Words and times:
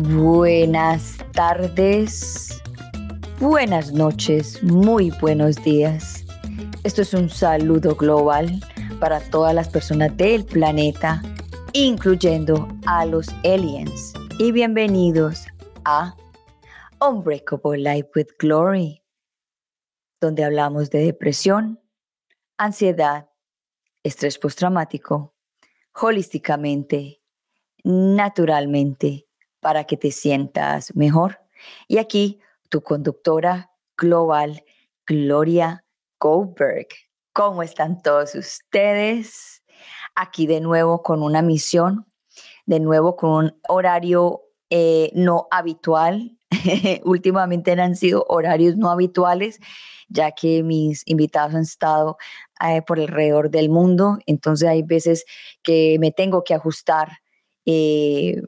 Buenas 0.00 1.18
tardes, 1.32 2.62
buenas 3.40 3.92
noches, 3.92 4.62
muy 4.62 5.10
buenos 5.20 5.56
días. 5.64 6.24
Esto 6.84 7.02
es 7.02 7.14
un 7.14 7.28
saludo 7.28 7.96
global 7.96 8.60
para 9.00 9.18
todas 9.18 9.52
las 9.56 9.68
personas 9.68 10.16
del 10.16 10.44
planeta, 10.44 11.20
incluyendo 11.72 12.68
a 12.86 13.06
los 13.06 13.28
aliens. 13.42 14.14
Y 14.38 14.52
bienvenidos 14.52 15.48
a 15.84 16.14
Unbreakable 17.00 17.78
Life 17.78 18.10
with 18.14 18.28
Glory, 18.38 19.02
donde 20.20 20.44
hablamos 20.44 20.90
de 20.90 21.00
depresión, 21.00 21.80
ansiedad, 22.56 23.30
estrés 24.04 24.38
postraumático, 24.38 25.34
holísticamente, 25.92 27.20
naturalmente 27.82 29.27
para 29.68 29.84
que 29.84 29.98
te 29.98 30.10
sientas 30.12 30.96
mejor. 30.96 31.40
Y 31.88 31.98
aquí 31.98 32.40
tu 32.70 32.80
conductora 32.80 33.70
global, 33.98 34.64
Gloria 35.06 35.84
Goldberg. 36.18 36.86
¿Cómo 37.34 37.62
están 37.62 38.00
todos 38.00 38.34
ustedes? 38.34 39.62
Aquí 40.14 40.46
de 40.46 40.62
nuevo 40.62 41.02
con 41.02 41.22
una 41.22 41.42
misión, 41.42 42.06
de 42.64 42.80
nuevo 42.80 43.14
con 43.14 43.30
un 43.30 43.60
horario 43.68 44.40
eh, 44.70 45.10
no 45.14 45.48
habitual. 45.50 46.38
Últimamente 47.04 47.72
han 47.72 47.94
sido 47.94 48.24
horarios 48.26 48.74
no 48.78 48.90
habituales, 48.90 49.60
ya 50.08 50.32
que 50.32 50.62
mis 50.62 51.02
invitados 51.04 51.54
han 51.54 51.60
estado 51.60 52.16
eh, 52.66 52.80
por 52.80 52.98
alrededor 52.98 53.50
del 53.50 53.68
mundo. 53.68 54.16
Entonces 54.24 54.66
hay 54.66 54.82
veces 54.82 55.26
que 55.62 55.98
me 56.00 56.10
tengo 56.10 56.42
que 56.42 56.54
ajustar 56.54 57.18
eh, 57.66 58.40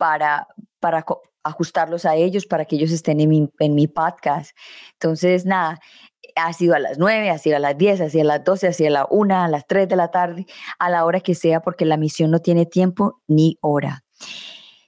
para, 0.00 0.48
para 0.80 1.04
ajustarlos 1.42 2.06
a 2.06 2.16
ellos, 2.16 2.46
para 2.46 2.64
que 2.64 2.76
ellos 2.76 2.90
estén 2.90 3.20
en 3.20 3.28
mi, 3.28 3.50
en 3.58 3.74
mi 3.74 3.86
podcast. 3.86 4.56
Entonces, 4.94 5.44
nada, 5.44 5.78
ha 6.36 6.54
sido 6.54 6.74
a 6.74 6.78
las 6.78 6.98
9, 6.98 7.28
ha 7.28 7.36
sido 7.36 7.56
a 7.56 7.58
las 7.58 7.76
10, 7.76 8.00
ha 8.00 8.08
sido 8.08 8.22
a 8.22 8.38
las 8.38 8.44
12, 8.44 8.68
ha 8.68 8.72
sido 8.72 8.88
a 8.88 8.92
la 8.92 9.06
1, 9.10 9.36
a 9.36 9.48
las 9.48 9.66
3 9.66 9.90
de 9.90 9.96
la 9.96 10.10
tarde, 10.10 10.46
a 10.78 10.88
la 10.88 11.04
hora 11.04 11.20
que 11.20 11.34
sea, 11.34 11.60
porque 11.60 11.84
la 11.84 11.98
misión 11.98 12.30
no 12.30 12.38
tiene 12.38 12.64
tiempo 12.64 13.20
ni 13.28 13.58
hora. 13.60 14.04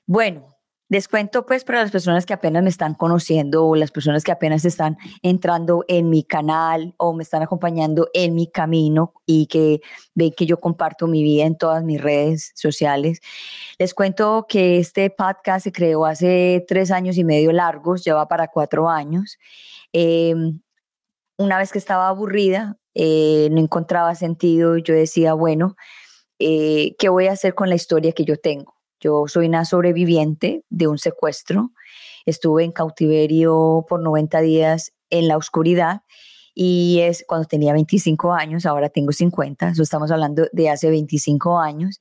Bueno, 0.06 0.51
les 0.92 1.08
cuento 1.08 1.46
pues 1.46 1.64
para 1.64 1.80
las 1.80 1.90
personas 1.90 2.26
que 2.26 2.34
apenas 2.34 2.62
me 2.62 2.68
están 2.68 2.92
conociendo 2.92 3.66
o 3.66 3.76
las 3.76 3.90
personas 3.90 4.24
que 4.24 4.30
apenas 4.30 4.66
están 4.66 4.98
entrando 5.22 5.86
en 5.88 6.10
mi 6.10 6.22
canal 6.22 6.94
o 6.98 7.14
me 7.14 7.22
están 7.22 7.40
acompañando 7.40 8.10
en 8.12 8.34
mi 8.34 8.46
camino 8.46 9.14
y 9.24 9.46
que 9.46 9.80
ven 10.14 10.34
que 10.36 10.44
yo 10.44 10.60
comparto 10.60 11.06
mi 11.06 11.22
vida 11.22 11.46
en 11.46 11.56
todas 11.56 11.82
mis 11.82 11.98
redes 11.98 12.52
sociales. 12.56 13.22
Les 13.78 13.94
cuento 13.94 14.44
que 14.46 14.76
este 14.76 15.08
podcast 15.08 15.64
se 15.64 15.72
creó 15.72 16.04
hace 16.04 16.62
tres 16.68 16.90
años 16.90 17.16
y 17.16 17.24
medio 17.24 17.52
largos, 17.52 18.04
lleva 18.04 18.28
para 18.28 18.48
cuatro 18.48 18.90
años. 18.90 19.38
Em, 19.94 20.60
una 21.38 21.56
vez 21.56 21.72
que 21.72 21.78
estaba 21.78 22.08
aburrida, 22.08 22.76
eh, 22.94 23.48
no 23.50 23.60
encontraba 23.62 24.14
sentido, 24.14 24.76
yo 24.76 24.92
decía, 24.92 25.32
bueno, 25.32 25.74
eh, 26.38 26.96
¿qué 26.98 27.08
voy 27.08 27.28
a 27.28 27.32
hacer 27.32 27.54
con 27.54 27.70
la 27.70 27.76
historia 27.76 28.12
que 28.12 28.26
yo 28.26 28.36
tengo? 28.36 28.81
Yo 29.02 29.24
soy 29.26 29.48
una 29.48 29.64
sobreviviente 29.64 30.64
de 30.70 30.86
un 30.86 30.96
secuestro. 30.96 31.72
Estuve 32.24 32.64
en 32.64 32.72
cautiverio 32.72 33.84
por 33.88 34.00
90 34.00 34.40
días 34.40 34.92
en 35.10 35.26
la 35.26 35.36
oscuridad 35.36 36.02
y 36.54 37.00
es 37.00 37.24
cuando 37.26 37.48
tenía 37.48 37.72
25 37.72 38.32
años, 38.32 38.64
ahora 38.64 38.88
tengo 38.88 39.12
50, 39.12 39.70
eso 39.70 39.82
estamos 39.82 40.10
hablando 40.10 40.46
de 40.52 40.70
hace 40.70 40.90
25 40.90 41.58
años, 41.58 41.98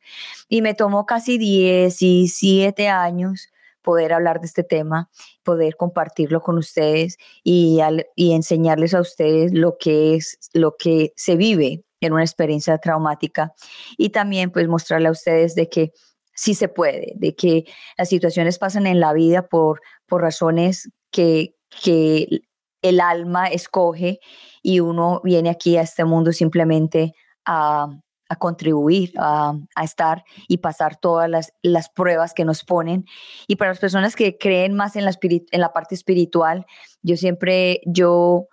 y 0.49 0.61
me 0.61 0.73
tomó 0.73 1.05
casi 1.05 1.37
17 1.37 2.89
años 2.89 3.49
poder 3.81 4.13
hablar 4.13 4.41
de 4.41 4.47
este 4.47 4.63
tema, 4.63 5.09
poder 5.43 5.75
compartirlo 5.75 6.41
con 6.41 6.57
ustedes 6.57 7.17
y, 7.43 7.79
enseñarles 8.17 8.93
a 8.93 9.01
ustedes 9.01 9.53
lo 9.53 9.77
que 9.79 10.15
es, 10.15 10.37
lo 10.53 10.75
que 10.77 11.13
se 11.15 11.35
vive 11.35 11.83
en 11.99 12.13
una 12.13 12.23
experiencia 12.23 12.77
traumática 12.77 13.53
y 13.97 14.09
también 14.09 14.51
pues 14.51 14.67
mostrarle 14.67 15.07
a 15.07 15.11
ustedes 15.11 15.55
de 15.55 15.69
que 15.69 15.93
sí 16.41 16.55
se 16.55 16.69
puede, 16.69 17.13
de 17.17 17.35
que 17.35 17.65
las 17.99 18.09
situaciones 18.09 18.57
pasan 18.57 18.87
en 18.87 18.99
la 18.99 19.13
vida 19.13 19.47
por, 19.47 19.79
por 20.07 20.23
razones 20.23 20.89
que, 21.11 21.55
que 21.83 22.41
el 22.81 22.99
alma 22.99 23.45
escoge 23.45 24.19
y 24.63 24.79
uno 24.79 25.21
viene 25.23 25.51
aquí 25.51 25.77
a 25.77 25.83
este 25.83 26.03
mundo 26.03 26.31
simplemente 26.31 27.13
a, 27.45 27.89
a 28.27 28.35
contribuir, 28.37 29.13
a, 29.19 29.53
a, 29.75 29.83
estar 29.83 30.23
y 30.47 30.57
pasar 30.57 30.97
todas 30.99 31.29
las, 31.29 31.53
las, 31.61 31.89
pruebas 31.89 32.33
que 32.33 32.43
nos 32.43 32.63
ponen. 32.63 33.05
Y 33.45 33.57
para 33.57 33.69
las 33.69 33.79
personas 33.79 34.15
que 34.15 34.39
creen 34.39 34.73
más 34.73 34.95
en 34.95 35.05
la, 35.05 35.11
en 35.21 35.61
la 35.61 35.73
parte 35.73 35.93
espiritual, 35.93 36.65
yo 37.03 37.17
siempre, 37.17 37.81
yo 37.85 38.47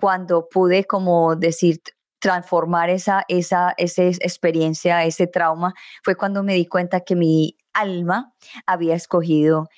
cuando 0.00 0.48
pude 0.48 0.84
como 0.84 1.36
decir, 1.36 1.80
transformar 2.20 2.90
esa, 2.90 3.24
esa, 3.28 3.74
experiencia, 3.76 5.04
ese 5.04 5.26
trauma, 5.26 5.74
fue 6.04 6.14
cuando 6.14 6.42
me 6.42 6.54
di 6.54 6.66
cuenta 6.66 7.00
que 7.00 7.16
mi 7.16 7.56
alma 7.72 8.34
había 8.66 8.94
escogido 8.94 9.68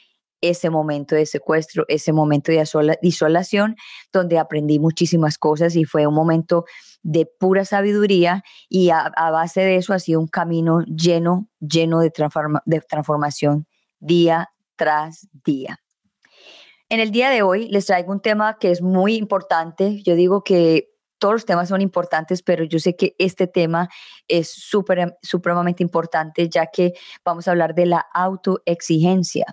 ese 0.40 0.70
momento 0.70 1.14
de 1.14 1.24
secuestro, 1.24 1.84
ese 1.86 2.12
momento 2.12 2.50
de 2.50 2.64
isolación, 3.02 3.76
donde 4.12 4.40
aprendí 4.40 4.80
muchísimas 4.80 5.38
cosas 5.38 5.76
y 5.76 5.84
fue 5.84 6.06
un 6.06 6.14
momento 6.14 6.64
de 7.04 7.26
pura 7.26 7.64
sabiduría 7.64 8.42
y 8.68 8.90
a, 8.90 9.12
base 9.30 9.60
de 9.60 9.76
eso 9.76 9.94
ha 9.94 10.00
sido 10.00 10.18
un 10.18 10.26
camino 10.26 10.80
lleno, 10.82 11.48
lleno 11.60 12.00
de, 12.00 12.12
de 12.64 12.80
transformación 12.80 13.68
día 14.00 14.50
tras 14.74 15.28
día. 15.44 15.78
En 16.88 16.98
el 16.98 17.12
día 17.12 17.30
de 17.30 17.42
hoy 17.42 17.68
les 17.68 17.86
traigo 17.86 18.12
un 18.12 18.20
tema 18.20 18.58
que 18.58 18.72
es 18.72 18.82
muy 18.82 19.14
importante. 19.14 20.02
Yo 20.02 20.16
digo 20.16 20.42
que 20.42 20.91
todos 21.22 21.34
los 21.34 21.46
temas 21.46 21.68
son 21.68 21.80
importantes, 21.80 22.42
pero 22.42 22.64
yo 22.64 22.80
sé 22.80 22.96
que 22.96 23.14
este 23.16 23.46
tema 23.46 23.88
es 24.26 24.50
súper, 24.50 25.16
supremamente 25.22 25.80
importante, 25.80 26.48
ya 26.48 26.66
que 26.66 26.94
vamos 27.24 27.46
a 27.46 27.52
hablar 27.52 27.76
de 27.76 27.86
la 27.86 28.04
autoexigencia. 28.12 29.46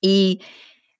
Y 0.00 0.40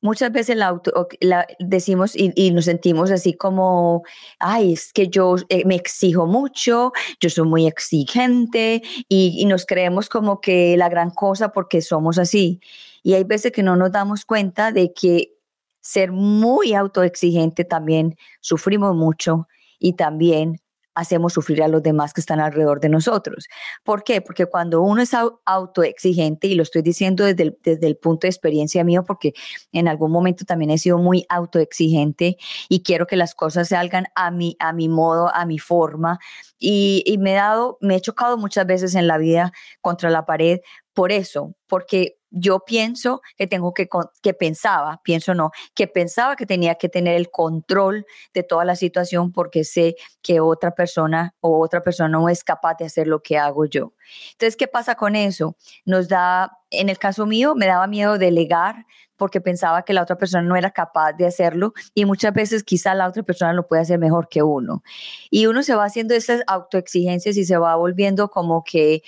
muchas 0.01 0.33
veces 0.33 0.57
la 0.57 0.67
auto, 0.67 1.07
la 1.21 1.47
decimos 1.61 2.17
y, 2.17 2.51
nos 2.51 2.65
sentimos 2.65 3.13
así 3.13 3.35
como, 3.35 4.03
ay, 4.41 4.73
es 4.73 4.93
que 4.93 5.07
yo 5.07 5.37
eh, 5.49 5.65
me 5.65 5.77
exijo 5.77 6.27
mucho, 6.27 6.91
yo 7.21 7.31
soy 7.31 7.47
muy 7.47 7.69
exigente 7.69 8.83
y, 9.09 9.37
y, 9.39 9.45
nos 9.45 9.65
creemos 9.65 10.09
como 10.09 10.41
que 10.41 10.77
la 10.77 10.89
gran 10.89 11.11
cosa 11.11 11.53
porque 11.53 11.83
somos 11.83 12.19
así. 12.19 12.59
Y 13.05 13.15
hay 13.15 13.23
veces 13.23 13.53
que 13.53 13.63
no 13.63 13.77
nos 13.77 13.93
damos 13.93 14.25
cuenta 14.25 14.73
de 14.73 14.93
que 14.93 15.37
ser 15.83 16.13
muy 16.13 16.73
autoexigente 16.73 17.65
también 17.65 18.17
sufrimos 18.41 18.97
mucho 18.97 19.49
y 19.79 19.95
también 19.95 20.63
hacemos 20.95 21.33
sufrir 21.33 21.63
a 21.63 21.69
los 21.69 21.83
demás 21.83 22.13
que 22.13 22.21
están 22.21 22.41
alrededor 22.41 22.81
de 22.81 22.89
nosotros. 22.89 23.47
¿Por 23.83 24.05
qué? 24.05 24.21
Porque 24.21 24.47
cuando 24.47 24.83
uno 24.83 25.03
es 25.03 25.13
autoexigente, 25.45 26.47
y 26.49 26.55
lo 26.55 26.63
estoy 26.63 26.83
diciendo 26.83 27.25
desde 27.25 27.45
el, 27.45 27.59
desde 27.63 27.87
el 27.87 27.97
punto 27.97 28.27
de 28.27 28.31
experiencia 28.31 28.85
mío, 28.85 29.05
porque 29.05 29.33
en 29.73 29.89
algún 29.89 30.13
momento 30.13 30.45
también 30.45 30.71
he 30.71 30.79
sido 30.79 30.99
muy 30.99 31.25
autoexigente 31.29 32.37
y 32.69 32.83
quiero 32.83 33.07
que 33.07 33.17
las 33.17 33.35
cosas 33.35 33.69
salgan 33.69 34.07
a 34.15 34.31
mi, 34.31 34.57
a 34.59 34.73
mi 34.73 34.89
modo, 34.89 35.35
a 35.35 35.47
mi 35.47 35.59
forma, 35.59 36.19
y, 36.59 37.03
y 37.07 37.19
me 37.19 37.33
he 37.33 37.37
dado, 37.37 37.79
me 37.81 37.97
he 37.97 38.01
chocado 38.01 38.37
muchas 38.37 38.67
veces 38.67 38.95
en 38.95 39.07
la 39.07 39.19
vida 39.19 39.53
contra 39.81 40.11
la 40.11 40.27
pared 40.27 40.61
por 40.93 41.11
eso, 41.11 41.55
porque 41.67 42.19
yo 42.33 42.61
pienso 42.65 43.21
que 43.37 43.47
tengo 43.47 43.75
que, 43.75 43.89
que 44.23 44.35
pensaba, 44.35 45.01
pienso 45.05 45.35
no, 45.35 45.51
que 45.75 45.87
pensaba 45.87 46.35
que 46.35 46.47
tenía 46.47 46.75
que 46.77 46.89
tener 46.89 47.15
el 47.15 47.31
control 47.31 48.07
de 48.35 48.43
toda 48.43 48.65
la 48.65 48.75
situación 48.75 49.33
porque 49.33 49.65
sé 49.65 49.97
que 50.23 50.41
otra 50.41 50.73
persona 50.73 51.35
o 51.41 51.61
otra 51.61 51.83
persona 51.83 52.09
no 52.09 52.29
es 52.29 52.43
capaz 52.43 52.77
de 52.79 52.87
hacer 52.87 53.07
lo 53.07 53.23
que 53.23 53.39
hago 53.39 53.67
yo. 53.67 53.93
Entonces, 54.33 54.57
¿qué 54.57 54.67
pasa 54.67 54.95
con 54.95 55.15
eso? 55.15 55.57
Nos 55.85 56.09
da, 56.09 56.59
en 56.71 56.89
el 56.89 56.99
caso 56.99 57.27
mío, 57.27 57.55
me 57.55 57.67
daba 57.67 57.87
miedo 57.87 58.19
delegar 58.19 58.87
porque 59.23 59.41
pensaba 59.41 59.85
que 59.85 59.93
la 59.93 60.03
otra 60.03 60.19
persona 60.19 60.43
no 60.43 60.57
era 60.57 60.73
capaz 60.73 61.13
de 61.13 61.27
hacerlo 61.27 61.75
y 61.95 62.07
muchas 62.07 62.35
veces 62.35 62.65
quizá 62.65 62.93
la 62.93 63.07
otra 63.07 63.23
persona 63.23 63.53
lo 63.53 63.69
puede 63.69 63.83
hacer 63.83 63.97
mejor 63.97 64.29
que 64.29 64.43
uno. 64.43 64.83
Y 65.31 65.47
uno 65.47 65.63
se 65.63 65.77
va 65.77 65.85
haciendo 65.85 66.13
esas 66.13 66.43
autoexigencias 66.49 67.37
y 67.37 67.45
se 67.45 67.57
va 67.57 67.77
volviendo 67.77 68.31
como 68.31 68.65
que 68.65 69.05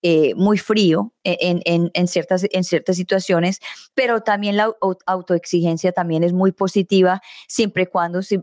eh, 0.00 0.34
muy 0.36 0.56
frío 0.56 1.12
en, 1.22 1.60
en, 1.66 1.90
en, 1.92 2.08
ciertas, 2.08 2.46
en 2.50 2.64
ciertas 2.64 2.96
situaciones, 2.96 3.60
pero 3.92 4.22
también 4.22 4.56
la 4.56 4.74
autoexigencia 5.04 5.92
también 5.92 6.24
es 6.24 6.32
muy 6.32 6.52
positiva 6.52 7.20
siempre 7.46 7.82
y 7.82 7.86
cuando 7.88 8.22
se, 8.22 8.40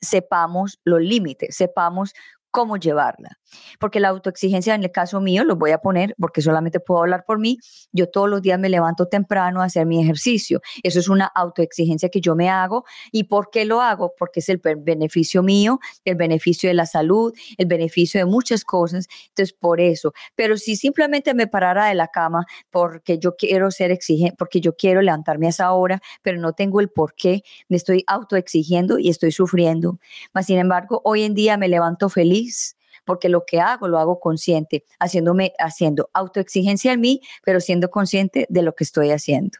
sepamos 0.00 0.80
los 0.84 1.02
límites, 1.02 1.54
sepamos 1.54 2.14
cómo 2.50 2.78
llevarla. 2.78 3.38
Porque 3.78 4.00
la 4.00 4.08
autoexigencia 4.08 4.74
en 4.74 4.82
el 4.82 4.90
caso 4.90 5.20
mío, 5.20 5.44
lo 5.44 5.56
voy 5.56 5.70
a 5.70 5.78
poner 5.78 6.14
porque 6.18 6.42
solamente 6.42 6.80
puedo 6.80 7.00
hablar 7.00 7.24
por 7.26 7.38
mí, 7.38 7.58
yo 7.92 8.08
todos 8.08 8.28
los 8.28 8.42
días 8.42 8.58
me 8.58 8.68
levanto 8.68 9.06
temprano 9.06 9.62
a 9.62 9.64
hacer 9.64 9.86
mi 9.86 10.02
ejercicio. 10.02 10.60
Eso 10.82 10.98
es 10.98 11.08
una 11.08 11.26
autoexigencia 11.26 12.08
que 12.08 12.20
yo 12.20 12.34
me 12.34 12.48
hago. 12.48 12.84
¿Y 13.12 13.24
por 13.24 13.50
qué 13.50 13.64
lo 13.64 13.80
hago? 13.80 14.12
Porque 14.18 14.40
es 14.40 14.48
el 14.48 14.58
beneficio 14.58 15.42
mío, 15.42 15.78
el 16.04 16.16
beneficio 16.16 16.68
de 16.68 16.74
la 16.74 16.86
salud, 16.86 17.32
el 17.58 17.66
beneficio 17.66 18.20
de 18.20 18.26
muchas 18.26 18.64
cosas. 18.64 19.06
Entonces, 19.28 19.52
por 19.52 19.80
eso. 19.80 20.12
Pero 20.34 20.56
si 20.56 20.76
simplemente 20.76 21.34
me 21.34 21.46
parara 21.46 21.86
de 21.86 21.94
la 21.94 22.08
cama 22.08 22.46
porque 22.70 23.18
yo 23.18 23.36
quiero 23.36 23.70
ser 23.70 23.90
exigente, 23.90 24.36
porque 24.38 24.60
yo 24.60 24.76
quiero 24.76 25.02
levantarme 25.02 25.46
a 25.46 25.50
esa 25.50 25.72
hora, 25.72 26.00
pero 26.22 26.38
no 26.38 26.52
tengo 26.52 26.80
el 26.80 26.88
por 26.88 27.14
qué, 27.14 27.42
me 27.68 27.76
estoy 27.76 28.04
autoexigiendo 28.06 28.98
y 28.98 29.08
estoy 29.08 29.32
sufriendo. 29.32 29.98
Mas, 30.32 30.46
sin 30.46 30.58
embargo, 30.58 31.00
hoy 31.04 31.22
en 31.22 31.34
día 31.34 31.56
me 31.56 31.68
levanto 31.68 32.08
feliz 32.08 32.75
porque 33.06 33.30
lo 33.30 33.46
que 33.46 33.60
hago 33.60 33.88
lo 33.88 33.98
hago 33.98 34.20
consciente, 34.20 34.84
haciéndome, 34.98 35.54
haciendo 35.58 36.10
autoexigencia 36.12 36.92
en 36.92 37.00
mí, 37.00 37.20
pero 37.44 37.60
siendo 37.60 37.88
consciente 37.88 38.46
de 38.50 38.62
lo 38.62 38.74
que 38.74 38.84
estoy 38.84 39.10
haciendo. 39.10 39.58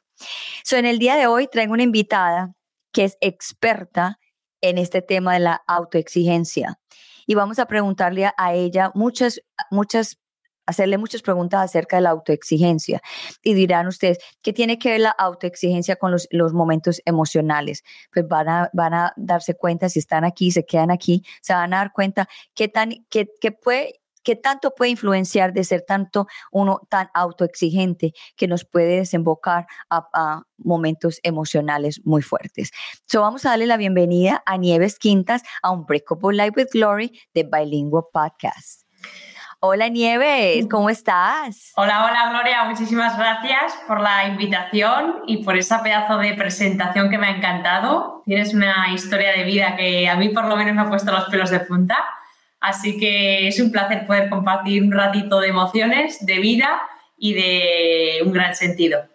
So, 0.65 0.77
en 0.77 0.85
el 0.85 0.99
día 0.99 1.17
de 1.17 1.27
hoy 1.27 1.47
traigo 1.47 1.73
una 1.73 1.83
invitada 1.83 2.55
que 2.93 3.05
es 3.05 3.17
experta 3.21 4.19
en 4.61 4.79
este 4.79 5.01
tema 5.01 5.35
de 5.35 5.41
la 5.41 5.63
autoexigencia 5.67 6.79
y 7.27 7.35
vamos 7.35 7.59
a 7.59 7.67
preguntarle 7.67 8.31
a 8.37 8.55
ella 8.55 8.93
muchas, 8.95 9.41
muchas 9.71 10.19
hacerle 10.67 10.99
muchas 10.99 11.23
preguntas 11.23 11.63
acerca 11.63 11.97
de 11.97 12.03
la 12.03 12.11
autoexigencia. 12.11 13.01
Y 13.43 13.55
dirán 13.55 13.87
ustedes, 13.87 14.19
¿qué 14.43 14.53
tiene 14.53 14.79
que 14.79 14.91
ver 14.91 15.01
la 15.01 15.11
autoexigencia 15.11 15.97
con 15.97 16.13
los, 16.13 16.53
momentos 16.53 17.01
emocionales? 17.05 17.83
Pues 18.13 18.27
van 18.29 18.49
a, 18.49 18.71
van 18.73 18.95
a 18.95 19.13
darse 19.17 19.55
cuenta, 19.55 19.89
si 19.89 19.99
están 19.99 20.25
aquí, 20.25 20.51
se 20.51 20.65
quedan 20.65 20.91
aquí, 20.91 21.23
se 21.41 21.53
van 21.53 21.73
a 21.75 21.79
dar 21.79 21.93
cuenta 21.93 22.29
qué, 22.55 22.69
tan, 22.69 23.07
qué, 23.09 23.29
qué 23.41 23.53
puede 23.53 24.01
qué 24.27 24.35
tanto 24.35 24.75
puede 24.75 24.91
influenciar 24.91 25.53
de 25.53 25.63
ser 25.63 25.83
tanto 25.83 26.27
uno 26.51 26.81
tan 26.91 27.09
autoexigente 27.15 28.13
que 28.35 28.49
nos 28.49 28.65
puede 28.65 28.97
desembocar 28.97 29.69
a, 29.89 30.43
momentos 30.59 31.21
emocionales 31.23 32.01
muy 32.05 32.23
fuertes. 32.23 32.73
So 33.07 33.21
vamos 33.21 33.47
a 33.47 33.51
darle 33.51 33.67
la 33.67 33.77
bienvenida 33.77 34.43
a 34.45 34.57
Nieves 34.57 34.99
Quintas 34.99 35.43
a 35.63 35.71
un 35.71 35.87
Breakable 35.87 36.37
Life 36.37 36.55
with 36.57 36.69
Glory 36.73 37.21
de 37.35 37.45
Bilingual 37.45 38.07
Podcast. 38.13 38.83
Hola 39.61 39.89
Nieves, 39.89 40.67
¿cómo 40.71 40.91
estás? 40.91 41.73
Hola, 41.77 42.05
hola 42.05 42.29
Gloria, 42.29 42.65
muchísimas 42.65 43.17
gracias 43.17 43.73
por 43.89 44.03
la 44.03 44.29
invitación 44.29 45.23
y 45.27 45.39
por 45.39 45.57
esa 45.57 45.83
pedazo 45.83 46.19
de 46.19 46.35
presentación 46.35 47.09
que 47.09 47.17
me 47.17 47.29
ha 47.29 47.37
encantado. 47.37 48.23
Tienes 48.27 48.53
una 48.53 48.93
historia 48.93 49.33
de 49.33 49.45
vida 49.45 49.75
que 49.75 50.11
a 50.11 50.17
mí 50.17 50.29
por 50.29 50.45
lo 50.45 50.57
menos 50.57 50.75
me 50.75 50.83
ha 50.83 50.89
puesto 50.91 51.11
los 51.11 51.25
pelos 51.31 51.49
de 51.49 51.61
punta, 51.61 51.97
así 52.61 52.99
que 52.99 53.49
es 53.49 53.59
un 53.59 53.73
placer 53.73 54.07
poder 54.07 54.29
compartir 54.29 54.83
un 54.83 54.93
ratito 54.93 55.41
de 55.41 55.49
emociones, 55.49 56.25
de 56.27 56.39
vida 56.39 56.83
y 57.17 57.33
de 57.33 58.19
un 58.27 58.33
gran 58.33 58.55
sentido. 58.55 59.07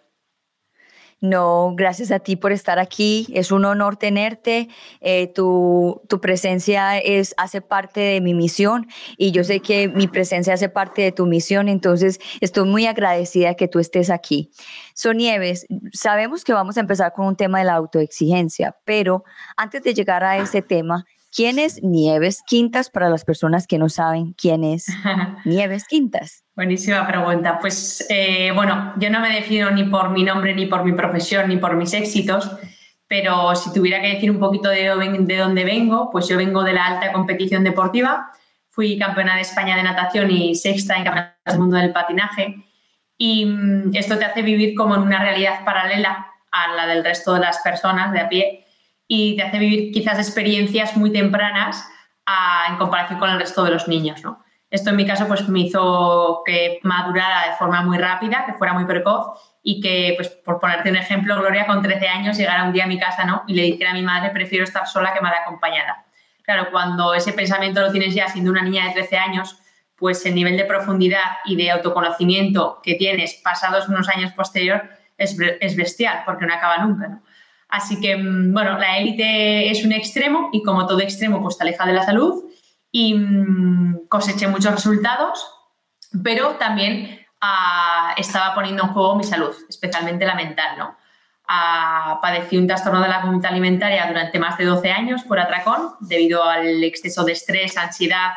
No, 1.22 1.72
gracias 1.76 2.10
a 2.10 2.18
ti 2.18 2.34
por 2.34 2.50
estar 2.50 2.80
aquí. 2.80 3.28
Es 3.32 3.52
un 3.52 3.64
honor 3.64 3.96
tenerte. 3.96 4.68
Eh, 5.00 5.28
tu, 5.28 6.02
tu, 6.08 6.20
presencia 6.20 6.98
es, 6.98 7.32
hace 7.36 7.60
parte 7.60 8.00
de 8.00 8.20
mi 8.20 8.34
misión 8.34 8.88
y 9.16 9.30
yo 9.30 9.44
sé 9.44 9.60
que 9.60 9.86
mi 9.86 10.08
presencia 10.08 10.54
hace 10.54 10.68
parte 10.68 11.00
de 11.00 11.12
tu 11.12 11.26
misión. 11.26 11.68
Entonces, 11.68 12.18
estoy 12.40 12.68
muy 12.68 12.86
agradecida 12.86 13.54
que 13.54 13.68
tú 13.68 13.78
estés 13.78 14.10
aquí. 14.10 14.50
Son 14.94 15.16
Nieves, 15.16 15.64
sabemos 15.92 16.42
que 16.42 16.54
vamos 16.54 16.76
a 16.76 16.80
empezar 16.80 17.12
con 17.12 17.26
un 17.26 17.36
tema 17.36 17.60
de 17.60 17.66
la 17.66 17.74
autoexigencia, 17.74 18.76
pero 18.84 19.22
antes 19.56 19.84
de 19.84 19.94
llegar 19.94 20.24
a 20.24 20.38
ese 20.38 20.60
tema, 20.60 21.04
¿Quién 21.34 21.58
es 21.58 21.82
Nieves 21.82 22.42
Quintas 22.46 22.90
para 22.90 23.08
las 23.08 23.24
personas 23.24 23.66
que 23.66 23.78
no 23.78 23.88
saben 23.88 24.34
quién 24.34 24.64
es 24.64 24.86
Nieves 25.46 25.86
Quintas? 25.88 26.44
Buenísima 26.54 27.06
pregunta. 27.06 27.58
Pues 27.58 28.06
eh, 28.10 28.52
bueno, 28.54 28.92
yo 28.98 29.08
no 29.08 29.20
me 29.20 29.34
defino 29.34 29.70
ni 29.70 29.84
por 29.84 30.10
mi 30.10 30.24
nombre, 30.24 30.54
ni 30.54 30.66
por 30.66 30.84
mi 30.84 30.92
profesión, 30.92 31.48
ni 31.48 31.56
por 31.56 31.74
mis 31.74 31.94
éxitos, 31.94 32.50
pero 33.06 33.56
si 33.56 33.72
tuviera 33.72 34.02
que 34.02 34.08
decir 34.08 34.30
un 34.30 34.38
poquito 34.38 34.68
de, 34.68 34.90
de 35.20 35.36
dónde 35.38 35.64
vengo, 35.64 36.10
pues 36.10 36.28
yo 36.28 36.36
vengo 36.36 36.62
de 36.64 36.74
la 36.74 36.86
alta 36.86 37.12
competición 37.12 37.64
deportiva. 37.64 38.30
Fui 38.68 38.98
campeona 38.98 39.36
de 39.36 39.40
España 39.40 39.74
de 39.76 39.84
natación 39.84 40.30
y 40.30 40.54
sexta 40.54 40.96
en 40.96 41.04
campeonato 41.04 41.38
del 41.46 41.58
mundo 41.58 41.76
del 41.78 41.92
patinaje. 41.92 42.56
Y 43.16 43.46
mm, 43.46 43.96
esto 43.96 44.18
te 44.18 44.26
hace 44.26 44.42
vivir 44.42 44.74
como 44.74 44.96
en 44.96 45.02
una 45.02 45.22
realidad 45.22 45.64
paralela 45.64 46.26
a 46.50 46.74
la 46.74 46.86
del 46.86 47.02
resto 47.02 47.32
de 47.32 47.40
las 47.40 47.58
personas 47.62 48.12
de 48.12 48.20
a 48.20 48.28
pie 48.28 48.61
y 49.14 49.36
te 49.36 49.42
hace 49.42 49.58
vivir 49.58 49.92
quizás 49.92 50.16
experiencias 50.16 50.96
muy 50.96 51.12
tempranas 51.12 51.86
en 52.66 52.76
comparación 52.78 53.18
con 53.18 53.28
el 53.28 53.38
resto 53.38 53.62
de 53.62 53.70
los 53.70 53.86
niños, 53.86 54.24
¿no? 54.24 54.42
Esto 54.70 54.88
en 54.88 54.96
mi 54.96 55.06
caso 55.06 55.28
pues 55.28 55.46
me 55.50 55.60
hizo 55.60 56.42
que 56.46 56.80
madurara 56.82 57.50
de 57.50 57.56
forma 57.56 57.82
muy 57.82 57.98
rápida, 57.98 58.46
que 58.46 58.54
fuera 58.54 58.72
muy 58.72 58.86
precoz 58.86 59.38
y 59.62 59.82
que, 59.82 60.14
pues 60.16 60.30
por 60.30 60.58
ponerte 60.58 60.88
un 60.88 60.96
ejemplo, 60.96 61.36
Gloria 61.36 61.66
con 61.66 61.82
13 61.82 62.08
años 62.08 62.38
llegara 62.38 62.64
un 62.64 62.72
día 62.72 62.84
a 62.84 62.86
mi 62.86 62.98
casa 62.98 63.26
¿no? 63.26 63.42
y 63.46 63.52
le 63.52 63.64
dijera 63.64 63.90
a 63.90 63.94
mi 63.94 64.00
madre, 64.00 64.30
prefiero 64.30 64.64
estar 64.64 64.86
sola 64.86 65.12
que 65.12 65.20
mal 65.20 65.34
acompañada. 65.34 66.06
Claro, 66.42 66.68
cuando 66.70 67.12
ese 67.12 67.34
pensamiento 67.34 67.82
lo 67.82 67.92
tienes 67.92 68.14
ya 68.14 68.28
siendo 68.28 68.50
una 68.50 68.62
niña 68.62 68.86
de 68.86 68.92
13 68.94 69.18
años, 69.18 69.58
pues 69.94 70.24
el 70.24 70.34
nivel 70.34 70.56
de 70.56 70.64
profundidad 70.64 71.36
y 71.44 71.56
de 71.56 71.70
autoconocimiento 71.70 72.80
que 72.82 72.94
tienes 72.94 73.34
pasados 73.44 73.90
unos 73.90 74.08
años 74.08 74.32
posterior 74.32 74.88
es, 75.18 75.36
es 75.60 75.76
bestial, 75.76 76.22
porque 76.24 76.46
no 76.46 76.54
acaba 76.54 76.78
nunca. 76.78 77.08
¿no? 77.08 77.22
Así 77.72 77.98
que, 78.02 78.14
mm, 78.18 78.52
bueno, 78.52 78.76
la 78.78 78.98
élite 78.98 79.70
es 79.70 79.82
un 79.82 79.92
extremo 79.92 80.50
y 80.52 80.62
como 80.62 80.86
todo 80.86 81.00
extremo, 81.00 81.40
pues 81.40 81.56
te 81.56 81.64
aleja 81.64 81.86
de 81.86 81.94
la 81.94 82.04
salud 82.04 82.44
y 82.90 83.14
mm, 83.14 84.08
coseché 84.08 84.46
muchos 84.46 84.72
resultados, 84.72 85.48
pero 86.22 86.50
también 86.56 87.26
ah, 87.40 88.14
estaba 88.18 88.54
poniendo 88.54 88.82
en 88.82 88.90
juego 88.90 89.16
mi 89.16 89.24
salud, 89.24 89.56
especialmente 89.70 90.26
la 90.26 90.34
mental, 90.34 90.76
¿no? 90.76 90.98
Ah, 91.48 92.18
padecí 92.20 92.58
un 92.58 92.66
trastorno 92.66 93.00
de 93.00 93.08
la 93.08 93.22
conducta 93.22 93.48
alimentaria 93.48 94.06
durante 94.06 94.38
más 94.38 94.58
de 94.58 94.66
12 94.66 94.92
años 94.92 95.22
por 95.22 95.40
atracón, 95.40 95.94
debido 96.00 96.44
al 96.44 96.84
exceso 96.84 97.24
de 97.24 97.32
estrés, 97.32 97.78
ansiedad 97.78 98.32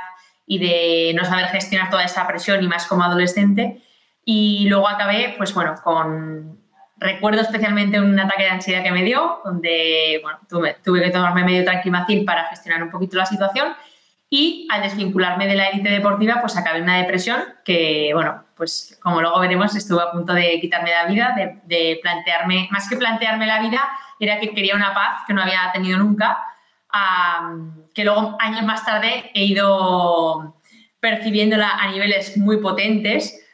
y 0.47 0.59
de 0.59 1.13
no 1.13 1.25
saber 1.25 1.47
gestionar 1.47 1.89
toda 1.89 2.05
esa 2.05 2.25
presión 2.25 2.63
y 2.63 2.69
más 2.69 2.87
como 2.87 3.03
adolescente. 3.03 3.83
Y 4.23 4.69
luego 4.69 4.87
acabé, 4.87 5.35
pues 5.37 5.53
bueno, 5.53 5.75
con 5.83 6.64
Recuerdo 6.97 7.41
especialmente 7.41 7.99
un 7.99 8.17
ataque 8.17 8.43
de 8.43 8.49
ansiedad 8.49 8.83
que 8.83 8.91
me 8.91 9.03
dio, 9.03 9.41
donde 9.43 10.19
bueno, 10.23 10.39
tuve, 10.47 11.03
que 11.03 11.09
tomarme 11.09 11.43
medio 11.43 11.65
tranquimacin 11.65 12.25
para 12.25 12.45
gestionar 12.45 12.81
un 12.81 12.89
poquito 12.89 13.17
la 13.17 13.25
situación 13.25 13.73
y 14.29 14.67
al 14.71 14.81
desvincularme 14.81 15.45
de 15.45 15.55
la 15.55 15.67
élite 15.67 15.89
deportiva, 15.89 16.39
pues 16.39 16.57
acabé 16.57 16.81
una 16.81 16.97
depresión 16.97 17.41
que, 17.63 18.11
bueno, 18.13 18.45
pues 18.55 18.97
como 19.01 19.21
luego 19.21 19.39
veremos, 19.39 19.75
estuve 19.75 20.01
a 20.01 20.11
punto 20.11 20.33
de 20.33 20.59
quitarme 20.61 20.91
la 20.91 21.05
vida, 21.05 21.35
de, 21.65 21.99
plantearme, 22.01 22.67
más 22.71 22.89
que 22.89 22.95
plantearme 22.95 23.45
la 23.45 23.59
vida, 23.59 23.81
era 24.19 24.39
que 24.39 24.53
quería 24.53 24.75
una 24.75 24.93
paz 24.93 25.23
que 25.27 25.33
no 25.33 25.41
había 25.41 25.71
tenido 25.73 25.97
nunca, 25.99 26.39
que 27.93 28.05
luego 28.05 28.37
años 28.39 28.63
más 28.63 28.85
tarde 28.85 29.31
he 29.33 29.43
ido 29.43 30.55
percibiéndola 31.01 31.77
a 31.77 31.91
niveles 31.91 32.37
muy 32.37 32.57
potentes 32.57 33.45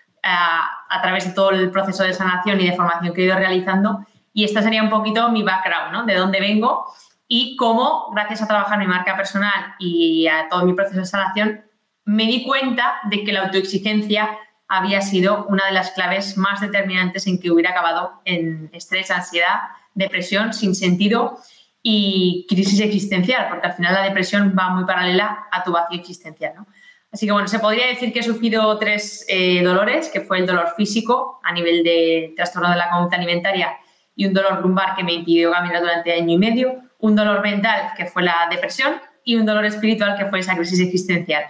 a, 0.92 1.02
través 1.02 1.26
de 1.26 1.32
todo 1.32 1.52
el 1.52 1.72
proceso 1.72 2.04
de 2.04 2.14
sanación 2.14 2.60
y 2.60 2.68
de 2.68 2.76
formación 2.76 3.14
que 3.14 3.22
he 3.22 3.26
ido 3.26 3.36
realizando. 3.36 4.06
Y 4.34 4.44
esta 4.44 4.62
sería 4.62 4.84
un 4.84 4.90
poquito 4.90 5.30
mi 5.30 5.44
background, 5.44 5.92
¿no? 5.92 6.06
De 6.06 6.16
dónde 6.16 6.40
vengo 6.40 6.86
y 7.28 7.56
cómo, 7.56 8.12
gracias 8.14 8.42
a 8.42 8.48
trabajar 8.48 8.78
mi 8.78 8.88
marca 8.88 9.16
personal 9.16 9.76
y 9.80 10.28
a 10.28 10.50
todo 10.50 10.66
mi 10.66 10.74
proceso 10.74 11.00
de 11.00 11.06
sanación, 11.06 11.62
me 12.04 12.26
di 12.26 12.44
cuenta 12.44 12.96
de 13.10 13.24
que 13.24 13.32
la 13.32 13.44
autoexigencia 13.44 14.38
había 14.68 15.02
sido 15.02 15.46
una 15.48 15.66
de 15.66 15.72
las 15.72 15.92
claves 15.92 16.38
más 16.38 16.62
determinantes 16.62 17.28
en 17.28 17.40
que 17.40 17.52
hubiera 17.52 17.72
acabado 17.72 18.22
en 18.26 18.70
estrés, 18.74 19.12
ansiedad, 19.12 19.60
depresión 19.94 20.54
sin 20.54 20.76
sentido 20.76 21.38
y 21.84 22.46
crisis 22.48 22.80
existencial, 22.80 23.48
porque 23.50 23.68
al 23.68 23.74
final 23.74 23.94
la 23.94 24.04
depresión 24.04 24.56
va 24.58 24.70
muy 24.70 24.86
paralela 24.86 25.48
a 25.52 25.64
tu 25.64 25.72
vacío 25.72 26.00
existencial. 26.00 26.54
¿no? 26.56 26.68
Así 27.12 27.26
que 27.26 27.32
bueno, 27.32 27.48
se 27.48 27.60
podría 27.60 27.88
decir 27.88 28.14
que 28.14 28.20
he 28.20 28.24
sufrido 28.24 28.78
tres 28.78 29.26
eh, 29.28 29.62
dolores, 29.64 30.10
que 30.10 30.22
fue 30.22 30.40
el 30.40 30.46
dolor 30.46 30.74
físico 30.78 31.40
a 31.44 31.52
nivel 31.52 31.84
de 31.84 32.34
trastorno 32.36 32.70
de 32.70 32.78
la 32.78 32.90
conducta 32.90 33.18
alimentaria 33.18 33.78
y 34.16 34.26
un 34.26 34.34
dolor 34.34 34.62
lumbar 34.62 34.96
que 34.96 35.04
me 35.04 35.14
impidió 35.14 35.52
caminar 35.52 35.82
durante 35.82 36.14
año 36.14 36.34
y 36.34 36.38
medio, 36.38 36.82
un 37.00 37.16
dolor 37.16 37.42
mental 37.42 37.92
que 37.98 38.06
fue 38.06 38.24
la 38.24 38.48
depresión 38.50 38.94
y 39.24 39.36
un 39.36 39.46
dolor 39.46 39.66
espiritual 39.66 40.18
que 40.18 40.26
fue 40.26 40.40
esa 40.40 40.56
crisis 40.56 40.80
existencial. 40.80 41.44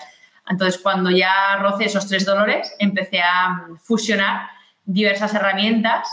Entonces, 0.50 0.82
cuando 0.82 1.12
ya 1.12 1.58
rocé 1.62 1.86
esos 1.86 2.08
tres 2.08 2.26
dolores, 2.26 2.76
empecé 2.80 3.22
a 3.22 3.68
fusionar 3.84 4.50
diversas 4.84 5.34
herramientas, 5.36 6.10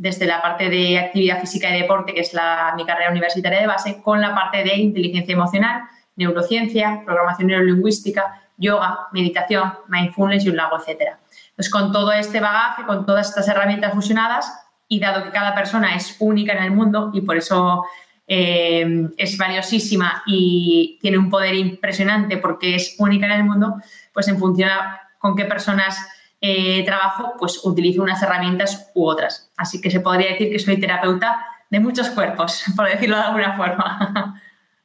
desde 0.00 0.24
la 0.24 0.40
parte 0.40 0.70
de 0.70 0.98
actividad 0.98 1.40
física 1.40 1.68
y 1.68 1.78
deporte, 1.80 2.14
que 2.14 2.20
es 2.20 2.32
la, 2.32 2.72
mi 2.74 2.86
carrera 2.86 3.10
universitaria 3.10 3.60
de 3.60 3.66
base, 3.66 4.00
con 4.02 4.20
la 4.20 4.34
parte 4.34 4.64
de 4.64 4.76
inteligencia 4.76 5.34
emocional, 5.34 5.82
neurociencia, 6.16 7.02
programación 7.04 7.48
neurolingüística, 7.48 8.49
yoga, 8.60 9.08
meditación, 9.12 9.72
mindfulness 9.88 10.44
y 10.44 10.50
un 10.50 10.56
lago, 10.56 10.78
etcétera. 10.78 11.18
Pues 11.56 11.68
con 11.68 11.90
todo 11.90 12.12
este 12.12 12.38
bagaje, 12.40 12.84
con 12.84 13.04
todas 13.06 13.28
estas 13.28 13.48
herramientas 13.48 13.92
fusionadas 13.92 14.52
y 14.86 15.00
dado 15.00 15.24
que 15.24 15.30
cada 15.30 15.54
persona 15.54 15.96
es 15.96 16.16
única 16.20 16.52
en 16.52 16.62
el 16.62 16.70
mundo 16.70 17.10
y 17.12 17.22
por 17.22 17.36
eso 17.36 17.84
eh, 18.26 19.08
es 19.16 19.36
valiosísima 19.36 20.22
y 20.26 20.98
tiene 21.00 21.18
un 21.18 21.30
poder 21.30 21.54
impresionante 21.54 22.36
porque 22.36 22.76
es 22.76 22.94
única 22.98 23.26
en 23.26 23.32
el 23.32 23.44
mundo, 23.44 23.76
pues 24.12 24.28
en 24.28 24.38
función 24.38 24.70
con 25.18 25.34
qué 25.34 25.44
personas 25.46 25.98
eh, 26.40 26.84
trabajo, 26.84 27.34
pues 27.38 27.60
utilizo 27.64 28.02
unas 28.02 28.22
herramientas 28.22 28.90
u 28.94 29.06
otras. 29.06 29.50
Así 29.56 29.80
que 29.80 29.90
se 29.90 30.00
podría 30.00 30.30
decir 30.30 30.50
que 30.50 30.58
soy 30.58 30.78
terapeuta 30.80 31.44
de 31.68 31.80
muchos 31.80 32.08
cuerpos, 32.10 32.64
por 32.76 32.88
decirlo 32.88 33.16
de 33.16 33.22
alguna 33.22 33.56
forma. 33.56 34.42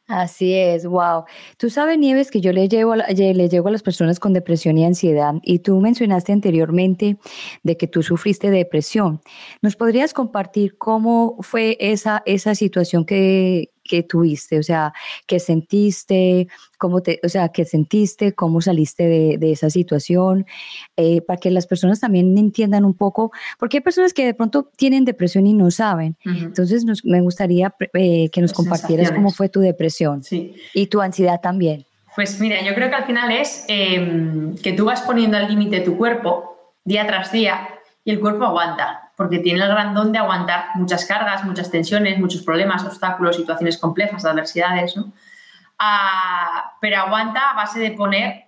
Así 0.08 0.54
es, 0.54 0.86
wow. 0.86 1.24
Tú 1.58 1.72
sabes, 1.72 1.98
Nieves, 1.98 2.30
que 2.30 2.40
yo 2.40 2.52
le 2.54 2.70
llevo, 2.70 2.94
le 2.96 3.50
llevo 3.50 3.70
a 3.70 3.72
las 3.72 3.82
personas 3.82 4.20
con 4.20 4.34
depresión 4.34 4.78
y 4.78 4.86
ansiedad 4.86 5.34
y 5.42 5.60
tú 5.60 5.82
mencionaste 5.82 6.32
anteriormente 6.32 7.18
de 7.64 7.78
que 7.78 7.88
tú 7.88 8.04
sufriste 8.04 8.52
depresión. 8.52 9.22
¿Nos 9.64 9.76
podrías 9.76 10.14
compartir 10.14 10.78
cómo 10.78 11.38
fue 11.42 11.78
esa, 11.80 12.22
esa 12.28 12.54
situación 12.54 13.06
que, 13.06 13.72
que 13.88 14.04
tuviste, 14.04 14.60
o 14.60 14.64
sea, 14.64 14.94
qué 15.28 15.40
sentiste, 15.40 16.48
cómo 16.78 17.02
te, 17.02 17.20
o 17.24 17.30
sea, 17.30 17.50
qué 17.50 17.64
sentiste, 17.64 18.34
cómo 18.34 18.62
saliste 18.62 19.38
de, 19.38 19.52
esa 19.52 19.70
situación, 19.70 20.46
eh, 20.98 21.22
para 21.22 21.38
que 21.38 21.52
las 21.52 21.68
personas 21.68 22.00
también 22.00 22.38
entiendan 22.38 22.84
un 22.84 22.96
poco, 22.96 23.32
porque 23.60 23.78
hay 23.78 23.82
personas 23.82 24.14
que 24.14 24.26
de 24.26 24.34
pronto 24.34 24.70
tienen 24.76 25.06
depresión 25.06 25.48
y 25.48 25.54
no 25.54 25.72
saben. 25.72 26.18
Entonces, 26.26 26.84
me 27.06 27.22
gustaría 27.22 27.74
eh, 27.94 28.30
que 28.30 28.42
nos 28.42 28.54
compartieras 28.54 29.12
cómo 29.12 29.30
fue 29.32 29.50
tu 29.50 29.60
depresión 29.60 30.24
y 30.74 30.88
tu 30.88 31.02
ansiedad 31.02 31.40
también. 31.42 31.86
Pues 32.16 32.40
mira, 32.40 32.64
yo 32.66 32.74
creo 32.74 32.90
que 32.90 32.96
al 32.96 33.06
final 33.06 33.32
es 33.32 33.66
em, 33.68 34.56
que 34.56 34.72
tú 34.72 34.86
vas 34.86 35.02
poniendo 35.02 35.38
al 35.38 35.50
límite 35.50 35.82
tu 35.82 35.98
cuerpo 35.98 36.74
día 36.86 37.06
tras 37.06 37.32
día 37.32 37.68
y 38.06 38.12
el 38.12 38.20
cuerpo 38.20 38.46
aguanta 38.46 39.05
porque 39.16 39.40
tiene 39.40 39.64
el 39.64 39.70
gran 39.70 39.94
don 39.94 40.12
de 40.12 40.20
aguantar 40.20 40.68
muchas 40.76 41.06
cargas, 41.06 41.44
muchas 41.44 41.72
tensiones, 41.72 42.20
muchos 42.20 42.42
problemas, 42.42 42.84
obstáculos, 42.84 43.36
situaciones 43.36 43.78
complejas, 43.78 44.26
adversidades, 44.26 44.96
¿no? 44.98 45.14
Ah, 45.80 46.76
pero 46.80 46.98
aguanta 46.98 47.52
a 47.52 47.56
base 47.56 47.80
de 47.80 47.92
poner 47.92 48.46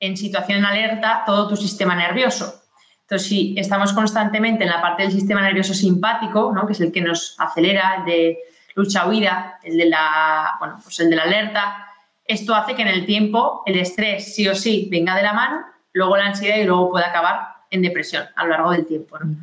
en 0.00 0.16
situación 0.16 0.64
alerta 0.64 1.24
todo 1.26 1.48
tu 1.48 1.56
sistema 1.56 1.94
nervioso. 1.96 2.62
Entonces, 3.02 3.28
si 3.28 3.54
estamos 3.58 3.92
constantemente 3.92 4.64
en 4.64 4.70
la 4.70 4.82
parte 4.82 5.02
del 5.02 5.12
sistema 5.12 5.40
nervioso 5.40 5.74
simpático, 5.74 6.52
¿no? 6.54 6.66
que 6.66 6.74
es 6.74 6.80
el 6.80 6.92
que 6.92 7.00
nos 7.00 7.34
acelera, 7.38 7.96
el 7.98 8.04
de 8.04 8.38
lucha-huida, 8.74 9.58
el 9.62 9.76
de 9.78 9.86
la, 9.86 10.56
bueno, 10.58 10.78
pues 10.82 11.00
el 11.00 11.10
de 11.10 11.16
la 11.16 11.22
alerta, 11.22 11.86
esto 12.24 12.54
hace 12.54 12.74
que 12.74 12.82
en 12.82 12.88
el 12.88 13.06
tiempo 13.06 13.62
el 13.64 13.78
estrés 13.78 14.34
sí 14.34 14.46
o 14.46 14.54
sí 14.54 14.88
venga 14.90 15.16
de 15.16 15.22
la 15.22 15.32
mano, 15.32 15.64
luego 15.92 16.16
la 16.16 16.26
ansiedad 16.26 16.58
y 16.58 16.64
luego 16.64 16.90
puede 16.90 17.06
acabar 17.06 17.48
en 17.70 17.82
depresión 17.82 18.26
a 18.36 18.44
lo 18.44 18.50
largo 18.50 18.72
del 18.72 18.86
tiempo. 18.86 19.18
¿no? 19.18 19.34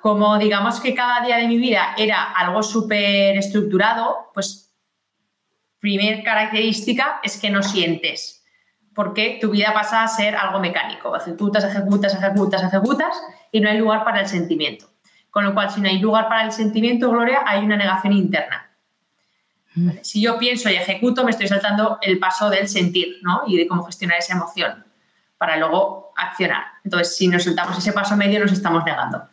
Como 0.00 0.38
digamos 0.38 0.80
que 0.80 0.94
cada 0.94 1.24
día 1.24 1.36
de 1.36 1.46
mi 1.46 1.58
vida 1.58 1.94
era 1.98 2.32
algo 2.32 2.62
súper 2.62 3.36
estructurado, 3.36 4.30
pues 4.32 4.72
primer 5.78 6.22
característica 6.22 7.20
es 7.22 7.38
que 7.38 7.50
no 7.50 7.62
sientes, 7.62 8.42
porque 8.94 9.38
tu 9.40 9.50
vida 9.50 9.74
pasa 9.74 10.02
a 10.02 10.08
ser 10.08 10.34
algo 10.34 10.58
mecánico, 10.58 11.14
ejecutas, 11.14 11.64
ejecutas, 11.64 12.14
ejecutas, 12.14 12.62
ejecutas 12.62 13.22
y 13.52 13.60
no 13.60 13.68
hay 13.68 13.76
lugar 13.76 14.02
para 14.04 14.20
el 14.20 14.26
sentimiento. 14.26 14.90
Con 15.30 15.44
lo 15.44 15.52
cual, 15.52 15.70
si 15.70 15.80
no 15.80 15.88
hay 15.88 15.98
lugar 15.98 16.28
para 16.28 16.44
el 16.44 16.52
sentimiento, 16.52 17.10
Gloria, 17.10 17.42
hay 17.44 17.64
una 17.64 17.76
negación 17.76 18.12
interna. 18.12 18.70
Mm. 19.74 19.90
Si 20.00 20.22
yo 20.22 20.38
pienso 20.38 20.70
y 20.70 20.76
ejecuto, 20.76 21.24
me 21.24 21.32
estoy 21.32 21.48
saltando 21.48 21.98
el 22.00 22.18
paso 22.18 22.48
del 22.48 22.68
sentir 22.68 23.18
¿no? 23.22 23.42
y 23.46 23.58
de 23.58 23.66
cómo 23.66 23.84
gestionar 23.84 24.18
esa 24.18 24.34
emoción 24.34 24.84
para 25.36 25.56
luego 25.56 26.03
accionar. 26.16 26.64
Entonces, 26.84 27.16
si 27.16 27.28
nos 27.28 27.44
soltamos 27.44 27.78
ese 27.78 27.92
paso 27.92 28.16
medio, 28.16 28.40
nos 28.40 28.52
estamos 28.52 28.84
negando. 28.84 29.24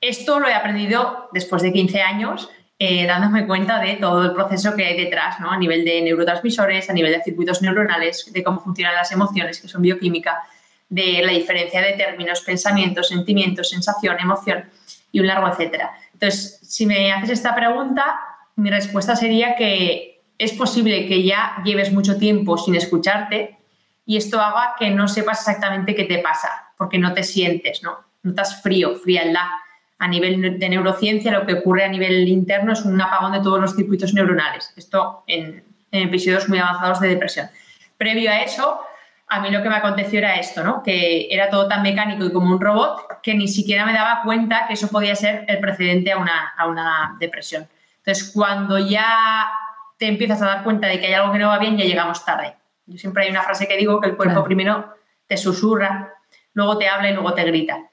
Esto 0.00 0.38
lo 0.40 0.48
he 0.48 0.54
aprendido 0.54 1.28
después 1.32 1.62
de 1.62 1.72
15 1.72 2.02
años, 2.02 2.50
eh, 2.78 3.06
dándome 3.06 3.46
cuenta 3.46 3.80
de 3.80 3.94
todo 3.94 4.24
el 4.24 4.32
proceso 4.32 4.74
que 4.76 4.84
hay 4.84 4.96
detrás, 4.96 5.40
¿no? 5.40 5.50
a 5.50 5.56
nivel 5.56 5.84
de 5.84 6.02
neurotransmisores, 6.02 6.90
a 6.90 6.92
nivel 6.92 7.12
de 7.12 7.22
circuitos 7.22 7.62
neuronales, 7.62 8.30
de 8.32 8.42
cómo 8.44 8.60
funcionan 8.60 8.94
las 8.94 9.10
emociones, 9.12 9.60
que 9.60 9.68
son 9.68 9.80
bioquímica, 9.80 10.42
de 10.88 11.22
la 11.24 11.32
diferencia 11.32 11.80
de 11.80 11.94
términos, 11.94 12.42
pensamientos, 12.42 13.08
sentimientos, 13.08 13.70
sensación, 13.70 14.16
emoción 14.20 14.64
y 15.10 15.20
un 15.20 15.26
largo 15.26 15.48
etcétera. 15.48 15.90
Entonces, 16.12 16.60
si 16.62 16.86
me 16.86 17.12
haces 17.12 17.30
esta 17.30 17.54
pregunta, 17.54 18.20
mi 18.56 18.70
respuesta 18.70 19.16
sería 19.16 19.56
que 19.56 20.22
es 20.38 20.52
posible 20.52 21.06
que 21.06 21.22
ya 21.22 21.62
lleves 21.64 21.92
mucho 21.92 22.18
tiempo 22.18 22.58
sin 22.58 22.74
escucharte 22.74 23.56
y 24.06 24.16
esto 24.16 24.40
haga 24.40 24.74
que 24.78 24.90
no 24.90 25.08
sepas 25.08 25.40
exactamente 25.40 25.94
qué 25.94 26.04
te 26.04 26.18
pasa, 26.18 26.70
porque 26.78 26.96
no 26.96 27.12
te 27.12 27.24
sientes, 27.24 27.82
¿no? 27.82 27.98
Notas 28.22 28.62
frío, 28.62 28.94
frialdad. 28.94 29.48
A 29.98 30.08
nivel 30.08 30.58
de 30.58 30.68
neurociencia, 30.68 31.32
lo 31.32 31.46
que 31.46 31.54
ocurre 31.54 31.84
a 31.84 31.88
nivel 31.88 32.28
interno 32.28 32.72
es 32.72 32.82
un 32.82 33.00
apagón 33.00 33.32
de 33.32 33.40
todos 33.40 33.60
los 33.60 33.74
circuitos 33.74 34.14
neuronales. 34.14 34.72
Esto 34.76 35.24
en, 35.26 35.64
episodios 35.90 36.48
muy 36.48 36.58
avanzados 36.58 37.00
de 37.00 37.08
depresión. 37.08 37.48
Previo 37.96 38.30
a 38.30 38.42
eso, 38.42 38.80
a 39.28 39.40
mí 39.40 39.50
lo 39.50 39.62
que 39.62 39.70
me 39.70 39.76
aconteció 39.76 40.18
era 40.18 40.34
esto, 40.34 40.62
¿no? 40.62 40.82
Que 40.82 41.28
era 41.30 41.48
todo 41.48 41.66
tan 41.66 41.82
mecánico 41.82 42.26
y 42.26 42.32
como 42.32 42.52
un 42.52 42.60
robot 42.60 43.22
que 43.22 43.34
ni 43.34 43.48
siquiera 43.48 43.86
me 43.86 43.94
daba 43.94 44.22
cuenta 44.22 44.66
que 44.66 44.74
eso 44.74 44.88
podía 44.88 45.16
ser 45.16 45.46
el 45.48 45.58
precedente 45.58 46.12
a 46.12 46.18
una, 46.18 46.52
a 46.56 46.66
una 46.66 47.16
depresión. 47.18 47.66
Entonces, 47.98 48.30
cuando 48.32 48.78
ya 48.78 49.48
te 49.98 50.06
empiezas 50.06 50.42
a 50.42 50.46
dar 50.46 50.62
cuenta 50.62 50.88
de 50.88 51.00
que 51.00 51.06
hay 51.06 51.14
algo 51.14 51.32
que 51.32 51.38
no 51.38 51.48
va 51.48 51.58
bien, 51.58 51.78
ya 51.78 51.84
llegamos 51.84 52.24
tarde. 52.24 52.54
Yo 52.86 52.98
siempre 52.98 53.24
hay 53.24 53.30
una 53.30 53.42
frase 53.42 53.66
que 53.66 53.76
digo 53.76 54.00
que 54.00 54.08
el 54.08 54.16
cuerpo 54.16 54.44
primero 54.44 54.94
te 55.26 55.36
susurra, 55.36 56.14
luego 56.52 56.78
te 56.78 56.88
habla 56.88 57.10
y 57.10 57.14
luego 57.14 57.34
te 57.34 57.44
grita, 57.44 57.90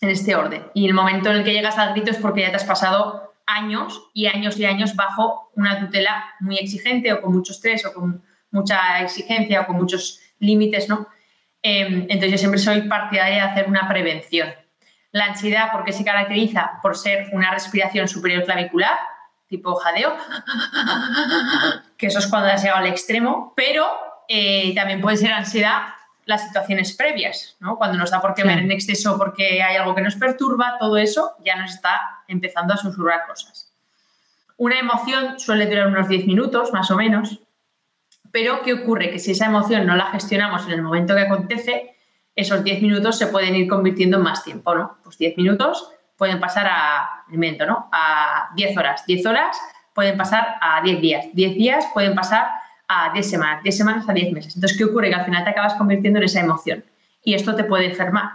en 0.00 0.08
este 0.08 0.34
orden. 0.34 0.66
Y 0.72 0.86
el 0.86 0.94
momento 0.94 1.30
en 1.30 1.38
el 1.38 1.44
que 1.44 1.52
llegas 1.52 1.78
al 1.78 1.92
grito 1.92 2.10
es 2.10 2.18
porque 2.18 2.42
ya 2.42 2.50
te 2.50 2.56
has 2.56 2.64
pasado 2.64 3.34
años 3.46 4.08
y 4.14 4.26
años 4.26 4.58
y 4.58 4.64
años 4.64 4.94
bajo 4.94 5.50
una 5.56 5.80
tutela 5.80 6.24
muy 6.40 6.58
exigente 6.58 7.12
o 7.12 7.20
con 7.20 7.32
mucho 7.32 7.52
estrés 7.52 7.84
o 7.84 7.92
con 7.92 8.22
mucha 8.52 9.00
exigencia 9.00 9.62
o 9.62 9.66
con 9.66 9.76
muchos 9.76 10.20
límites, 10.38 10.88
¿no? 10.88 11.08
Em, 11.62 12.02
entonces 12.02 12.32
yo 12.32 12.38
siempre 12.38 12.58
soy 12.58 12.82
partidaria 12.82 13.34
de 13.34 13.50
hacer 13.50 13.68
una 13.68 13.88
prevención. 13.88 14.48
La 15.12 15.26
ansiedad, 15.26 15.70
porque 15.72 15.92
se 15.92 16.04
caracteriza 16.04 16.78
por 16.82 16.96
ser 16.96 17.30
una 17.32 17.50
respiración 17.50 18.06
superior 18.06 18.44
clavicular, 18.44 18.96
tipo 19.48 19.74
jadeo, 19.74 20.16
que 21.98 22.06
eso 22.06 22.20
es 22.20 22.28
cuando 22.28 22.48
has 22.48 22.62
llegado 22.62 22.80
al 22.80 22.86
extremo, 22.86 23.52
pero 23.56 23.84
eh, 24.32 24.72
también 24.76 25.00
puede 25.00 25.16
ser 25.16 25.32
ansiedad 25.32 25.88
las 26.24 26.46
situaciones 26.46 26.96
previas, 26.96 27.56
¿no? 27.58 27.76
Cuando 27.76 27.98
nos 27.98 28.12
da 28.12 28.20
por 28.20 28.32
quemar 28.32 28.60
en 28.60 28.70
exceso 28.70 29.18
porque 29.18 29.60
hay 29.60 29.74
algo 29.74 29.92
que 29.92 30.02
nos 30.02 30.14
perturba, 30.14 30.76
todo 30.78 30.98
eso 30.98 31.32
ya 31.44 31.56
nos 31.56 31.74
está 31.74 32.22
empezando 32.28 32.72
a 32.72 32.76
susurrar 32.76 33.26
cosas. 33.26 33.72
Una 34.56 34.78
emoción 34.78 35.40
suele 35.40 35.66
durar 35.66 35.88
unos 35.88 36.08
10 36.08 36.26
minutos, 36.26 36.72
más 36.72 36.92
o 36.92 36.96
menos, 36.96 37.40
pero 38.30 38.62
¿qué 38.62 38.74
ocurre? 38.74 39.10
Que 39.10 39.18
si 39.18 39.32
esa 39.32 39.46
emoción 39.46 39.84
no 39.84 39.96
la 39.96 40.06
gestionamos 40.12 40.64
en 40.66 40.74
el 40.74 40.82
momento 40.82 41.16
que 41.16 41.22
acontece, 41.22 41.96
esos 42.36 42.62
10 42.62 42.82
minutos 42.82 43.18
se 43.18 43.26
pueden 43.26 43.56
ir 43.56 43.66
convirtiendo 43.66 44.18
en 44.18 44.22
más 44.22 44.44
tiempo, 44.44 44.76
¿no? 44.76 44.98
Pues 45.02 45.18
10 45.18 45.38
minutos 45.38 45.90
pueden 46.16 46.38
pasar 46.38 46.68
a, 46.70 47.24
¿no? 47.26 47.88
A 47.90 48.50
10 48.54 48.76
horas. 48.76 49.04
10 49.06 49.26
horas 49.26 49.60
pueden 49.92 50.16
pasar 50.16 50.56
a 50.60 50.80
10 50.82 51.00
días. 51.00 51.26
10 51.32 51.54
días 51.56 51.86
pueden 51.92 52.14
pasar 52.14 52.59
a 52.92 53.12
10 53.12 53.30
semanas, 53.30 53.62
10 53.62 53.76
semanas 53.76 54.08
a 54.08 54.12
10 54.12 54.32
meses. 54.32 54.56
Entonces, 54.56 54.76
¿qué 54.76 54.84
ocurre? 54.84 55.10
Que 55.10 55.14
al 55.14 55.24
final 55.24 55.44
te 55.44 55.50
acabas 55.50 55.74
convirtiendo 55.74 56.18
en 56.18 56.24
esa 56.24 56.40
emoción 56.40 56.84
y 57.22 57.34
esto 57.34 57.54
te 57.54 57.62
puede 57.62 57.86
enfermar, 57.86 58.30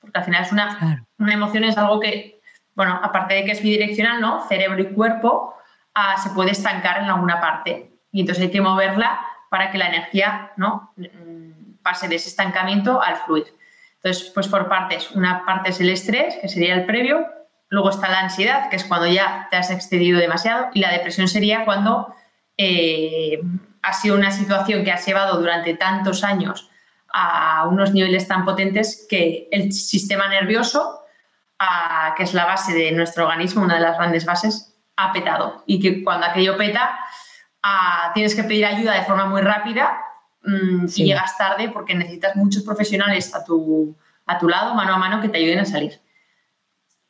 porque 0.00 0.18
al 0.18 0.24
final 0.24 0.42
es 0.42 0.52
una, 0.52 1.06
una 1.18 1.34
emoción, 1.34 1.64
es 1.64 1.76
algo 1.76 2.00
que, 2.00 2.40
bueno, 2.74 2.98
aparte 3.02 3.34
de 3.34 3.44
que 3.44 3.52
es 3.52 3.62
bidireccional, 3.62 4.22
¿no? 4.22 4.40
Cerebro 4.48 4.80
y 4.80 4.94
cuerpo 4.94 5.54
ah, 5.94 6.16
se 6.16 6.30
puede 6.30 6.52
estancar 6.52 7.02
en 7.02 7.10
alguna 7.10 7.42
parte 7.42 7.90
y 8.10 8.20
entonces 8.20 8.44
hay 8.44 8.50
que 8.50 8.62
moverla 8.62 9.20
para 9.50 9.70
que 9.70 9.76
la 9.76 9.88
energía, 9.88 10.52
¿no? 10.56 10.92
Mm, 10.96 11.74
pase 11.82 12.08
de 12.08 12.16
ese 12.16 12.30
estancamiento 12.30 13.02
al 13.02 13.16
fluir. 13.16 13.48
Entonces, 13.96 14.30
pues 14.32 14.48
por 14.48 14.66
partes, 14.66 15.10
una 15.10 15.44
parte 15.44 15.70
es 15.70 15.80
el 15.80 15.90
estrés, 15.90 16.38
que 16.40 16.48
sería 16.48 16.74
el 16.74 16.86
previo, 16.86 17.26
luego 17.68 17.90
está 17.90 18.08
la 18.08 18.20
ansiedad, 18.20 18.70
que 18.70 18.76
es 18.76 18.84
cuando 18.84 19.08
ya 19.08 19.48
te 19.50 19.58
has 19.58 19.70
excedido 19.70 20.18
demasiado, 20.18 20.68
y 20.72 20.80
la 20.80 20.90
depresión 20.90 21.28
sería 21.28 21.66
cuando 21.66 22.14
eh, 22.62 23.40
ha 23.80 23.92
sido 23.94 24.16
una 24.16 24.30
situación 24.30 24.84
que 24.84 24.92
has 24.92 25.06
llevado 25.06 25.40
durante 25.40 25.72
tantos 25.74 26.22
años 26.22 26.70
a 27.10 27.66
unos 27.66 27.94
niveles 27.94 28.28
tan 28.28 28.44
potentes 28.44 29.06
que 29.08 29.48
el 29.50 29.72
sistema 29.72 30.28
nervioso, 30.28 31.00
que 32.16 32.22
es 32.22 32.34
la 32.34 32.44
base 32.44 32.74
de 32.74 32.92
nuestro 32.92 33.24
organismo, 33.24 33.62
una 33.62 33.76
de 33.76 33.80
las 33.80 33.96
grandes 33.96 34.26
bases, 34.26 34.76
ha 34.96 35.10
petado. 35.10 35.62
Y 35.64 35.80
que 35.80 36.04
cuando 36.04 36.26
aquello 36.26 36.58
peta, 36.58 36.98
tienes 38.12 38.34
que 38.34 38.44
pedir 38.44 38.66
ayuda 38.66 38.92
de 38.92 39.04
forma 39.04 39.24
muy 39.24 39.40
rápida 39.40 39.98
mm, 40.42 40.84
y 40.94 41.04
llegas 41.06 41.38
tarde 41.38 41.70
porque 41.70 41.94
necesitas 41.94 42.36
muchos 42.36 42.62
profesionales 42.62 43.34
a 43.34 43.42
tu, 43.42 43.96
a 44.26 44.38
tu 44.38 44.50
lado, 44.50 44.74
mano 44.74 44.94
a 44.94 44.98
mano, 44.98 45.22
que 45.22 45.30
te 45.30 45.38
ayuden 45.38 45.60
a 45.60 45.64
salir. 45.64 45.98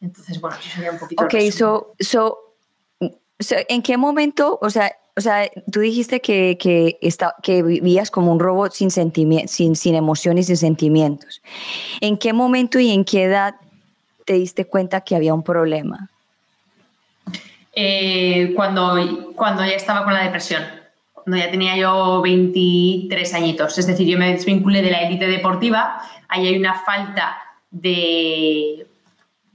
Entonces, 0.00 0.40
bueno, 0.40 0.57
eso 0.61 0.71
sería 0.71 0.92
un 0.92 0.99
poquito. 1.00 1.25
Ok, 1.25 1.35
so, 1.50 1.95
so, 1.99 2.38
¿en 3.69 3.83
qué 3.83 3.97
momento, 3.97 4.57
o 4.62 4.71
sea, 4.71 4.95
o 5.21 5.23
sea, 5.23 5.49
tú 5.71 5.81
dijiste 5.81 6.21
que, 6.21 6.57
que, 6.59 6.99
que 7.43 7.62
vivías 7.62 8.11
como 8.11 8.33
un 8.33 8.41
robot 8.41 8.73
sin, 8.73 8.91
sin, 8.91 9.77
sin 9.77 9.95
emociones 9.95 10.50
y 10.50 10.57
sentimientos. 10.57 11.43
¿En 12.00 12.17
qué 12.17 12.33
momento 12.33 12.81
y 12.81 12.91
en 12.91 13.05
qué 13.05 13.25
edad 13.25 13.55
te 14.25 14.35
diste 14.35 14.65
cuenta 14.65 15.03
que 15.03 15.15
había 15.15 15.35
un 15.35 15.43
problema? 15.43 16.11
eh, 17.75 18.53
cuando, 18.55 19.33
cuando 19.35 19.65
ya 19.65 19.73
estaba 19.73 20.05
con 20.05 20.15
la 20.15 20.25
depresión, 20.25 20.62
cuando 21.12 21.37
ya 21.37 21.50
tenía 21.50 21.77
yo 21.77 22.21
23 22.23 23.35
añitos. 23.35 23.79
Es 23.79 23.87
decir, 23.87 24.07
yo 24.07 24.19
me 24.19 24.33
desvinculé 24.33 24.83
de 24.83 24.91
la 24.91 25.03
élite 25.03 25.27
deportiva, 25.27 26.00
ahí 26.29 26.47
hay 26.47 26.57
una 26.57 26.75
falta 26.75 27.37
de 27.71 28.87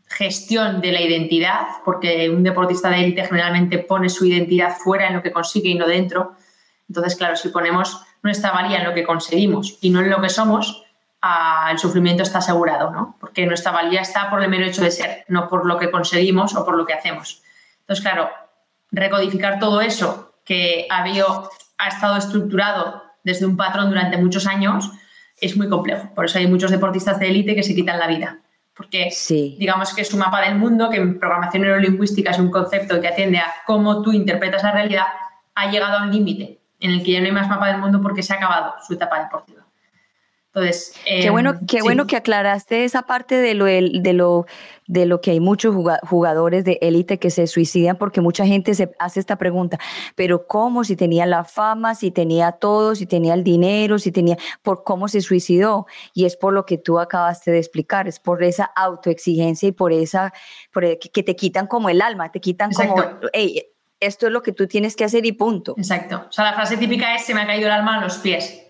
gestión 0.07 0.81
de 0.81 0.91
la 0.91 1.01
identidad, 1.01 1.67
porque 1.83 2.29
un 2.29 2.43
deportista 2.43 2.89
de 2.89 3.03
élite 3.03 3.25
generalmente 3.25 3.79
pone 3.79 4.09
su 4.09 4.25
identidad 4.25 4.77
fuera 4.77 5.07
en 5.07 5.15
lo 5.15 5.24
que 5.24 5.31
consigue 5.31 5.69
y 5.69 5.75
no 5.75 5.88
dentro. 5.88 6.35
Entonces, 6.88 7.15
claro, 7.15 7.35
si 7.35 7.50
ponemos 7.50 8.01
nuestra 8.21 8.51
valía 8.51 8.79
en 8.79 8.85
lo 8.85 8.93
que 8.93 9.03
conseguimos 9.03 9.77
y 9.81 9.89
no 9.89 10.00
en 10.01 10.09
lo 10.09 10.21
que 10.21 10.29
somos, 10.29 10.83
ah, 11.21 11.69
el 11.71 11.79
sufrimiento 11.79 12.24
está 12.24 12.38
asegurado, 12.38 12.91
¿no? 12.91 13.17
Porque 13.19 13.45
nuestra 13.45 13.71
valía 13.71 14.01
está 14.01 14.29
por 14.29 14.41
el 14.41 14.50
mero 14.50 14.65
hecho 14.65 14.83
de 14.83 14.91
ser, 14.91 15.25
no 15.27 15.47
por 15.47 15.65
lo 15.65 15.77
que 15.77 15.91
conseguimos 15.91 16.55
o 16.55 16.63
por 16.63 16.77
lo 16.77 16.85
que 16.85 16.93
hacemos. 16.93 17.41
Entonces, 17.81 18.03
claro, 18.03 18.29
recodificar 18.91 19.59
todo 19.59 19.81
eso 19.81 20.35
que 20.45 20.88
ha, 20.89 21.03
ha 21.03 21.88
estado 21.88 22.17
estructurado 22.17 23.03
desde 23.24 23.45
un 23.45 23.57
patrón 23.57 23.89
durante 23.89 24.17
muchos 24.17 24.45
años 24.45 24.91
es 25.41 25.57
muy 25.57 25.67
complejo. 25.67 26.09
Por 26.15 26.25
eso 26.25 26.38
hay 26.38 26.47
muchos 26.47 26.71
deportistas 26.71 27.19
de 27.19 27.27
élite 27.27 27.55
que 27.55 27.63
se 27.63 27.75
quitan 27.75 28.00
la 28.00 28.07
vida. 28.07 28.39
Porque 28.75 29.10
digamos 29.58 29.94
que 29.94 30.01
es 30.01 30.13
un 30.13 30.20
mapa 30.20 30.41
del 30.41 30.55
mundo 30.55 30.89
que 30.89 30.98
en 30.98 31.17
programación 31.17 31.63
neurolingüística 31.63 32.32
es 32.32 32.39
un 32.39 32.51
concepto 32.51 33.00
que 33.00 33.08
atiende 33.08 33.38
a 33.38 33.53
cómo 33.65 34.01
tú 34.01 34.12
interpretas 34.12 34.63
la 34.63 34.74
realidad, 34.74 35.05
ha 35.55 35.72
llegado 35.72 36.00
a 36.00 36.03
un 36.03 36.12
límite 36.12 36.60
en 36.79 36.91
el 36.91 37.03
que 37.03 37.13
ya 37.13 37.20
no 37.22 37.25
hay 37.25 37.32
más 37.32 37.48
mapa 37.48 37.67
del 37.67 37.77
mundo 37.77 38.01
porque 38.01 38.22
se 38.22 38.34
ha 38.34 38.36
acabado 38.38 38.75
su 38.86 38.94
etapa 38.94 39.22
deportiva. 39.22 39.64
Entonces, 40.55 40.93
qué 41.05 41.29
bueno, 41.29 41.50
em, 41.51 41.65
qué 41.65 41.81
bueno 41.81 42.07
que 42.07 42.15
aclaraste 42.15 42.85
esa 42.85 43.01
parte 43.01 43.35
de 43.35 43.55
lo, 43.55 43.65
de 43.65 44.13
lo, 44.13 44.45
de 44.88 45.05
lo 45.05 45.19
que 45.19 45.31
hay 45.31 45.41
muchos 45.41 45.75
jugadores 46.07 46.63
de 46.63 46.77
élite 46.81 47.19
que 47.19 47.29
se 47.29 47.45
suicidan 47.45 47.97
porque 47.97 48.21
mucha 48.21 48.45
gente 48.45 48.74
se 48.74 48.95
hace 48.97 49.19
esta 49.19 49.38
pregunta, 49.38 49.77
pero 50.15 50.47
¿cómo? 50.47 50.85
Si 50.85 50.95
tenía 50.95 51.25
la 51.25 51.43
fama, 51.43 51.93
si 51.93 52.09
tenía 52.09 52.53
todo, 52.53 52.95
si 52.95 53.05
tenía 53.05 53.33
el 53.33 53.43
dinero, 53.43 54.00
si 54.00 54.13
tenía, 54.13 54.38
¿por 54.62 54.85
cómo 54.85 55.09
se 55.09 55.19
suicidó? 55.19 55.88
Y 56.13 56.24
es 56.24 56.38
por 56.38 56.53
lo 56.53 56.65
que 56.65 56.77
tú 56.77 57.00
acabaste 57.00 57.51
de 57.51 57.59
explicar, 57.59 58.07
es 58.07 58.21
por 58.21 58.41
esa 58.41 58.63
autoexigencia 58.63 59.67
y 59.67 59.74
por 59.74 59.91
esa, 59.91 60.33
por 60.71 60.85
que 60.97 61.24
te 61.24 61.35
quitan 61.35 61.67
como 61.67 61.89
el 61.89 62.01
alma, 62.01 62.31
te 62.31 62.39
quitan 62.39 62.71
como, 62.71 62.95
esto 64.00 64.27
es 64.27 64.31
lo 64.31 64.41
que 64.41 64.53
tú 64.53 64.67
tienes 64.67 64.95
que 64.95 65.03
hacer 65.03 65.25
y 65.25 65.33
punto. 65.33 65.75
Exacto. 65.77 66.27
O 66.29 66.31
sea, 66.31 66.45
la 66.45 66.53
frase 66.53 66.77
típica 66.77 67.13
es, 67.15 67.25
se 67.25 67.33
me 67.33 67.41
ha 67.41 67.45
caído 67.47 67.67
el 67.67 67.74
alma 67.74 67.97
a 67.97 68.01
los 68.01 68.17
pies. 68.19 68.64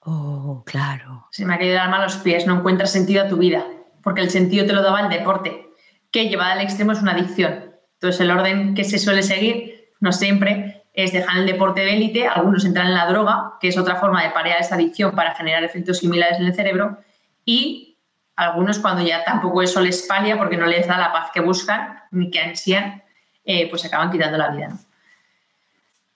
Oh, 0.00 0.62
claro. 0.64 1.26
Se 1.30 1.44
me 1.44 1.54
ha 1.54 1.58
caído 1.58 1.74
el 1.74 1.80
alma 1.80 1.98
a 1.98 2.02
los 2.02 2.16
pies, 2.16 2.46
no 2.46 2.56
encuentras 2.56 2.90
sentido 2.90 3.24
a 3.24 3.28
tu 3.28 3.36
vida, 3.36 3.66
porque 4.02 4.22
el 4.22 4.30
sentido 4.30 4.66
te 4.66 4.72
lo 4.72 4.82
daba 4.82 5.00
el 5.00 5.10
deporte, 5.10 5.68
que 6.10 6.28
llevada 6.28 6.52
al 6.52 6.60
extremo 6.60 6.92
es 6.92 7.02
una 7.02 7.12
adicción. 7.12 7.74
Entonces, 7.94 8.20
el 8.20 8.30
orden 8.30 8.74
que 8.74 8.84
se 8.84 8.98
suele 8.98 9.22
seguir, 9.22 9.90
no 10.00 10.12
siempre, 10.12 10.84
es 10.94 11.12
dejar 11.12 11.38
el 11.38 11.46
deporte 11.46 11.82
de 11.82 11.94
élite, 11.94 12.26
algunos 12.26 12.64
entran 12.64 12.88
en 12.88 12.94
la 12.94 13.06
droga, 13.06 13.54
que 13.60 13.68
es 13.68 13.78
otra 13.78 13.96
forma 13.96 14.22
de 14.22 14.30
parear 14.30 14.60
esa 14.60 14.74
adicción 14.74 15.14
para 15.14 15.34
generar 15.34 15.62
efectos 15.64 15.98
similares 15.98 16.38
en 16.38 16.46
el 16.46 16.54
cerebro, 16.54 16.98
y 17.44 17.98
algunos 18.36 18.78
cuando 18.78 19.02
ya 19.02 19.22
tampoco 19.22 19.60
eso 19.60 19.82
les 19.82 20.02
palia 20.02 20.38
porque 20.38 20.56
no 20.56 20.66
les 20.66 20.88
da 20.88 20.96
la 20.96 21.12
paz 21.12 21.30
que 21.32 21.40
buscan 21.40 22.00
ni 22.10 22.30
que 22.30 22.40
ansían, 22.40 23.02
eh, 23.44 23.68
pues 23.68 23.84
acaban 23.84 24.10
quitando 24.10 24.38
la 24.38 24.50
vida. 24.50 24.70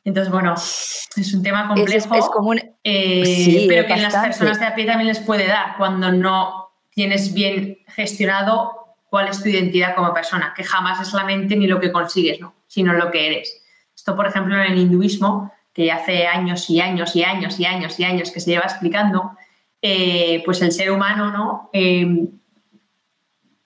Entonces, 0.04 0.32
bueno, 0.32 0.54
es 0.54 1.34
un 1.34 1.42
tema 1.42 1.68
complejo, 1.68 2.14
es, 2.14 2.28
como 2.28 2.54
eh, 2.84 3.64
pero 3.66 3.86
que 3.86 3.94
en 3.94 4.02
las 4.02 4.14
personas 4.14 4.60
de 4.60 4.66
a 4.66 4.74
pie 4.74 4.84
también 4.84 5.08
les 5.08 5.20
puede 5.20 5.46
dar 5.46 5.76
cuando 5.78 6.12
no 6.12 6.70
tienes 6.90 7.32
bien 7.32 7.78
gestionado 7.88 8.96
cuál 9.08 9.28
es 9.28 9.42
tu 9.42 9.48
identidad 9.48 9.94
como 9.94 10.12
persona, 10.12 10.52
que 10.56 10.64
jamás 10.64 11.00
es 11.00 11.12
la 11.14 11.24
mente 11.24 11.56
ni 11.56 11.66
lo 11.66 11.80
que 11.80 11.90
consigues, 11.90 12.40
¿no? 12.40 12.54
sino 12.66 12.92
lo 12.92 13.10
que 13.10 13.26
eres. 13.26 13.62
Esto, 13.94 14.14
por 14.14 14.26
ejemplo, 14.26 14.54
en 14.54 14.72
el 14.72 14.78
hinduismo, 14.78 15.52
que 15.72 15.86
ya 15.86 15.96
hace 15.96 16.26
años 16.26 16.68
y 16.68 16.80
años 16.80 17.16
y 17.16 17.24
años 17.24 17.58
y 17.58 17.64
años 17.64 17.98
y 17.98 18.04
años 18.04 18.30
que 18.30 18.40
se 18.40 18.50
lleva 18.50 18.64
explicando, 18.64 19.32
eh, 19.80 20.42
pues 20.44 20.62
el 20.62 20.72
ser 20.72 20.90
humano, 20.90 21.30
¿no? 21.30 21.70
Eh, 21.72 22.28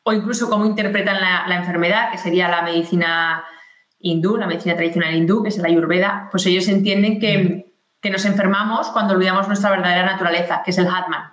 o 0.05 0.13
incluso 0.13 0.49
cómo 0.49 0.65
interpretan 0.65 1.21
la 1.21 1.57
enfermedad, 1.57 2.11
que 2.11 2.19
sería 2.19 2.49
la 2.49 2.63
medicina 2.63 3.45
hindú, 4.01 4.37
la 4.37 4.47
medicina 4.47 4.77
tradicional 4.77 5.15
hindú, 5.15 5.43
que 5.43 5.49
es 5.49 5.59
la 5.59 5.69
ayurveda, 5.69 6.29
pues 6.31 6.47
ellos 6.47 6.69
entienden 6.69 7.21
que, 7.21 7.68
nos 8.05 8.25
enfermamos 8.25 8.89
cuando 8.89 9.15
olvidamos 9.15 9.49
nuestra 9.49 9.71
verdadera 9.71 10.05
naturaleza, 10.05 10.63
que 10.65 10.71
es 10.71 10.79
el 10.79 10.87
Hatman. 10.87 11.33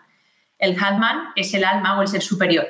El 0.57 0.77
Hatman 0.81 1.29
es 1.35 1.53
el 1.53 1.63
alma 1.63 1.97
o 1.97 2.01
el 2.01 2.07
ser 2.07 2.21
superior. 2.21 2.65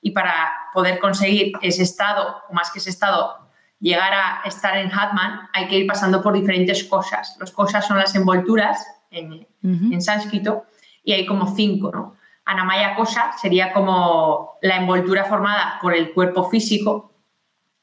Y 0.00 0.10
para 0.10 0.52
poder 0.72 0.98
conseguir 0.98 1.52
ese 1.62 1.82
estado, 1.82 2.42
o 2.48 2.52
más 2.52 2.70
que 2.70 2.78
ese 2.78 2.90
estado, 2.90 3.48
llegar 3.78 4.12
a 4.12 4.42
estar 4.44 4.76
en 4.76 4.90
Hatman, 4.92 5.48
hay 5.52 5.68
que 5.68 5.78
ir 5.78 5.86
pasando 5.86 6.22
por 6.22 6.32
diferentes 6.32 6.84
cosas. 6.84 7.36
Las 7.38 7.52
cosas 7.52 7.86
son 7.86 7.98
las 7.98 8.14
envolturas 8.14 8.86
en, 9.10 9.46
en 9.62 10.02
sánscrito 10.02 10.66
y 11.04 11.12
hay 11.12 11.26
como 11.26 11.54
cinco, 11.54 11.90
¿no? 11.92 12.16
Anamaya 12.44 12.94
cosa 12.94 13.32
sería 13.40 13.72
como 13.72 14.56
la 14.62 14.76
envoltura 14.76 15.24
formada 15.24 15.78
por 15.82 15.94
el 15.94 16.12
cuerpo 16.12 16.48
físico. 16.48 17.12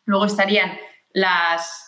Luego 0.06 0.26
estarían 0.26 0.78
las 1.12 1.83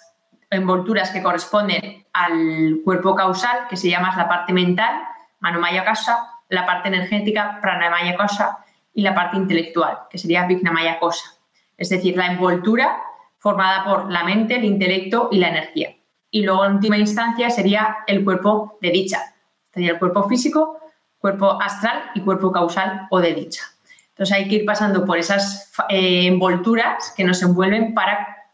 envolturas 0.55 1.11
que 1.11 1.21
corresponden 1.21 2.05
al 2.13 2.79
cuerpo 2.83 3.15
causal, 3.15 3.67
que 3.69 3.77
se 3.77 3.89
llama 3.89 4.15
la 4.15 4.27
parte 4.27 4.53
mental, 4.53 5.03
manomaya 5.39 5.85
cosa, 5.85 6.17
la 6.49 6.65
parte 6.65 6.87
energética, 6.87 7.59
pranamaya 7.61 8.15
cosa, 8.15 8.59
y 8.93 9.01
la 9.01 9.13
parte 9.13 9.37
intelectual, 9.37 9.99
que 10.09 10.17
sería 10.17 10.47
vignamaya 10.47 10.99
cosa. 10.99 11.35
Es 11.77 11.89
decir, 11.89 12.15
la 12.15 12.27
envoltura 12.27 13.01
formada 13.37 13.83
por 13.83 14.11
la 14.11 14.23
mente, 14.23 14.55
el 14.55 14.65
intelecto 14.65 15.29
y 15.31 15.37
la 15.37 15.49
energía. 15.49 15.95
Y 16.31 16.43
luego, 16.43 16.65
en 16.65 16.73
última 16.73 16.97
instancia, 16.97 17.49
sería 17.49 17.97
el 18.07 18.23
cuerpo 18.23 18.77
de 18.81 18.91
dicha. 18.91 19.35
Sería 19.73 19.91
el 19.91 19.99
cuerpo 19.99 20.27
físico, 20.27 20.79
cuerpo 21.19 21.61
astral 21.61 22.11
y 22.15 22.21
cuerpo 22.21 22.51
causal 22.51 23.07
o 23.09 23.19
de 23.19 23.33
dicha. 23.33 23.63
Entonces 24.09 24.35
hay 24.35 24.47
que 24.47 24.55
ir 24.55 24.65
pasando 24.65 25.05
por 25.05 25.17
esas 25.17 25.73
eh, 25.89 26.27
envolturas 26.27 27.13
que 27.17 27.25
nos 27.25 27.41
envuelven 27.43 27.93
para 27.93 28.44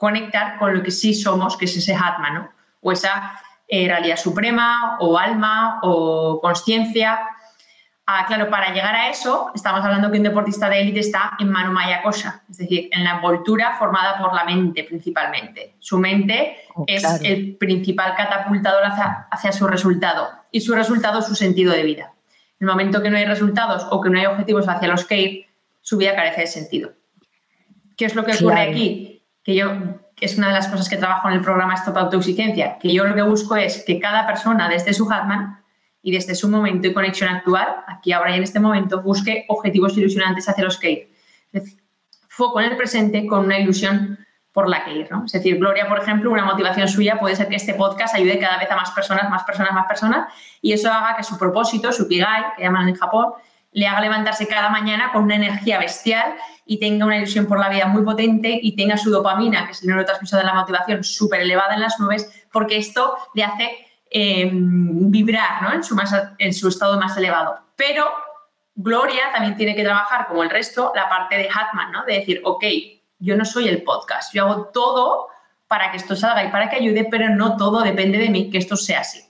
conectar 0.00 0.58
con 0.58 0.74
lo 0.74 0.82
que 0.82 0.90
sí 0.90 1.12
somos, 1.12 1.58
que 1.58 1.66
es 1.66 1.76
ese 1.76 1.94
Atma, 1.94 2.30
¿no? 2.30 2.48
O 2.80 2.90
esa 2.90 3.38
eh, 3.68 3.86
realidad 3.86 4.16
suprema, 4.16 4.96
o 4.98 5.18
alma, 5.18 5.78
o 5.82 6.40
conciencia. 6.40 7.20
Ah, 8.06 8.24
claro, 8.26 8.48
para 8.48 8.72
llegar 8.72 8.94
a 8.94 9.10
eso, 9.10 9.52
estamos 9.54 9.84
hablando 9.84 10.10
que 10.10 10.16
un 10.16 10.22
deportista 10.22 10.70
de 10.70 10.80
élite 10.80 11.00
está 11.00 11.32
en 11.38 11.50
mano 11.50 11.70
maya 11.70 12.00
cosa, 12.02 12.42
es 12.48 12.56
decir, 12.56 12.88
en 12.92 13.04
la 13.04 13.16
envoltura 13.16 13.76
formada 13.78 14.18
por 14.18 14.34
la 14.34 14.44
mente 14.44 14.84
principalmente. 14.84 15.76
Su 15.80 15.98
mente 15.98 16.56
oh, 16.74 16.84
es 16.86 17.04
el 17.22 17.56
principal 17.56 18.14
catapultador 18.16 18.82
hacia, 18.84 19.28
hacia 19.30 19.52
su 19.52 19.66
resultado 19.66 20.30
y 20.50 20.62
su 20.62 20.74
resultado 20.74 21.18
es 21.18 21.26
su 21.26 21.34
sentido 21.34 21.74
de 21.74 21.82
vida. 21.82 22.14
En 22.58 22.66
el 22.66 22.68
momento 22.68 23.02
que 23.02 23.10
no 23.10 23.18
hay 23.18 23.26
resultados 23.26 23.86
o 23.90 24.00
que 24.00 24.08
no 24.08 24.18
hay 24.18 24.24
objetivos 24.24 24.66
hacia 24.66 24.88
los 24.88 25.04
que 25.04 25.20
ir, 25.20 25.46
su 25.82 25.98
vida 25.98 26.16
carece 26.16 26.40
de 26.40 26.46
sentido. 26.46 26.92
¿Qué 27.98 28.06
es 28.06 28.14
lo 28.14 28.24
que 28.24 28.32
ocurre 28.32 28.62
aquí? 28.62 29.19
Que 29.42 29.54
yo, 29.54 29.70
es 30.20 30.36
una 30.36 30.48
de 30.48 30.54
las 30.54 30.68
cosas 30.68 30.88
que 30.88 30.96
trabajo 30.96 31.28
en 31.28 31.34
el 31.34 31.40
programa 31.40 31.74
Stop 31.74 31.96
Autoexigencia, 31.96 32.78
que 32.78 32.92
yo 32.92 33.04
lo 33.04 33.14
que 33.14 33.22
busco 33.22 33.56
es 33.56 33.84
que 33.86 33.98
cada 33.98 34.26
persona 34.26 34.68
desde 34.68 34.92
su 34.92 35.10
Hatman 35.10 35.60
y 36.02 36.12
desde 36.12 36.34
su 36.34 36.48
momento 36.48 36.88
y 36.88 36.92
conexión 36.92 37.30
actual, 37.30 37.68
aquí, 37.86 38.12
ahora 38.12 38.32
y 38.32 38.38
en 38.38 38.42
este 38.42 38.60
momento, 38.60 39.02
busque 39.02 39.44
objetivos 39.48 39.96
ilusionantes 39.96 40.48
hacia 40.48 40.64
los 40.64 40.78
que 40.78 40.90
ir. 40.90 41.12
Es 41.52 41.64
decir, 41.64 41.82
foco 42.28 42.60
en 42.60 42.70
el 42.70 42.76
presente 42.76 43.26
con 43.26 43.44
una 43.44 43.58
ilusión 43.58 44.18
por 44.52 44.68
la 44.68 44.84
que 44.84 44.94
ir. 44.94 45.08
¿no? 45.10 45.24
Es 45.24 45.32
decir, 45.32 45.58
Gloria, 45.58 45.88
por 45.88 45.98
ejemplo, 45.98 46.30
una 46.30 46.44
motivación 46.44 46.88
suya 46.88 47.18
puede 47.18 47.36
ser 47.36 47.48
que 47.48 47.56
este 47.56 47.74
podcast 47.74 48.14
ayude 48.14 48.38
cada 48.38 48.58
vez 48.58 48.70
a 48.70 48.76
más 48.76 48.90
personas, 48.90 49.28
más 49.30 49.44
personas, 49.44 49.72
más 49.72 49.86
personas, 49.86 50.32
y 50.60 50.72
eso 50.72 50.90
haga 50.90 51.16
que 51.16 51.22
su 51.22 51.38
propósito, 51.38 51.92
su 51.92 52.08
Kigai, 52.08 52.44
que 52.56 52.62
llaman 52.62 52.88
en 52.88 52.94
Japón, 52.94 53.32
le 53.72 53.86
haga 53.86 54.00
levantarse 54.00 54.48
cada 54.48 54.68
mañana 54.70 55.12
con 55.12 55.22
una 55.22 55.36
energía 55.36 55.78
bestial 55.78 56.34
y 56.70 56.78
tenga 56.78 57.04
una 57.04 57.16
ilusión 57.16 57.46
por 57.46 57.58
la 57.58 57.68
vida 57.68 57.86
muy 57.86 58.04
potente 58.04 58.60
y 58.62 58.76
tenga 58.76 58.96
su 58.96 59.10
dopamina, 59.10 59.66
que 59.66 59.72
es 59.72 59.82
el 59.82 59.88
neurotransmisor 59.88 60.38
de 60.38 60.44
la 60.44 60.54
motivación, 60.54 61.02
súper 61.02 61.40
elevada 61.40 61.74
en 61.74 61.80
las 61.80 61.98
nubes, 61.98 62.46
porque 62.52 62.76
esto 62.76 63.16
le 63.34 63.42
hace 63.42 63.76
em, 64.08 65.10
vibrar 65.10 65.64
¿no? 65.64 65.72
en, 65.72 65.82
su 65.82 66.00
en 66.38 66.54
su 66.54 66.68
estado 66.68 66.96
más 66.96 67.16
elevado. 67.16 67.58
Pero 67.74 68.04
Gloria 68.76 69.32
también 69.32 69.56
tiene 69.56 69.74
que 69.74 69.82
trabajar, 69.82 70.28
como 70.28 70.44
el 70.44 70.50
resto, 70.50 70.92
la 70.94 71.08
parte 71.08 71.38
de 71.38 71.48
Hatman, 71.52 71.90
¿no? 71.90 72.04
de 72.04 72.20
decir, 72.20 72.40
ok, 72.44 72.64
yo 73.18 73.36
no 73.36 73.44
soy 73.44 73.66
el 73.66 73.82
podcast, 73.82 74.32
yo 74.32 74.46
hago 74.46 74.66
todo 74.66 75.26
para 75.66 75.90
que 75.90 75.96
esto 75.96 76.14
salga 76.14 76.44
y 76.44 76.52
para 76.52 76.70
que 76.70 76.76
ayude, 76.76 77.08
pero 77.10 77.30
no 77.30 77.56
todo 77.56 77.82
depende 77.82 78.18
de 78.18 78.30
mí 78.30 78.48
que 78.48 78.58
esto 78.58 78.76
sea 78.76 79.00
así. 79.00 79.20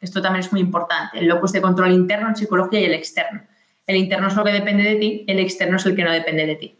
Esto 0.00 0.22
también 0.22 0.46
es 0.46 0.50
muy 0.50 0.62
importante, 0.62 1.18
el 1.18 1.26
locus 1.26 1.52
de 1.52 1.60
control 1.60 1.92
interno 1.92 2.28
en 2.28 2.36
psicología 2.36 2.80
y 2.80 2.86
el 2.86 2.94
externo. 2.94 3.42
El 3.86 3.96
interno 3.96 4.28
es 4.28 4.34
lo 4.34 4.44
que 4.44 4.52
depende 4.52 4.82
de 4.82 4.96
ti, 4.96 5.24
el 5.28 5.40
externo 5.40 5.76
es 5.76 5.84
el 5.84 5.94
que 5.94 6.02
no 6.02 6.10
depende 6.10 6.46
de 6.46 6.56
ti. 6.56 6.78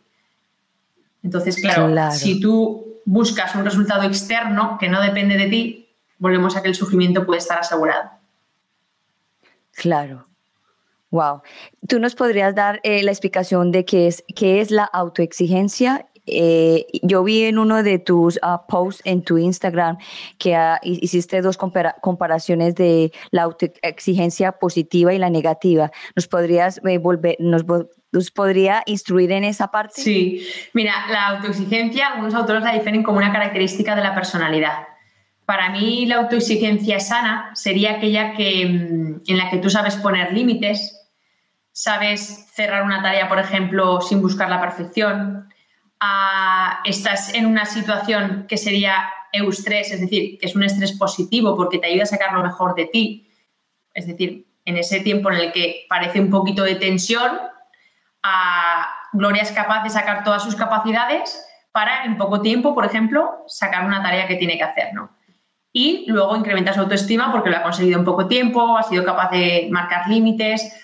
Entonces, 1.23 1.57
claro, 1.57 2.13
si 2.13 2.41
tú 2.41 3.01
buscas 3.05 3.55
un 3.55 3.65
resultado 3.65 4.03
externo 4.03 4.77
que 4.79 4.89
no 4.89 5.01
depende 5.01 5.37
de 5.37 5.47
ti, 5.49 5.89
volvemos 6.19 6.57
a 6.57 6.63
que 6.63 6.69
el 6.69 6.75
sufrimiento 6.75 7.27
puede 7.27 7.39
estar 7.39 7.59
asegurado. 7.59 8.11
Claro. 9.73 10.27
Wow. 11.11 11.43
¿Tú 11.89 11.99
nos 11.99 12.15
podrías 12.15 12.55
dar 12.55 12.81
eh, 12.83 13.03
la 13.03 13.11
explicación 13.11 13.71
de 13.71 13.85
qué 13.85 14.09
es, 14.09 14.25
qué 14.35 14.61
es 14.61 14.71
la 14.71 14.85
autoexigencia 14.85 16.07
eh, 16.27 16.87
yo 17.03 17.23
vi 17.23 17.45
en 17.45 17.59
uno 17.59 17.83
de 17.83 17.99
tus 17.99 18.39
ah, 18.43 18.67
posts 18.67 19.01
en 19.05 19.23
tu 19.23 19.39
Instagram 19.39 19.97
que 20.39 20.57
ah, 20.57 20.81
hiciste 20.83 21.41
dos 21.41 21.57
comparaciones 21.57 22.75
de 22.75 23.13
la 23.31 23.43
autoexigencia 23.43 24.53
positiva 24.53 25.15
y 25.15 25.19
la 25.19 25.31
negativa. 25.31 25.91
¿Nos 26.17 26.27
podrías 26.27 26.81
eh, 26.85 26.99
volver, 26.99 27.37
nos, 27.39 27.65
podría 28.31 28.83
instruir 28.87 29.33
en 29.33 29.45
esa 29.45 29.71
parte? 29.71 30.01
Sí, 30.01 30.47
mira, 30.73 31.07
la 31.11 31.29
autoexigencia, 31.29 32.09
algunos 32.09 32.35
autores 32.35 32.63
la 32.63 32.73
definen 32.73 33.03
como 33.03 33.19
una 33.19 33.33
característica 33.33 33.95
de 33.95 34.03
la 34.03 34.15
personalidad. 34.15 34.87
Para 35.45 35.71
mí 35.71 36.07
la 36.07 36.17
autoexigencia 36.17 36.99
sana 36.99 37.51
sería 37.55 37.93
aquella 37.93 38.35
que, 38.35 38.67
mm, 38.67 39.23
en 39.27 39.39
la 39.39 39.51
que 39.51 39.59
tú 39.59 39.71
sabes 39.71 39.97
poner 39.97 40.33
límites, 40.33 41.09
sabes 41.73 42.49
cerrar 42.55 42.83
una 42.83 43.03
tarea, 43.03 43.29
por 43.29 43.39
ejemplo, 43.39 44.01
sin 44.01 44.23
buscar 44.23 44.49
la 44.49 44.61
perfección, 44.61 45.49
estás 46.85 47.35
en 47.35 47.47
una 47.47 47.65
situación 47.65 48.47
que 48.49 48.57
sería 48.57 49.09
eustrés, 49.33 49.93
es 49.93 50.01
decir, 50.01 50.39
que 50.39 50.47
es 50.47 50.57
un 50.57 50.63
estrés 50.63 50.93
positivo 50.93 51.57
porque 51.57 51.79
te 51.79 51.87
ayuda 51.87 52.05
a 52.05 52.07
sacar 52.07 52.33
lo 52.33 52.43
mejor 52.43 52.75
de 52.75 52.87
ti, 52.87 53.31
es 53.95 54.07
decir, 54.07 54.47
en 54.65 54.77
ese 54.77 55.01
tiempo 55.01 55.31
en 55.31 55.39
el 55.39 55.53
que 55.53 55.87
parece 55.89 56.21
un 56.21 56.31
poquito 56.31 56.65
de 56.65 56.75
tensión, 56.75 57.39
Gloria 59.13 59.43
es 59.43 59.53
capaz 59.53 59.83
de 59.83 59.91
sacar 59.91 60.25
todas 60.25 60.43
sus 60.43 60.57
capacidades 60.57 61.43
para 61.73 62.05
en 62.05 62.17
poco 62.17 62.41
tiempo, 62.41 62.75
por 62.75 62.85
ejemplo, 62.85 63.45
sacar 63.49 63.85
una 63.85 64.03
tarea 64.03 64.27
que 64.27 64.37
tiene 64.37 64.57
que 64.57 64.65
hacer, 64.65 64.95
¿no? 64.95 65.11
Y 65.73 66.05
luego 66.09 66.35
incrementa 66.35 66.73
su 66.73 66.81
autoestima 66.81 67.31
porque 67.31 67.51
lo 67.51 67.59
ha 67.59 67.63
conseguido 67.63 67.99
en 67.99 68.05
poco 68.05 68.27
tiempo, 68.27 68.79
ha 68.79 68.83
sido 68.83 69.05
capaz 69.05 69.31
de 69.31 69.69
marcar 69.71 70.09
límites, 70.09 70.75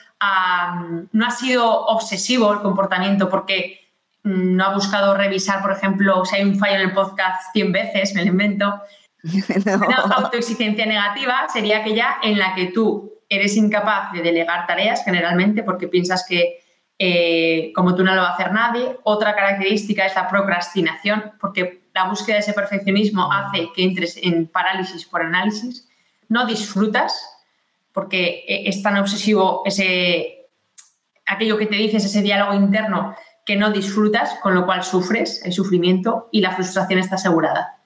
no 1.13 1.27
ha 1.27 1.31
sido 1.31 1.87
obsesivo 1.87 2.53
el 2.53 2.61
comportamiento 2.61 3.29
porque 3.29 3.81
no 4.23 4.65
ha 4.65 4.75
buscado 4.75 5.17
revisar, 5.17 5.63
por 5.63 5.73
ejemplo, 5.73 6.25
si 6.25 6.37
hay 6.37 6.45
un 6.45 6.59
fallo 6.59 6.75
en 6.75 6.83
el 6.83 6.93
podcast 6.93 7.53
100 7.53 7.73
veces, 7.73 8.15
me 8.15 8.23
lo 8.25 8.29
invento. 8.29 8.83
Una 9.23 9.97
autoexigencia 10.17 10.85
negativa 10.85 11.49
sería 11.49 11.79
aquella 11.79 12.19
en 12.23 12.39
la 12.39 12.55
que 12.55 12.67
tú 12.67 13.13
eres 13.29 13.57
incapaz 13.57 14.13
de 14.13 14.21
delegar 14.21 14.67
tareas 14.67 15.05
generalmente 15.05 15.63
porque 15.63 15.89
piensas 15.89 16.27
que 16.29 16.62
eh, 17.05 17.73
como 17.75 17.97
tú 17.97 18.05
no 18.05 18.15
lo 18.15 18.23
va 18.23 18.29
a 18.29 18.35
hacer 18.35 18.53
nadie. 18.53 18.97
Otra 19.03 19.35
característica 19.35 20.07
es 20.07 20.15
la 20.15 20.29
procrastinación 20.29 21.33
porque 21.41 21.83
la 21.93 22.09
búsqueda 22.09 22.37
de 22.37 22.43
ese 22.43 22.53
perfeccionismo 22.53 23.29
hace 23.33 23.71
que 23.75 23.83
entres 23.83 24.17
en 24.23 24.47
parálisis 24.47 25.05
por 25.07 25.21
análisis. 25.21 25.89
No 26.29 26.47
disfrutas 26.47 27.13
porque 27.91 28.45
eh, 28.47 28.69
es 28.69 28.85
tan 28.85 28.99
obsesivo 28.99 29.63
ese, 29.65 30.47
aquello 31.27 31.59
que 31.59 31.67
te 31.67 31.75
dices, 31.75 32.05
ese 32.05 32.23
diálogo 32.23 32.55
interno, 32.55 33.17
que 33.45 33.57
no 33.57 33.73
disfrutas, 33.73 34.37
con 34.41 34.55
lo 34.55 34.65
cual 34.65 34.85
sufres 34.85 35.45
el 35.45 35.53
sufrimiento 35.53 36.29
y 36.31 36.41
la 36.41 36.53
frustración 36.53 37.01
está 37.01 37.17
asegurada. 37.17 37.79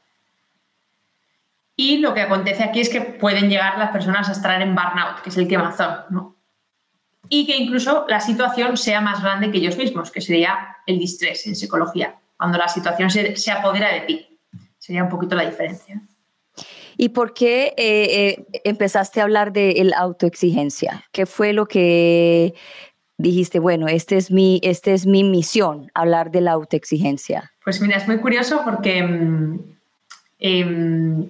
Y 1.74 2.00
lo 2.00 2.12
que 2.12 2.20
acontece 2.20 2.64
aquí 2.64 2.82
es 2.82 2.90
que 2.90 3.00
pueden 3.00 3.48
llegar 3.48 3.78
las 3.78 3.92
personas 3.92 4.28
a 4.28 4.32
estar 4.32 4.60
en 4.60 4.74
burnout, 4.74 5.22
que 5.22 5.30
es 5.30 5.38
el 5.38 5.48
quemazón, 5.48 6.00
¿no? 6.10 6.35
Y 7.28 7.46
que 7.46 7.56
incluso 7.56 8.04
la 8.08 8.20
situación 8.20 8.76
sea 8.76 9.00
más 9.00 9.22
grande 9.22 9.50
que 9.50 9.58
ellos 9.58 9.76
mismos, 9.76 10.10
que 10.10 10.20
sería 10.20 10.76
el 10.86 10.98
distrés 10.98 11.46
en 11.46 11.56
psicología, 11.56 12.16
cuando 12.36 12.58
la 12.58 12.68
situación 12.68 13.10
se, 13.10 13.36
se 13.36 13.50
apodera 13.50 13.92
de 13.92 14.00
ti. 14.00 14.38
Sería 14.78 15.02
un 15.02 15.08
poquito 15.08 15.34
la 15.34 15.44
diferencia. 15.44 16.00
¿Y 16.96 17.10
por 17.10 17.34
qué 17.34 17.74
eh, 17.76 18.36
eh, 18.46 18.60
empezaste 18.64 19.20
a 19.20 19.24
hablar 19.24 19.52
de 19.52 19.74
la 19.84 19.98
autoexigencia? 19.98 21.04
¿Qué 21.12 21.26
fue 21.26 21.52
lo 21.52 21.66
que 21.66 22.54
dijiste, 23.18 23.58
bueno, 23.58 23.86
este 23.86 24.16
es 24.16 24.30
mi, 24.30 24.60
este 24.62 24.94
es 24.94 25.06
mi 25.06 25.24
misión, 25.24 25.90
hablar 25.94 26.30
de 26.30 26.40
la 26.40 26.52
autoexigencia? 26.52 27.52
Pues 27.64 27.80
mira, 27.80 27.96
es 27.96 28.06
muy 28.06 28.18
curioso 28.18 28.62
porque 28.64 29.02
mm, 29.02 29.60
em, 30.38 31.28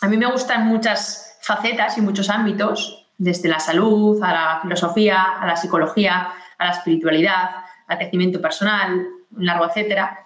a 0.00 0.08
mí 0.08 0.16
me 0.16 0.26
gustan 0.26 0.66
muchas 0.66 1.36
facetas 1.40 1.98
y 1.98 2.00
muchos 2.00 2.30
ámbitos, 2.30 3.03
desde 3.18 3.48
la 3.48 3.60
salud, 3.60 4.22
a 4.22 4.32
la 4.32 4.58
filosofía, 4.62 5.22
a 5.40 5.46
la 5.46 5.56
psicología, 5.56 6.32
a 6.58 6.64
la 6.64 6.70
espiritualidad, 6.72 7.50
al 7.86 7.98
crecimiento 7.98 8.40
personal, 8.40 9.06
largo 9.36 9.66
etcétera. 9.66 10.20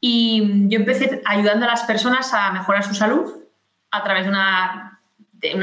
Y 0.00 0.68
yo 0.68 0.80
empecé 0.80 1.22
ayudando 1.24 1.64
a 1.66 1.68
las 1.68 1.84
personas 1.84 2.32
a 2.34 2.50
mejorar 2.52 2.84
su 2.84 2.94
salud 2.94 3.32
a 3.90 4.02
través 4.02 4.24
de 4.24 4.30
una, 4.30 5.00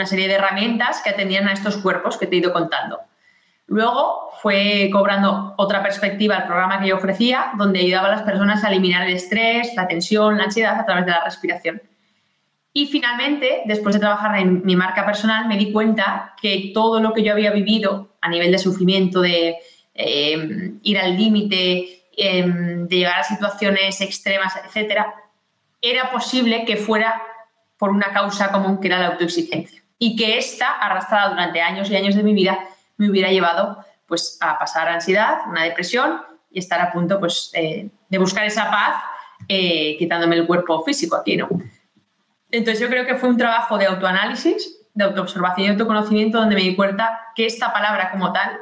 serie 0.06 0.28
de 0.28 0.36
herramientas 0.36 1.02
que 1.04 1.10
atendían 1.10 1.48
a 1.48 1.54
estos 1.54 1.78
cuerpos 1.78 2.18
que 2.18 2.28
te 2.28 2.36
he 2.36 2.40
ido 2.40 2.54
contando. 2.54 3.00
Luego 3.68 4.32
fue 4.42 4.90
cobrando 4.92 5.54
otra 5.58 5.84
perspectiva 5.84 6.38
el 6.38 6.44
programa 6.46 6.80
que 6.80 6.88
yo 6.88 6.98
ofrecía, 6.98 7.52
donde 7.58 7.80
ayudaba 7.80 8.08
a 8.08 8.12
las 8.12 8.24
personas 8.24 8.64
a 8.64 8.70
eliminar 8.70 9.08
el 9.08 9.16
estrés, 9.16 9.74
la 9.76 9.88
tensión, 9.88 10.38
la 10.38 10.46
ansiedad 10.46 10.80
a 10.80 10.86
través 10.86 11.06
de 11.06 11.12
la 11.12 11.24
respiración. 11.24 11.82
Y 12.74 12.88
finalmente, 12.88 13.64
después 13.66 13.94
de 13.96 14.00
trabajar 14.00 14.38
en 14.40 14.66
mi 14.66 14.76
marca 14.76 15.06
personal, 15.06 15.48
me 15.48 15.58
di 15.58 15.72
cuenta 15.72 16.36
que 16.42 16.72
todo 16.74 17.02
lo 17.02 17.14
que 17.14 17.24
yo 17.24 17.34
había 17.34 17.52
vivido 17.52 18.16
a 18.22 18.30
nivel 18.30 18.52
de 18.52 18.58
sufrimiento, 18.58 19.22
de 19.22 19.58
eh, 19.94 20.72
ir 20.82 20.98
al 20.98 21.18
límite, 21.18 22.06
eh, 22.16 22.46
de 22.46 22.96
llegar 22.96 23.20
a 23.20 23.24
situaciones 23.24 24.00
extremas, 24.00 24.54
etcétera, 24.66 25.14
era 25.82 26.12
posible 26.12 26.64
que 26.66 26.78
fuera 26.78 27.22
por 27.78 27.90
una 27.90 28.14
causa 28.14 28.52
común 28.52 28.80
que 28.80 28.88
era 28.88 29.00
la 29.00 29.08
autoexigencia. 29.08 29.84
Y 29.98 30.16
que 30.16 30.38
esta, 30.38 30.72
arrastrada 30.72 31.30
durante 31.30 31.62
años 31.62 31.90
y 31.90 31.96
años 31.96 32.16
de 32.16 32.24
mi 32.24 32.34
vida, 32.34 32.60
me 32.98 33.10
hubiera 33.10 33.32
llevado 33.32 33.84
pues, 34.06 34.38
a 34.40 34.60
pasar 34.60 34.88
ansiedad, 34.88 35.40
una 35.48 35.64
depresión 35.64 36.22
y 36.52 36.60
estar 36.60 36.80
a 36.80 36.92
punto 36.92 37.20
pues, 37.20 37.52
eh, 37.54 37.90
de 38.08 38.18
buscar 38.18 38.46
esa 38.46 38.70
paz 38.70 39.04
eh, 39.48 39.96
quitándome 39.98 40.36
el 40.36 40.46
cuerpo 40.46 40.84
físico 40.84 41.16
aquí, 41.16 41.36
¿no? 41.36 41.50
Entonces 42.52 42.80
yo 42.80 42.90
creo 42.90 43.06
que 43.06 43.16
fue 43.16 43.30
un 43.30 43.38
trabajo 43.38 43.78
de 43.78 43.86
autoanálisis, 43.86 44.78
de 44.94 45.04
autoobservación 45.04 45.68
y 45.68 45.70
autoconocimiento 45.70 46.38
donde 46.40 46.56
me 46.56 46.62
di 46.62 46.76
cuenta 46.76 47.20
que 47.36 47.46
esta 47.46 47.72
palabra 47.72 48.12
como 48.12 48.34
tal 48.34 48.60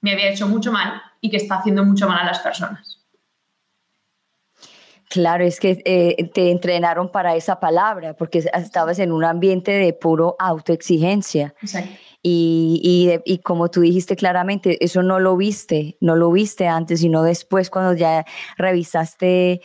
me 0.00 0.12
había 0.12 0.28
hecho 0.28 0.46
mucho 0.46 0.72
mal 0.72 1.00
y 1.20 1.30
que 1.30 1.38
está 1.38 1.56
haciendo 1.56 1.84
mucho 1.84 2.06
mal 2.08 2.18
a 2.20 2.24
las 2.24 2.40
personas. 2.40 3.02
Claro, 5.12 5.44
es 5.44 5.60
que 5.60 5.82
eh, 5.84 6.30
te 6.32 6.50
entrenaron 6.50 7.12
para 7.12 7.36
esa 7.36 7.60
palabra, 7.60 8.14
porque 8.14 8.38
estabas 8.54 8.98
en 8.98 9.12
un 9.12 9.24
ambiente 9.24 9.70
de 9.72 9.92
puro 9.92 10.36
autoexigencia. 10.38 11.54
Y, 12.22 13.20
y, 13.26 13.38
como 13.38 13.68
tú 13.70 13.82
dijiste 13.82 14.16
claramente, 14.16 14.82
eso 14.82 15.02
no 15.02 15.20
lo 15.20 15.36
viste, 15.36 15.98
no 16.00 16.16
lo 16.16 16.32
viste 16.32 16.66
antes, 16.66 17.00
sino 17.00 17.22
después 17.24 17.68
cuando 17.68 17.92
ya 17.92 18.24
revisaste 18.56 19.60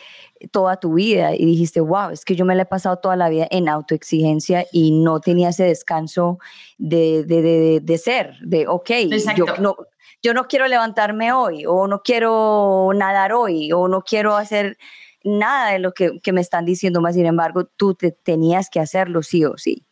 toda 0.50 0.76
tu 0.76 0.94
vida 0.94 1.34
y 1.34 1.44
dijiste, 1.44 1.80
wow, 1.80 2.10
es 2.10 2.24
que 2.24 2.36
yo 2.36 2.44
me 2.44 2.54
la 2.54 2.62
he 2.62 2.66
pasado 2.66 2.98
toda 2.98 3.16
la 3.16 3.28
vida 3.28 3.46
en 3.50 3.68
autoexigencia 3.68 4.66
y 4.72 4.92
no 4.92 5.20
tenía 5.20 5.50
ese 5.50 5.64
descanso 5.64 6.38
de, 6.78 7.24
de, 7.24 7.80
de, 7.80 7.98
ser, 7.98 8.36
de, 8.40 8.66
ok, 8.68 8.90
yo 9.36 9.46
no, 9.58 9.76
yo 10.22 10.34
no 10.34 10.48
quiero 10.48 10.66
levantarme 10.66 11.32
hoy, 11.32 11.64
o 11.66 11.86
no 11.86 12.02
quiero 12.02 12.90
nadar 12.94 13.32
hoy, 13.32 13.72
o 13.72 13.88
no 13.88 14.02
quiero 14.02 14.36
hacer 14.36 14.76
nada 15.24 15.72
de 15.72 15.78
lo 15.78 15.92
que, 15.92 16.20
me 16.32 16.40
están 16.40 16.64
diciendo, 16.64 17.00
más 17.00 17.14
sin 17.14 17.26
embargo, 17.26 17.64
tú 17.64 17.94
te 17.94 18.12
tenías 18.12 18.70
que 18.70 18.80
hacerlo 18.80 19.22
sí 19.22 19.44
o 19.44 19.56
sí. 19.56 19.84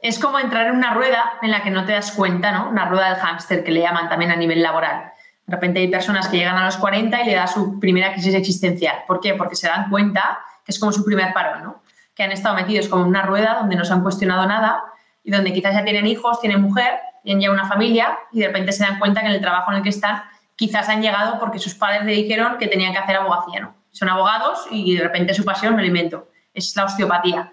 Es 0.00 0.18
como 0.18 0.40
entrar 0.40 0.66
en 0.66 0.76
una 0.76 0.94
rueda 0.94 1.34
en 1.42 1.52
la 1.52 1.62
que 1.62 1.70
no 1.70 1.84
te 1.84 1.92
das 1.92 2.10
cuenta, 2.12 2.50
¿no? 2.50 2.68
Una 2.68 2.88
rueda 2.88 3.10
del 3.10 3.20
hámster 3.20 3.62
que 3.62 3.70
le 3.70 3.80
llaman 3.80 4.08
también 4.08 4.32
a 4.32 4.36
nivel 4.36 4.60
laboral. 4.60 5.12
De 5.52 5.56
repente 5.56 5.80
hay 5.80 5.88
personas 5.88 6.28
que 6.28 6.38
llegan 6.38 6.56
a 6.56 6.64
los 6.64 6.78
40 6.78 7.20
y 7.20 7.26
le 7.26 7.34
da 7.34 7.46
su 7.46 7.78
primera 7.78 8.14
crisis 8.14 8.32
existencial. 8.32 9.04
¿Por 9.06 9.20
qué? 9.20 9.34
Porque 9.34 9.54
se 9.54 9.68
dan 9.68 9.90
cuenta 9.90 10.38
que 10.64 10.72
es 10.72 10.78
como 10.78 10.92
su 10.92 11.04
primer 11.04 11.34
paro, 11.34 11.60
¿no? 11.60 11.82
Que 12.14 12.22
han 12.22 12.32
estado 12.32 12.54
metidos 12.54 12.88
como 12.88 13.02
en 13.02 13.10
una 13.10 13.20
rueda 13.20 13.58
donde 13.60 13.76
no 13.76 13.84
se 13.84 13.92
han 13.92 14.02
cuestionado 14.02 14.46
nada 14.46 14.82
y 15.22 15.30
donde 15.30 15.52
quizás 15.52 15.74
ya 15.74 15.84
tienen 15.84 16.06
hijos, 16.06 16.40
tienen 16.40 16.62
mujer, 16.62 16.94
tienen 17.22 17.42
ya 17.42 17.50
una 17.50 17.68
familia 17.68 18.18
y 18.32 18.40
de 18.40 18.46
repente 18.46 18.72
se 18.72 18.82
dan 18.82 18.98
cuenta 18.98 19.20
que 19.20 19.26
en 19.26 19.34
el 19.34 19.42
trabajo 19.42 19.72
en 19.72 19.76
el 19.76 19.82
que 19.82 19.90
están 19.90 20.22
quizás 20.56 20.88
han 20.88 21.02
llegado 21.02 21.38
porque 21.38 21.58
sus 21.58 21.74
padres 21.74 22.06
le 22.06 22.12
dijeron 22.12 22.56
que 22.56 22.66
tenían 22.66 22.94
que 22.94 23.00
hacer 23.00 23.16
abogacía, 23.16 23.60
¿no? 23.60 23.74
son 23.90 24.08
abogados 24.08 24.66
y 24.70 24.96
de 24.96 25.02
repente 25.02 25.34
su 25.34 25.44
pasión 25.44 25.76
me 25.76 25.82
alimento. 25.82 26.30
Es 26.54 26.74
la 26.74 26.86
osteopatía. 26.86 27.52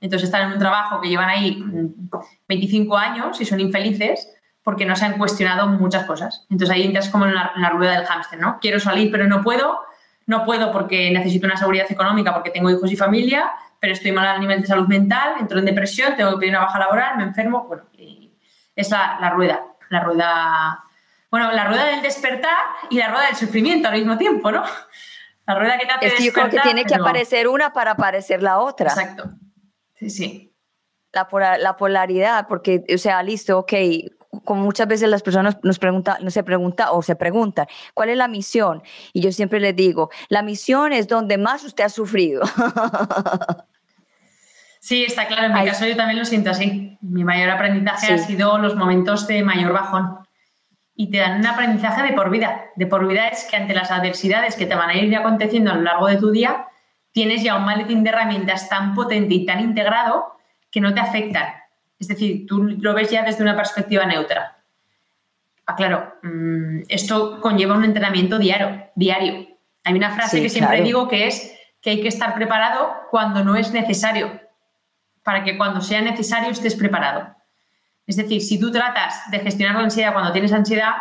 Entonces 0.00 0.28
están 0.28 0.46
en 0.46 0.52
un 0.52 0.58
trabajo 0.58 0.98
que 0.98 1.10
llevan 1.10 1.28
ahí 1.28 1.62
25 2.48 2.94
mm, 2.94 2.98
años 2.98 3.38
y 3.38 3.44
son 3.44 3.60
infelices 3.60 4.30
porque 4.64 4.86
no 4.86 4.96
se 4.96 5.04
han 5.04 5.18
cuestionado 5.18 5.68
muchas 5.68 6.04
cosas. 6.06 6.46
Entonces 6.50 6.74
ahí 6.74 6.82
entras 6.82 7.10
como 7.10 7.26
en 7.26 7.34
la, 7.34 7.70
rueda 7.70 7.98
del 7.98 8.06
hámster, 8.06 8.40
¿no? 8.40 8.58
Quiero 8.60 8.80
salir 8.80 9.12
pero 9.12 9.28
no 9.28 9.42
puedo, 9.42 9.84
no 10.26 10.44
puedo 10.44 10.72
porque 10.72 11.10
necesito 11.10 11.46
una 11.46 11.56
seguridad 11.56 11.86
económica 11.88 12.32
porque 12.32 12.50
tengo 12.50 12.70
hijos 12.70 12.90
y 12.90 12.96
familia, 12.96 13.52
pero 13.78 13.92
estoy 13.92 14.10
mal 14.10 14.26
a 14.26 14.38
nivel 14.38 14.62
de 14.62 14.66
salud 14.66 14.88
mental, 14.88 15.34
entro 15.38 15.58
en 15.58 15.66
depresión, 15.66 16.16
tengo 16.16 16.32
que 16.32 16.38
pedir 16.38 16.52
una 16.52 16.64
baja 16.64 16.78
laboral, 16.78 17.18
me 17.18 17.24
enfermo, 17.24 17.64
bueno, 17.68 17.84
es 18.74 18.90
la, 18.90 19.18
la 19.20 19.30
rueda, 19.30 19.60
la 19.90 20.00
rueda, 20.00 20.84
bueno, 21.30 21.52
la 21.52 21.66
rueda 21.66 21.84
del 21.84 22.00
despertar 22.00 22.64
y 22.88 22.96
la 22.96 23.08
rueda 23.08 23.26
del 23.26 23.36
sufrimiento 23.36 23.88
al 23.88 23.94
mismo 23.94 24.16
tiempo, 24.16 24.50
¿no? 24.50 24.64
La 25.46 25.54
rueda 25.56 25.78
que 25.78 25.84
te 25.84 25.92
hace 25.92 26.06
es 26.06 26.14
que 26.14 26.24
yo 26.24 26.32
creo 26.32 26.48
que 26.48 26.60
tiene 26.60 26.86
que 26.86 26.94
aparecer 26.94 27.48
una 27.48 27.74
para 27.74 27.90
aparecer 27.90 28.42
la 28.42 28.60
otra. 28.60 28.88
Exacto. 28.88 29.24
Sí, 29.94 30.08
sí. 30.08 30.56
La, 31.12 31.28
la 31.58 31.76
polaridad, 31.76 32.48
porque, 32.48 32.82
o 32.92 32.96
sea, 32.96 33.22
listo, 33.22 33.58
ok, 33.58 33.72
como 34.44 34.62
muchas 34.62 34.88
veces 34.88 35.08
las 35.08 35.22
personas 35.22 35.58
nos 35.62 35.78
preguntan, 35.78 36.16
no 36.22 36.30
se 36.30 36.42
pregunta 36.42 36.92
o 36.92 37.02
se 37.02 37.16
preguntan, 37.16 37.66
¿cuál 37.94 38.10
es 38.10 38.16
la 38.16 38.28
misión? 38.28 38.82
Y 39.12 39.20
yo 39.20 39.32
siempre 39.32 39.60
les 39.60 39.76
digo, 39.76 40.10
la 40.28 40.42
misión 40.42 40.92
es 40.92 41.08
donde 41.08 41.38
más 41.38 41.64
usted 41.64 41.84
ha 41.84 41.88
sufrido. 41.88 42.42
Sí, 44.84 45.02
está 45.02 45.26
claro. 45.26 45.46
En 45.46 45.54
mi 45.54 45.64
caso 45.64 45.86
yo 45.86 45.96
también 45.96 46.18
lo 46.18 46.26
siento 46.26 46.50
así. 46.50 46.98
Mi 47.00 47.24
mayor 47.24 47.48
aprendizaje 47.48 48.12
ha 48.12 48.18
sido 48.18 48.58
los 48.58 48.76
momentos 48.76 49.26
de 49.26 49.42
mayor 49.42 49.72
bajón. 49.72 50.18
Y 50.94 51.10
te 51.10 51.16
dan 51.16 51.38
un 51.38 51.46
aprendizaje 51.46 52.02
de 52.02 52.12
por 52.12 52.28
vida. 52.28 52.66
De 52.76 52.86
por 52.86 53.08
vida 53.08 53.28
es 53.28 53.44
que 53.44 53.56
ante 53.56 53.72
las 53.72 53.90
adversidades 53.90 54.56
que 54.56 54.66
te 54.66 54.74
van 54.74 54.90
a 54.90 54.94
ir 54.94 55.16
aconteciendo 55.16 55.70
a 55.70 55.76
lo 55.76 55.80
largo 55.80 56.08
de 56.08 56.16
tu 56.16 56.30
día, 56.30 56.66
tienes 57.12 57.42
ya 57.42 57.56
un 57.56 57.64
maletín 57.64 58.04
de 58.04 58.10
herramientas 58.10 58.68
tan 58.68 58.94
potente 58.94 59.34
y 59.34 59.46
tan 59.46 59.60
integrado 59.60 60.36
que 60.70 60.82
no 60.82 60.92
te 60.92 61.00
afectan. 61.00 61.46
Es 62.04 62.08
decir, 62.08 62.46
tú 62.46 62.62
lo 62.62 62.92
ves 62.92 63.10
ya 63.10 63.22
desde 63.22 63.42
una 63.42 63.56
perspectiva 63.56 64.04
neutra. 64.04 64.62
Ah, 65.64 65.74
claro, 65.74 66.16
mm, 66.22 66.82
esto 66.88 67.40
conlleva 67.40 67.74
un 67.74 67.84
entrenamiento 67.84 68.38
diario. 68.38 68.90
diario. 68.94 69.48
Hay 69.84 69.94
una 69.94 70.10
frase 70.10 70.42
que 70.42 70.50
siempre 70.50 70.82
digo 70.82 71.08
que 71.08 71.26
es 71.26 71.54
que 71.80 71.90
hay 71.90 72.00
que 72.02 72.08
estar 72.08 72.34
preparado 72.34 72.94
cuando 73.10 73.42
no 73.42 73.56
es 73.56 73.72
necesario 73.72 74.40
para 75.22 75.42
que 75.42 75.56
cuando 75.56 75.80
sea 75.80 76.02
necesario 76.02 76.50
estés 76.50 76.76
preparado. 76.76 77.34
Es 78.06 78.16
decir, 78.16 78.42
si 78.42 78.60
tú 78.60 78.70
tratas 78.70 79.30
de 79.30 79.38
gestionar 79.40 79.76
la 79.76 79.84
ansiedad 79.84 80.12
cuando 80.12 80.32
tienes 80.32 80.52
ansiedad, 80.52 80.92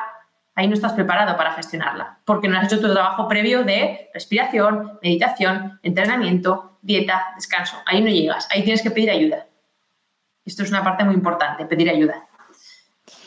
ahí 0.55 0.67
no 0.67 0.73
estás 0.73 0.93
preparado 0.93 1.35
para 1.35 1.51
gestionarla, 1.51 2.19
porque 2.23 2.47
no 2.47 2.57
has 2.57 2.65
hecho 2.65 2.79
tu 2.79 2.91
trabajo 2.91 3.27
previo 3.27 3.63
de 3.63 4.09
respiración, 4.13 4.99
meditación, 5.01 5.79
entrenamiento, 5.83 6.79
dieta, 6.81 7.33
descanso. 7.35 7.77
Ahí 7.85 8.01
no 8.01 8.07
llegas, 8.07 8.47
ahí 8.51 8.63
tienes 8.63 8.81
que 8.81 8.91
pedir 8.91 9.09
ayuda. 9.09 9.47
Esto 10.45 10.63
es 10.63 10.69
una 10.69 10.83
parte 10.83 11.03
muy 11.03 11.15
importante, 11.15 11.65
pedir 11.65 11.89
ayuda. 11.89 12.27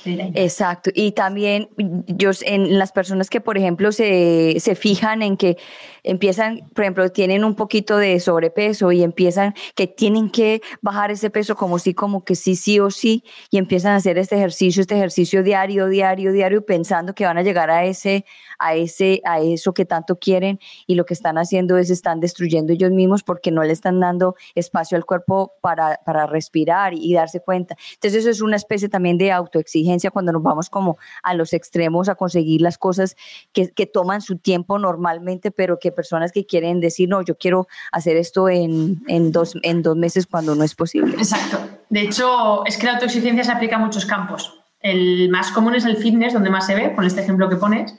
Exacto. 0.06 0.90
Y 0.94 1.12
también 1.12 1.68
yo 2.06 2.30
en 2.42 2.78
las 2.78 2.92
personas 2.92 3.28
que, 3.30 3.40
por 3.40 3.58
ejemplo, 3.58 3.92
se, 3.92 4.56
se, 4.60 4.74
fijan 4.74 5.22
en 5.22 5.36
que 5.36 5.56
empiezan, 6.02 6.68
por 6.74 6.84
ejemplo, 6.84 7.10
tienen 7.10 7.44
un 7.44 7.54
poquito 7.54 7.96
de 7.96 8.20
sobrepeso 8.20 8.92
y 8.92 9.02
empiezan 9.02 9.54
que 9.74 9.86
tienen 9.86 10.30
que 10.30 10.62
bajar 10.80 11.10
ese 11.10 11.30
peso 11.30 11.56
como 11.56 11.78
sí, 11.78 11.94
como 11.94 12.24
que 12.24 12.36
sí, 12.36 12.56
sí 12.56 12.78
o 12.78 12.90
sí, 12.90 13.24
y 13.50 13.58
empiezan 13.58 13.92
a 13.92 13.96
hacer 13.96 14.18
este 14.18 14.36
ejercicio, 14.36 14.80
este 14.80 14.94
ejercicio 14.94 15.42
diario, 15.42 15.88
diario, 15.88 16.32
diario, 16.32 16.64
pensando 16.64 17.14
que 17.14 17.24
van 17.24 17.38
a 17.38 17.42
llegar 17.42 17.70
a 17.70 17.84
ese, 17.84 18.24
a 18.58 18.74
ese, 18.74 19.20
a 19.24 19.40
eso 19.40 19.74
que 19.74 19.84
tanto 19.84 20.16
quieren 20.16 20.58
y 20.86 20.94
lo 20.94 21.04
que 21.04 21.14
están 21.14 21.38
haciendo 21.38 21.76
es 21.78 21.90
están 21.90 22.20
destruyendo 22.20 22.72
ellos 22.72 22.90
mismos 22.90 23.22
porque 23.22 23.50
no 23.50 23.62
le 23.62 23.72
están 23.72 24.00
dando 24.00 24.36
espacio 24.54 24.96
al 24.96 25.04
cuerpo 25.04 25.54
para, 25.60 26.00
para 26.04 26.26
respirar 26.26 26.94
y, 26.94 27.14
darse 27.14 27.40
cuenta. 27.40 27.76
Entonces 27.94 28.20
eso 28.20 28.30
es 28.30 28.42
una 28.42 28.56
especie 28.56 28.88
también 28.88 29.16
de 29.16 29.32
autoexigencia 29.32 30.10
cuando 30.10 30.32
nos 30.32 30.42
vamos 30.42 30.68
como 30.68 30.98
a 31.22 31.32
los 31.34 31.54
extremos 31.54 32.08
a 32.08 32.14
conseguir 32.14 32.60
las 32.60 32.76
cosas 32.76 33.16
que, 33.52 33.70
que 33.70 33.86
toman 33.86 34.20
su 34.20 34.36
tiempo 34.36 34.78
normalmente, 34.78 35.50
pero 35.50 35.78
que 35.78 35.92
personas 35.92 36.30
que 36.32 36.44
quieren 36.44 36.80
decir, 36.80 37.08
no, 37.08 37.22
yo 37.22 37.36
quiero 37.36 37.68
hacer 37.90 38.16
esto 38.16 38.48
en, 38.48 39.02
en, 39.08 39.32
dos, 39.32 39.54
en 39.62 39.82
dos 39.82 39.96
meses 39.96 40.26
cuando 40.26 40.54
no 40.54 40.64
es 40.64 40.74
posible. 40.74 41.14
Exacto. 41.16 41.58
De 41.88 42.00
hecho, 42.00 42.64
es 42.66 42.76
que 42.76 42.86
la 42.86 42.94
autoexigencia 42.94 43.44
se 43.44 43.52
aplica 43.52 43.76
a 43.76 43.78
muchos 43.78 44.04
campos. 44.04 44.60
El 44.80 45.28
más 45.30 45.50
común 45.50 45.74
es 45.74 45.84
el 45.84 45.96
fitness, 45.96 46.32
donde 46.32 46.50
más 46.50 46.66
se 46.66 46.74
ve, 46.74 46.94
con 46.94 47.04
este 47.04 47.20
ejemplo 47.20 47.48
que 47.48 47.56
pones, 47.56 47.94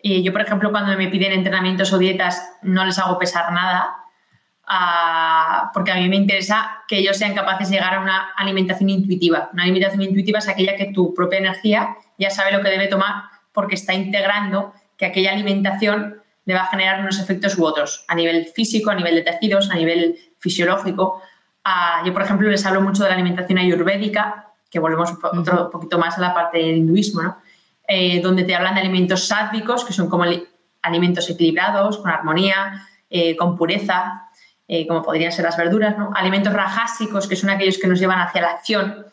y 0.00 0.22
yo, 0.22 0.32
por 0.32 0.42
ejemplo, 0.42 0.70
cuando 0.70 0.96
me 0.96 1.08
piden 1.08 1.32
entrenamientos 1.32 1.92
o 1.92 1.98
dietas, 1.98 2.56
no 2.62 2.84
les 2.84 2.98
hago 2.98 3.18
pesar 3.18 3.52
nada, 3.52 3.96
ah, 4.66 5.70
porque 5.74 5.90
a 5.90 5.96
mí 5.96 6.08
me 6.08 6.16
interesa 6.16 6.82
que 6.86 6.98
ellos 6.98 7.16
sean 7.16 7.34
capaces 7.34 7.68
de 7.68 7.76
llegar 7.76 7.94
a 7.94 8.00
una 8.00 8.30
alimentación 8.36 8.90
intuitiva. 8.90 9.50
Una 9.52 9.64
alimentación 9.64 10.02
intuitiva 10.02 10.38
es 10.38 10.48
aquella 10.48 10.76
que 10.76 10.92
tu 10.92 11.14
propia 11.14 11.38
energía 11.38 11.96
ya 12.16 12.30
sabe 12.30 12.52
lo 12.52 12.62
que 12.62 12.70
debe 12.70 12.86
tomar 12.86 13.24
porque 13.52 13.74
está 13.74 13.92
integrando 13.94 14.72
que 14.96 15.06
aquella 15.06 15.32
alimentación 15.32 16.22
le 16.44 16.54
va 16.54 16.62
a 16.62 16.66
generar 16.66 17.00
unos 17.00 17.20
efectos 17.20 17.58
u 17.58 17.64
otros, 17.64 18.04
a 18.08 18.14
nivel 18.14 18.46
físico, 18.46 18.90
a 18.90 18.94
nivel 18.94 19.16
de 19.16 19.22
tejidos, 19.22 19.70
a 19.70 19.74
nivel 19.74 20.16
fisiológico. 20.38 21.20
Ah, 21.64 22.02
yo, 22.06 22.12
por 22.12 22.22
ejemplo, 22.22 22.48
les 22.48 22.64
hablo 22.64 22.80
mucho 22.80 23.02
de 23.02 23.10
la 23.10 23.16
alimentación 23.16 23.58
ayurvédica, 23.58 24.46
que 24.70 24.78
volvemos 24.78 25.12
otro, 25.22 25.70
poquito 25.70 25.98
más 25.98 26.16
a 26.18 26.20
la 26.20 26.34
parte 26.34 26.58
del 26.58 26.78
hinduismo, 26.78 27.22
¿no? 27.22 27.38
Eh, 27.90 28.20
donde 28.20 28.44
te 28.44 28.54
hablan 28.54 28.74
de 28.74 28.82
alimentos 28.82 29.26
sádvicos, 29.26 29.82
que 29.82 29.94
son 29.94 30.10
como 30.10 30.26
alimentos 30.82 31.30
equilibrados, 31.30 31.96
con 31.96 32.10
armonía, 32.10 32.86
eh, 33.08 33.34
con 33.34 33.56
pureza, 33.56 34.28
eh, 34.68 34.86
como 34.86 35.02
podrían 35.02 35.32
ser 35.32 35.46
las 35.46 35.56
verduras, 35.56 35.96
¿no? 35.96 36.10
Alimentos 36.14 36.52
rajásicos, 36.52 37.26
que 37.26 37.34
son 37.34 37.48
aquellos 37.48 37.78
que 37.78 37.86
nos 37.86 37.98
llevan 37.98 38.20
hacia 38.20 38.42
la 38.42 38.50
acción, 38.50 39.06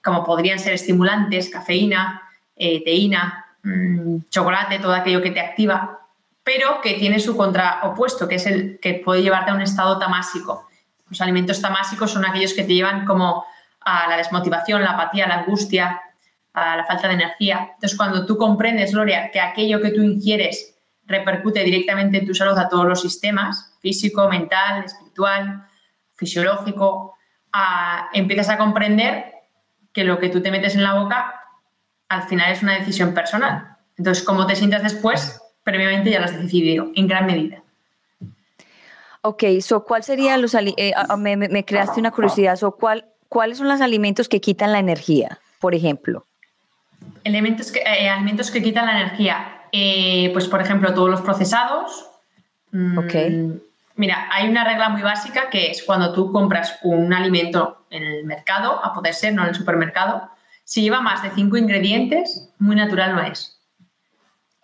como 0.00 0.24
podrían 0.24 0.60
ser 0.60 0.74
estimulantes, 0.74 1.50
cafeína, 1.50 2.22
teína, 2.54 3.46
mm, 3.64 4.18
chocolate, 4.30 4.78
todo 4.78 4.94
aquello 4.94 5.20
que 5.20 5.32
te 5.32 5.40
activa, 5.40 5.98
pero 6.44 6.80
que 6.80 6.94
tiene 6.94 7.18
su 7.18 7.36
contraopuesto, 7.36 8.28
que 8.28 8.36
es 8.36 8.46
el 8.46 8.78
que 8.80 8.94
puede 8.94 9.22
llevarte 9.22 9.50
a 9.50 9.54
un 9.54 9.62
estado 9.62 9.98
tamásico. 9.98 10.68
Los 11.08 11.20
alimentos 11.20 11.60
tamásicos 11.60 12.12
son 12.12 12.24
aquellos 12.24 12.54
que 12.54 12.62
te 12.62 12.74
llevan 12.74 13.04
como 13.06 13.44
a 13.80 14.08
la 14.08 14.16
desmotivación, 14.18 14.82
la 14.82 14.92
apatía, 14.92 15.26
la 15.26 15.40
angustia, 15.40 16.00
la 16.54 16.84
falta 16.86 17.08
de 17.08 17.14
energía. 17.14 17.70
Entonces, 17.74 17.96
cuando 17.96 18.26
tú 18.26 18.36
comprendes, 18.36 18.92
Gloria, 18.92 19.30
que 19.30 19.40
aquello 19.40 19.80
que 19.80 19.90
tú 19.90 20.02
ingieres 20.02 20.74
repercute 21.06 21.64
directamente 21.64 22.18
en 22.18 22.26
tu 22.26 22.34
salud 22.34 22.56
a 22.58 22.68
todos 22.68 22.86
los 22.86 23.00
sistemas, 23.00 23.76
físico, 23.80 24.28
mental, 24.28 24.84
espiritual, 24.84 25.66
fisiológico, 26.14 27.14
empiezas 28.12 28.50
a 28.50 28.58
comprender 28.58 29.32
que 29.92 30.04
lo 30.04 30.18
que 30.18 30.28
tú 30.28 30.42
te 30.42 30.50
metes 30.50 30.74
en 30.74 30.82
la 30.82 30.94
boca 30.94 31.34
al 32.08 32.22
final 32.24 32.52
es 32.52 32.62
una 32.62 32.78
decisión 32.78 33.14
personal. 33.14 33.76
Entonces, 33.96 34.24
cómo 34.24 34.46
te 34.46 34.56
sientas 34.56 34.82
después, 34.82 35.40
previamente 35.64 36.10
ya 36.10 36.20
lo 36.20 36.26
has 36.26 36.40
decidido, 36.40 36.90
en 36.94 37.06
gran 37.06 37.26
medida. 37.26 37.62
Ok, 39.22 39.44
so, 39.60 39.84
¿cuál 39.84 40.04
sería 40.04 40.36
los 40.36 40.54
eh, 40.54 40.92
me, 41.18 41.64
creaste 41.64 42.00
una 42.00 42.12
curiosidad, 42.12 42.58
¿cuál, 42.78 43.06
¿cuáles 43.28 43.58
son 43.58 43.68
los 43.68 43.80
alimentos 43.80 44.28
que 44.28 44.40
quitan 44.40 44.72
la 44.72 44.78
energía, 44.78 45.40
por 45.60 45.74
ejemplo? 45.74 46.24
Elementos 47.24 47.72
que, 47.72 47.80
eh, 47.80 48.08
alimentos 48.08 48.50
que 48.50 48.62
quitan 48.62 48.86
la 48.86 49.00
energía. 49.00 49.62
Eh, 49.72 50.30
pues, 50.32 50.48
por 50.48 50.60
ejemplo, 50.60 50.94
todos 50.94 51.10
los 51.10 51.20
procesados. 51.20 52.06
Mm, 52.72 52.98
ok. 52.98 53.14
Mira, 53.96 54.28
hay 54.30 54.48
una 54.48 54.64
regla 54.64 54.88
muy 54.90 55.02
básica 55.02 55.50
que 55.50 55.70
es 55.70 55.82
cuando 55.82 56.12
tú 56.12 56.30
compras 56.32 56.78
un 56.82 57.12
alimento 57.12 57.86
en 57.90 58.04
el 58.04 58.24
mercado, 58.24 58.84
a 58.84 58.94
poder 58.94 59.12
ser, 59.12 59.34
no 59.34 59.42
en 59.42 59.48
el 59.48 59.54
supermercado, 59.54 60.30
si 60.64 60.82
lleva 60.82 61.00
más 61.00 61.22
de 61.22 61.30
cinco 61.30 61.56
ingredientes, 61.56 62.50
muy 62.58 62.76
natural 62.76 63.14
no 63.16 63.22
es. 63.22 63.58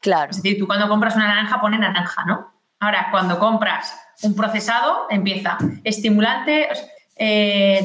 Claro. 0.01 0.31
Es 0.31 0.37
decir, 0.37 0.59
tú 0.59 0.67
cuando 0.67 0.89
compras 0.89 1.17
una 1.17 1.27
naranja 1.27 1.61
pone 1.61 1.79
naranja, 1.79 2.25
¿no? 2.27 2.53
Ahora, 2.79 3.09
cuando 3.11 3.39
compras 3.39 3.99
un 4.23 4.37
procesado, 4.37 5.07
empieza 5.11 5.57
estimulante, 5.83 6.69
231, 6.69 6.94
eh, 7.17 7.85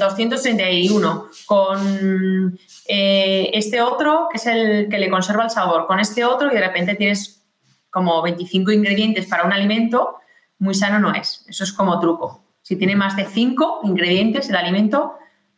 con 1.46 2.60
eh, 2.88 3.52
este 3.54 3.82
otro, 3.82 4.28
que 4.32 4.38
es 4.38 4.48
el 4.48 4.90
que 4.90 4.98
le 4.98 5.10
conserva 5.10 5.44
el 5.44 5.50
sabor, 5.50 5.86
con 5.88 6.00
este 6.00 6.26
otro 6.26 6.52
y 6.52 6.56
de 6.56 6.62
repente 6.62 6.96
tienes 6.96 7.46
como 7.90 8.22
25 8.22 8.72
ingredientes 8.72 9.26
para 9.28 9.44
un 9.44 9.54
alimento, 9.54 10.16
muy 10.60 10.74
sano 10.74 11.00
no 11.00 11.14
es. 11.14 11.46
Eso 11.48 11.64
es 11.64 11.74
como 11.74 12.00
truco. 12.00 12.44
Si 12.62 12.76
tiene 12.76 12.96
más 12.96 13.16
de 13.16 13.26
5 13.26 13.82
ingredientes 13.84 14.50
el 14.50 14.56
alimento, 14.56 15.16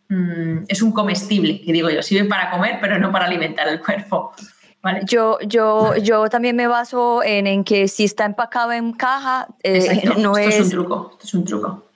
mm, 0.09 0.63
es 0.67 0.81
un 0.81 0.91
comestible, 0.91 1.61
que 1.61 1.73
digo 1.73 1.89
yo, 1.89 2.01
sirve 2.01 2.27
para 2.27 2.51
comer, 2.51 2.77
pero 2.81 2.99
no 2.99 3.11
para 3.11 3.25
alimentar 3.25 3.67
el 3.67 3.81
cuerpo. 3.81 4.33
Yo, 5.03 5.37
yo, 5.41 5.95
yo 5.97 6.27
también 6.29 6.55
me 6.55 6.67
baso 6.67 7.21
en, 7.23 7.45
en, 7.45 7.63
que 7.63 7.87
si 7.87 8.03
está 8.03 8.25
empacado 8.25 8.71
en 8.71 8.93
caja, 8.93 9.47
eh, 9.61 10.01
no 10.17 10.37
es... 10.37 10.55
es 10.55 10.61
un 10.61 10.69
truco, 10.71 11.09
esto 11.11 11.27
es 11.27 11.33
un 11.35 11.45
truco. 11.45 11.90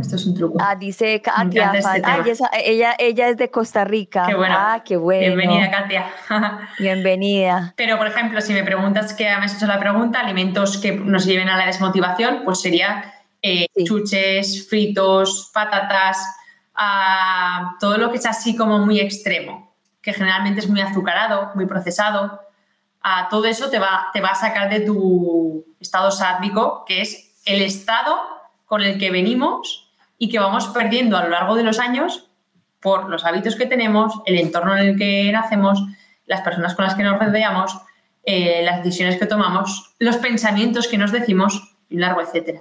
Esto 0.00 0.16
es 0.16 0.26
un 0.26 0.34
truco. 0.34 0.58
Ah, 0.60 0.74
dice 0.74 1.22
Katia. 1.22 1.72
Este 1.72 2.42
ella, 2.64 2.96
ella 2.98 3.28
es 3.28 3.36
de 3.36 3.50
Costa 3.50 3.84
Rica. 3.84 4.26
Qué 4.26 4.34
bueno. 4.34 4.54
Ah, 4.58 4.82
qué 4.84 4.96
bueno. 4.96 5.36
Bienvenida, 5.36 5.70
Katia. 5.70 6.10
Bienvenida. 6.78 7.74
Pero, 7.76 7.96
por 7.96 8.08
ejemplo, 8.08 8.40
si 8.40 8.52
me 8.52 8.64
preguntas 8.64 9.14
que 9.14 9.24
me 9.24 9.44
has 9.44 9.56
hecho 9.56 9.66
la 9.66 9.78
pregunta, 9.78 10.20
alimentos 10.20 10.78
que 10.78 10.92
nos 10.92 11.26
lleven 11.26 11.48
a 11.48 11.56
la 11.56 11.66
desmotivación, 11.66 12.42
pues 12.44 12.60
sería 12.60 13.14
eh, 13.40 13.66
chuches, 13.84 14.68
fritos, 14.68 15.50
patatas, 15.54 16.18
ah, 16.74 17.76
todo 17.78 17.98
lo 17.98 18.10
que 18.10 18.16
es 18.16 18.26
así 18.26 18.56
como 18.56 18.80
muy 18.80 18.98
extremo, 18.98 19.76
que 20.02 20.12
generalmente 20.12 20.58
es 20.60 20.68
muy 20.68 20.80
azucarado, 20.80 21.52
muy 21.54 21.66
procesado. 21.66 22.40
Ah, 23.00 23.28
todo 23.30 23.44
eso 23.44 23.70
te 23.70 23.78
va, 23.78 24.08
te 24.12 24.20
va 24.20 24.30
a 24.30 24.34
sacar 24.34 24.68
de 24.70 24.80
tu 24.80 25.64
estado 25.78 26.10
sádvico, 26.10 26.84
que 26.84 27.02
es 27.02 27.40
el 27.46 27.62
estado 27.62 28.37
con 28.68 28.82
el 28.82 28.98
que 28.98 29.10
venimos 29.10 29.90
y 30.18 30.28
que 30.28 30.38
vamos 30.38 30.68
perdiendo 30.68 31.16
a 31.16 31.24
lo 31.24 31.30
largo 31.30 31.56
de 31.56 31.64
los 31.64 31.80
años 31.80 32.28
por 32.80 33.08
los 33.08 33.24
hábitos 33.24 33.56
que 33.56 33.66
tenemos, 33.66 34.20
el 34.26 34.38
entorno 34.38 34.76
en 34.76 34.86
el 34.86 34.96
que 34.96 35.32
nacemos, 35.32 35.82
las 36.26 36.42
personas 36.42 36.74
con 36.74 36.84
las 36.84 36.94
que 36.94 37.02
nos 37.02 37.18
rodeamos, 37.18 37.76
eh, 38.22 38.62
las 38.62 38.84
decisiones 38.84 39.18
que 39.18 39.26
tomamos, 39.26 39.94
los 39.98 40.18
pensamientos 40.18 40.86
que 40.86 40.98
nos 40.98 41.10
decimos, 41.10 41.76
y 41.88 41.96
largo 41.96 42.20
etcétera. 42.20 42.60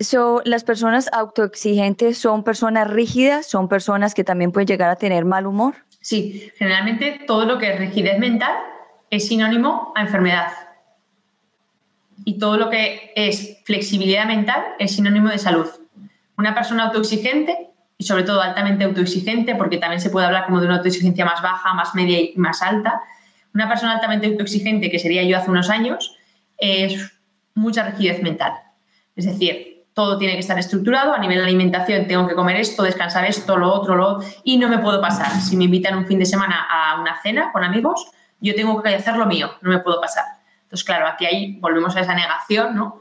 So, 0.00 0.40
las 0.44 0.62
personas 0.62 1.10
autoexigentes 1.12 2.18
son 2.18 2.44
personas 2.44 2.88
rígidas, 2.88 3.46
son 3.46 3.68
personas 3.68 4.14
que 4.14 4.22
también 4.22 4.52
pueden 4.52 4.68
llegar 4.68 4.88
a 4.90 4.96
tener 4.96 5.24
mal 5.24 5.46
humor. 5.46 5.74
Sí, 6.00 6.52
generalmente 6.56 7.24
todo 7.26 7.44
lo 7.44 7.58
que 7.58 7.72
es 7.72 7.78
rigidez 7.78 8.20
mental 8.20 8.52
es 9.10 9.26
sinónimo 9.26 9.92
a 9.96 10.02
enfermedad. 10.02 10.52
Y 12.24 12.38
todo 12.38 12.56
lo 12.56 12.70
que 12.70 13.12
es 13.16 13.58
flexibilidad 13.64 14.26
mental 14.26 14.62
es 14.78 14.94
sinónimo 14.94 15.28
de 15.28 15.38
salud. 15.38 15.66
Una 16.36 16.54
persona 16.54 16.84
autoexigente 16.86 17.68
y 17.96 18.04
sobre 18.04 18.22
todo 18.22 18.40
altamente 18.40 18.84
autoexigente, 18.84 19.56
porque 19.56 19.78
también 19.78 20.00
se 20.00 20.10
puede 20.10 20.26
hablar 20.26 20.46
como 20.46 20.60
de 20.60 20.66
una 20.66 20.76
autoexigencia 20.76 21.24
más 21.24 21.42
baja, 21.42 21.74
más 21.74 21.94
media 21.94 22.20
y 22.20 22.32
más 22.36 22.62
alta. 22.62 23.02
Una 23.54 23.68
persona 23.68 23.94
altamente 23.94 24.28
autoexigente, 24.28 24.90
que 24.90 24.98
sería 24.98 25.24
yo 25.24 25.36
hace 25.36 25.50
unos 25.50 25.68
años, 25.68 26.16
es 26.58 27.12
mucha 27.54 27.82
rigidez 27.84 28.22
mental. 28.22 28.52
Es 29.16 29.24
decir, 29.24 29.86
todo 29.94 30.16
tiene 30.16 30.34
que 30.34 30.40
estar 30.40 30.56
estructurado, 30.56 31.12
a 31.12 31.18
nivel 31.18 31.38
de 31.38 31.44
alimentación 31.44 32.06
tengo 32.06 32.28
que 32.28 32.36
comer 32.36 32.56
esto, 32.56 32.84
descansar 32.84 33.24
esto, 33.24 33.56
lo 33.56 33.72
otro, 33.72 33.96
lo 33.96 34.06
otro, 34.06 34.28
y 34.44 34.56
no 34.56 34.68
me 34.68 34.78
puedo 34.78 35.00
pasar. 35.00 35.28
Si 35.40 35.56
me 35.56 35.64
invitan 35.64 35.98
un 35.98 36.06
fin 36.06 36.20
de 36.20 36.24
semana 36.24 36.68
a 36.70 37.00
una 37.00 37.20
cena 37.20 37.50
con 37.50 37.64
amigos, 37.64 38.08
yo 38.40 38.54
tengo 38.54 38.80
que 38.80 38.94
hacer 38.94 39.16
lo 39.16 39.26
mío, 39.26 39.50
no 39.60 39.70
me 39.70 39.80
puedo 39.80 40.00
pasar. 40.00 40.24
Entonces, 40.68 40.84
claro, 40.84 41.06
aquí 41.06 41.24
ahí 41.24 41.56
volvemos 41.60 41.96
a 41.96 42.00
esa 42.00 42.14
negación, 42.14 42.76
¿no? 42.76 43.00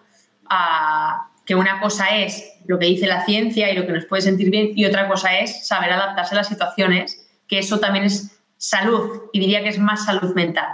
A 0.49 1.27
que 1.45 1.53
una 1.53 1.81
cosa 1.81 2.15
es 2.15 2.61
lo 2.65 2.79
que 2.79 2.85
dice 2.85 3.07
la 3.07 3.25
ciencia 3.25 3.69
y 3.69 3.75
lo 3.75 3.85
que 3.85 3.91
nos 3.91 4.05
puede 4.05 4.21
sentir 4.21 4.49
bien, 4.49 4.71
y 4.73 4.85
otra 4.85 5.09
cosa 5.09 5.37
es 5.37 5.67
saber 5.67 5.91
adaptarse 5.91 6.33
a 6.33 6.37
las 6.37 6.47
situaciones, 6.47 7.29
que 7.45 7.59
eso 7.59 7.79
también 7.79 8.05
es 8.05 8.41
salud, 8.55 9.23
y 9.33 9.39
diría 9.41 9.61
que 9.63 9.69
es 9.69 9.79
más 9.79 10.05
salud 10.05 10.33
mental. 10.33 10.67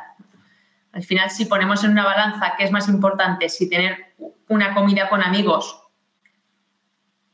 Al 0.92 1.04
final, 1.04 1.32
si 1.32 1.46
ponemos 1.46 1.84
en 1.84 1.92
una 1.92 2.06
balanza 2.06 2.54
qué 2.58 2.64
es 2.64 2.72
más 2.72 2.88
importante, 2.88 3.50
si 3.50 3.68
tener 3.68 4.14
una 4.48 4.76
comida 4.76 5.10
con 5.10 5.24
amigos 5.24 5.80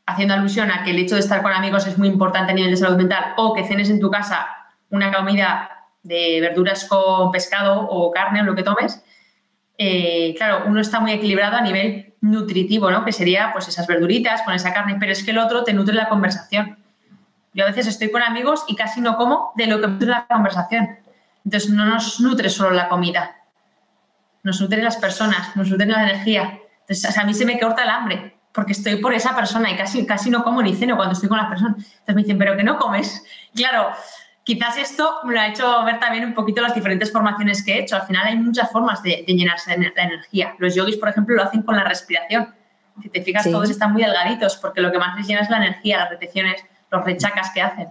haciendo 0.05 0.33
alusión 0.33 0.71
a 0.71 0.83
que 0.83 0.91
el 0.91 0.99
hecho 0.99 1.15
de 1.15 1.21
estar 1.21 1.41
con 1.41 1.51
amigos 1.51 1.85
es 1.85 1.97
muy 1.97 2.07
importante 2.07 2.53
a 2.53 2.55
nivel 2.55 2.71
de 2.71 2.77
salud 2.77 2.95
mental, 2.95 3.33
o 3.35 3.53
que 3.53 3.65
cenes 3.65 3.89
en 3.89 3.99
tu 3.99 4.09
casa 4.09 4.47
una 4.89 5.13
comida 5.13 5.69
de 6.03 6.39
verduras 6.41 6.85
con 6.85 7.31
pescado 7.31 7.87
o 7.89 8.09
carne 8.11 8.41
o 8.41 8.45
lo 8.45 8.55
que 8.55 8.63
tomes, 8.63 9.03
eh, 9.81 10.35
claro, 10.37 10.65
uno 10.67 10.81
está 10.81 10.99
muy 10.99 11.13
equilibrado 11.13 11.55
a 11.55 11.61
nivel 11.61 12.13
nutritivo, 12.19 12.91
¿no? 12.91 13.05
Que 13.05 13.13
sería 13.13 13.51
pues 13.53 13.69
esas 13.69 13.87
verduritas 13.87 14.41
con 14.41 14.53
esa 14.53 14.73
carne, 14.73 14.97
pero 14.99 15.13
es 15.13 15.23
que 15.23 15.31
el 15.31 15.37
otro 15.37 15.63
te 15.63 15.71
nutre 15.71 15.95
la 15.95 16.09
conversación. 16.09 16.77
Yo 17.53 17.63
a 17.63 17.67
veces 17.67 17.87
estoy 17.87 18.11
con 18.11 18.21
amigos 18.21 18.65
y 18.67 18.75
casi 18.75 18.99
no 18.99 19.15
como 19.15 19.53
de 19.55 19.67
lo 19.67 19.79
que 19.79 19.87
nutre 19.87 20.09
la 20.09 20.27
conversación. 20.27 20.99
Entonces 21.45 21.69
no 21.69 21.85
nos 21.85 22.19
nutre 22.19 22.49
solo 22.49 22.71
la 22.71 22.89
comida, 22.89 23.37
nos 24.43 24.59
nutre 24.59 24.83
las 24.83 24.97
personas, 24.97 25.55
nos 25.55 25.69
nutre 25.69 25.87
la 25.87 26.03
energía. 26.03 26.59
Entonces 26.81 27.17
a 27.17 27.23
mí 27.23 27.33
se 27.33 27.45
me 27.45 27.57
corta 27.57 27.83
el 27.83 27.89
hambre 27.89 28.37
porque 28.51 28.73
estoy 28.73 28.97
por 28.97 29.13
esa 29.13 29.33
persona 29.33 29.71
y 29.71 29.77
casi, 29.77 30.05
casi 30.05 30.29
no 30.29 30.43
como 30.43 30.61
ni 30.61 30.75
ceno 30.75 30.97
cuando 30.97 31.13
estoy 31.13 31.29
con 31.29 31.37
las 31.37 31.47
personas. 31.47 31.77
Entonces 31.77 32.15
me 32.15 32.21
dicen, 32.23 32.37
¿pero 32.37 32.57
que 32.57 32.63
no 32.63 32.77
comes? 32.77 33.23
Claro, 33.55 33.91
quizás 34.43 34.77
esto 34.77 35.19
me 35.23 35.33
lo 35.33 35.39
ha 35.39 35.47
hecho 35.47 35.83
ver 35.85 35.99
también 35.99 36.25
un 36.25 36.33
poquito 36.33 36.61
las 36.61 36.73
diferentes 36.73 37.11
formaciones 37.11 37.63
que 37.63 37.73
he 37.73 37.79
hecho. 37.81 37.95
Al 37.95 38.03
final 38.03 38.27
hay 38.27 38.37
muchas 38.37 38.71
formas 38.71 39.03
de, 39.03 39.23
llenarse 39.27 39.71
de 39.71 39.91
la 39.95 40.03
energía. 40.03 40.55
Los 40.57 40.75
yogis, 40.75 40.97
por 40.97 41.09
ejemplo, 41.09 41.35
lo 41.35 41.43
hacen 41.43 41.61
con 41.61 41.75
la 41.75 41.83
respiración. 41.83 42.53
Si 43.01 43.09
te 43.09 43.21
fijas, 43.21 43.49
todos 43.49 43.69
están 43.69 43.93
muy 43.93 44.01
delgaditos 44.01 44.57
porque 44.57 44.81
lo 44.81 44.91
que 44.91 44.97
más 44.97 45.15
les 45.17 45.27
llena 45.27 45.41
es 45.41 45.49
la 45.49 45.57
energía, 45.57 45.99
las 45.99 46.09
repeticiones, 46.09 46.63
los 46.91 47.05
rechacas 47.05 47.51
que 47.51 47.61
hacen. 47.61 47.89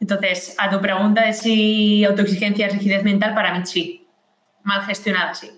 Entonces, 0.00 0.56
a 0.58 0.70
tu 0.70 0.80
pregunta 0.80 1.26
de 1.26 1.32
si 1.32 2.04
autoexigencia 2.04 2.66
es 2.66 2.72
rigidez 2.72 3.04
mental, 3.04 3.34
para 3.34 3.54
mí 3.54 3.64
sí. 3.66 4.08
Mal 4.62 4.82
gestionada, 4.82 5.34
sí. 5.34 5.50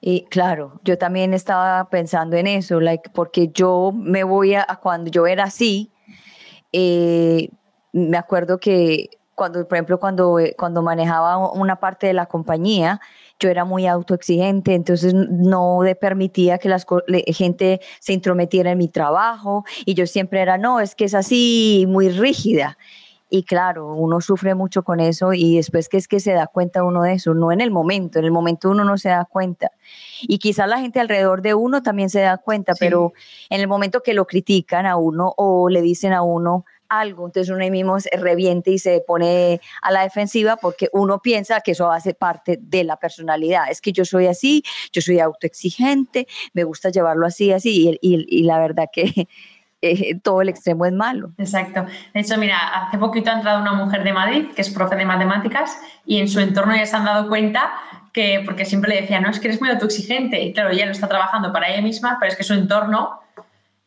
Y 0.00 0.24
claro, 0.26 0.80
yo 0.84 0.98
también 0.98 1.32
estaba 1.32 1.88
pensando 1.88 2.36
en 2.36 2.46
eso, 2.46 2.80
like, 2.80 3.10
porque 3.14 3.48
yo 3.54 3.92
me 3.94 4.24
voy 4.24 4.54
a, 4.54 4.66
cuando 4.82 5.10
yo 5.10 5.26
era 5.26 5.44
así, 5.44 5.92
eh, 6.72 7.50
me 7.92 8.16
acuerdo 8.16 8.58
que 8.58 9.10
cuando, 9.34 9.66
por 9.66 9.76
ejemplo, 9.76 9.98
cuando, 9.98 10.38
cuando 10.56 10.82
manejaba 10.82 11.52
una 11.52 11.76
parte 11.76 12.06
de 12.06 12.12
la 12.12 12.26
compañía, 12.26 13.00
yo 13.40 13.48
era 13.50 13.64
muy 13.64 13.86
autoexigente, 13.86 14.74
entonces 14.74 15.14
no 15.14 15.80
permitía 16.00 16.58
que 16.58 16.68
la 16.68 16.80
gente 17.26 17.80
se 17.98 18.12
intrometiera 18.12 18.70
en 18.70 18.78
mi 18.78 18.88
trabajo 18.88 19.64
y 19.84 19.94
yo 19.94 20.06
siempre 20.06 20.40
era, 20.40 20.58
no, 20.58 20.80
es 20.80 20.94
que 20.94 21.04
es 21.04 21.14
así, 21.14 21.86
muy 21.88 22.08
rígida. 22.08 22.78
Y 23.34 23.44
claro, 23.44 23.94
uno 23.94 24.20
sufre 24.20 24.54
mucho 24.54 24.82
con 24.82 25.00
eso 25.00 25.32
y 25.32 25.56
después 25.56 25.88
que 25.88 25.96
es 25.96 26.06
que 26.06 26.20
se 26.20 26.34
da 26.34 26.46
cuenta 26.46 26.84
uno 26.84 27.02
de 27.02 27.14
eso, 27.14 27.32
no 27.32 27.50
en 27.50 27.62
el 27.62 27.70
momento, 27.70 28.18
en 28.18 28.26
el 28.26 28.30
momento 28.30 28.68
uno 28.68 28.84
no 28.84 28.98
se 28.98 29.08
da 29.08 29.24
cuenta. 29.24 29.70
Y 30.20 30.38
quizás 30.38 30.68
la 30.68 30.80
gente 30.80 31.00
alrededor 31.00 31.40
de 31.40 31.54
uno 31.54 31.82
también 31.82 32.10
se 32.10 32.20
da 32.20 32.36
cuenta, 32.36 32.74
pero 32.78 33.14
en 33.48 33.62
el 33.62 33.68
momento 33.68 34.02
que 34.02 34.12
lo 34.12 34.26
critican 34.26 34.84
a 34.84 34.96
uno 34.96 35.32
o 35.38 35.70
le 35.70 35.80
dicen 35.80 36.12
a 36.12 36.20
uno 36.20 36.66
algo, 37.00 37.26
entonces 37.26 37.50
uno 37.50 37.62
ahí 37.62 37.70
mismo 37.70 37.98
se 38.00 38.10
reviente 38.16 38.70
y 38.70 38.78
se 38.78 39.02
pone 39.06 39.60
a 39.82 39.90
la 39.90 40.02
defensiva 40.02 40.56
porque 40.56 40.88
uno 40.92 41.20
piensa 41.20 41.60
que 41.60 41.72
eso 41.72 41.90
hace 41.90 42.14
parte 42.14 42.58
de 42.60 42.84
la 42.84 42.96
personalidad. 42.96 43.70
Es 43.70 43.80
que 43.80 43.92
yo 43.92 44.04
soy 44.04 44.26
así, 44.26 44.62
yo 44.92 45.02
soy 45.02 45.20
autoexigente, 45.20 46.26
me 46.52 46.64
gusta 46.64 46.90
llevarlo 46.90 47.26
así, 47.26 47.52
así, 47.52 47.98
y, 48.00 48.26
y 48.28 48.42
la 48.44 48.58
verdad 48.58 48.88
que 48.92 49.28
eh, 49.82 50.18
todo 50.20 50.42
el 50.42 50.48
extremo 50.48 50.86
es 50.86 50.92
malo. 50.92 51.32
Exacto. 51.38 51.84
De 52.14 52.20
hecho, 52.20 52.38
mira, 52.38 52.56
hace 52.86 52.98
poquito 52.98 53.30
ha 53.30 53.34
entrado 53.34 53.60
una 53.60 53.72
mujer 53.72 54.04
de 54.04 54.12
Madrid 54.12 54.46
que 54.54 54.62
es 54.62 54.70
profe 54.70 54.94
de 54.96 55.04
matemáticas 55.04 55.76
y 56.06 56.18
en 56.18 56.28
su 56.28 56.38
entorno 56.38 56.74
ya 56.76 56.86
se 56.86 56.96
han 56.96 57.04
dado 57.04 57.28
cuenta 57.28 57.72
que, 58.12 58.42
porque 58.44 58.64
siempre 58.64 58.94
le 58.94 59.00
decía, 59.00 59.20
no, 59.20 59.30
es 59.30 59.40
que 59.40 59.48
eres 59.48 59.60
muy 59.60 59.70
autoexigente 59.70 60.40
y 60.40 60.52
claro, 60.52 60.70
ella 60.70 60.86
lo 60.86 60.92
está 60.92 61.08
trabajando 61.08 61.52
para 61.52 61.68
ella 61.68 61.82
misma, 61.82 62.16
pero 62.20 62.30
es 62.30 62.38
que 62.38 62.44
su 62.44 62.54
entorno 62.54 63.20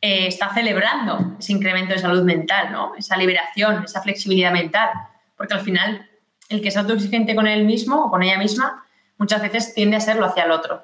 eh, 0.07 0.27
está 0.27 0.53
celebrando 0.53 1.35
ese 1.39 1.51
incremento 1.51 1.95
de 1.95 1.99
salud 1.99 2.21
mental, 2.21 2.71
¿no? 2.71 2.93
Esa 2.95 3.17
liberación, 3.17 3.85
esa 3.85 4.03
flexibilidad 4.03 4.51
mental, 4.51 4.89
porque 5.35 5.55
al 5.55 5.61
final 5.61 6.07
el 6.47 6.61
que 6.61 6.67
es 6.67 6.77
autoexigente 6.77 7.33
con 7.33 7.47
él 7.47 7.65
mismo 7.65 8.05
o 8.05 8.11
con 8.11 8.21
ella 8.21 8.37
misma 8.37 8.85
muchas 9.17 9.41
veces 9.41 9.73
tiende 9.73 9.95
a 9.95 9.99
serlo 9.99 10.27
hacia 10.27 10.43
el 10.43 10.51
otro. 10.51 10.83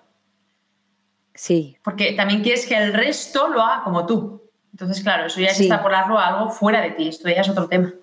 Sí. 1.36 1.78
Porque 1.84 2.14
también 2.14 2.42
quieres 2.42 2.66
que 2.66 2.76
el 2.76 2.94
resto 2.94 3.48
lo 3.48 3.62
haga 3.62 3.84
como 3.84 4.08
tú. 4.08 4.42
Entonces, 4.72 5.04
claro, 5.04 5.28
eso 5.28 5.40
ya 5.40 5.50
es 5.50 5.60
extrapolarlo 5.60 6.18
a 6.18 6.26
algo 6.26 6.50
fuera 6.50 6.82
de 6.82 6.90
ti, 6.90 7.10
esto 7.10 7.30
ya 7.30 7.42
es 7.42 7.50
otro 7.50 7.68
tema. 7.68 7.94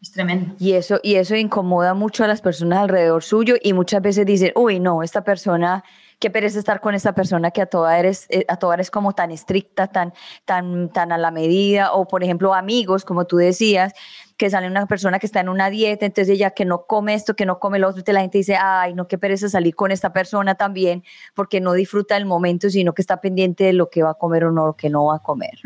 Es 0.00 0.12
tremendo. 0.12 0.54
Y 0.60 0.74
eso, 0.74 1.00
y 1.02 1.16
eso 1.16 1.34
incomoda 1.34 1.94
mucho 1.94 2.22
a 2.22 2.28
las 2.28 2.40
personas 2.40 2.78
alrededor 2.78 3.24
suyo 3.24 3.56
y 3.60 3.72
muchas 3.72 4.00
veces 4.00 4.26
dicen, 4.26 4.52
uy, 4.54 4.78
no, 4.78 5.02
esta 5.02 5.24
persona, 5.24 5.82
qué 6.22 6.30
pereza 6.30 6.60
estar 6.60 6.80
con 6.80 6.94
esta 6.94 7.16
persona 7.16 7.50
que 7.50 7.62
a 7.62 7.66
toda 7.66 7.98
eres, 7.98 8.26
eh, 8.28 8.44
a 8.46 8.56
toda 8.56 8.74
eres 8.74 8.92
como 8.92 9.12
tan 9.12 9.32
estricta, 9.32 9.88
tan, 9.88 10.14
tan, 10.44 10.88
tan 10.88 11.10
a 11.10 11.18
la 11.18 11.32
medida, 11.32 11.94
o 11.94 12.06
por 12.06 12.22
ejemplo 12.22 12.54
amigos, 12.54 13.04
como 13.04 13.26
tú 13.26 13.38
decías, 13.38 13.92
que 14.36 14.48
sale 14.48 14.68
una 14.68 14.86
persona 14.86 15.18
que 15.18 15.26
está 15.26 15.40
en 15.40 15.48
una 15.48 15.68
dieta, 15.68 16.06
entonces 16.06 16.32
ella 16.32 16.52
que 16.52 16.64
no 16.64 16.86
come 16.86 17.14
esto, 17.14 17.34
que 17.34 17.44
no 17.44 17.58
come 17.58 17.80
lo 17.80 17.88
otro, 17.88 18.04
y 18.06 18.12
la 18.12 18.20
gente 18.20 18.38
dice, 18.38 18.54
ay, 18.54 18.94
no, 18.94 19.08
qué 19.08 19.18
pereza 19.18 19.48
salir 19.48 19.74
con 19.74 19.90
esta 19.90 20.12
persona 20.12 20.54
también, 20.54 21.02
porque 21.34 21.60
no 21.60 21.72
disfruta 21.72 22.16
el 22.16 22.24
momento, 22.24 22.70
sino 22.70 22.94
que 22.94 23.02
está 23.02 23.20
pendiente 23.20 23.64
de 23.64 23.72
lo 23.72 23.90
que 23.90 24.04
va 24.04 24.10
a 24.10 24.14
comer 24.14 24.44
o 24.44 24.52
no, 24.52 24.66
lo 24.66 24.76
que 24.76 24.90
no 24.90 25.06
va 25.06 25.16
a 25.16 25.18
comer. 25.18 25.58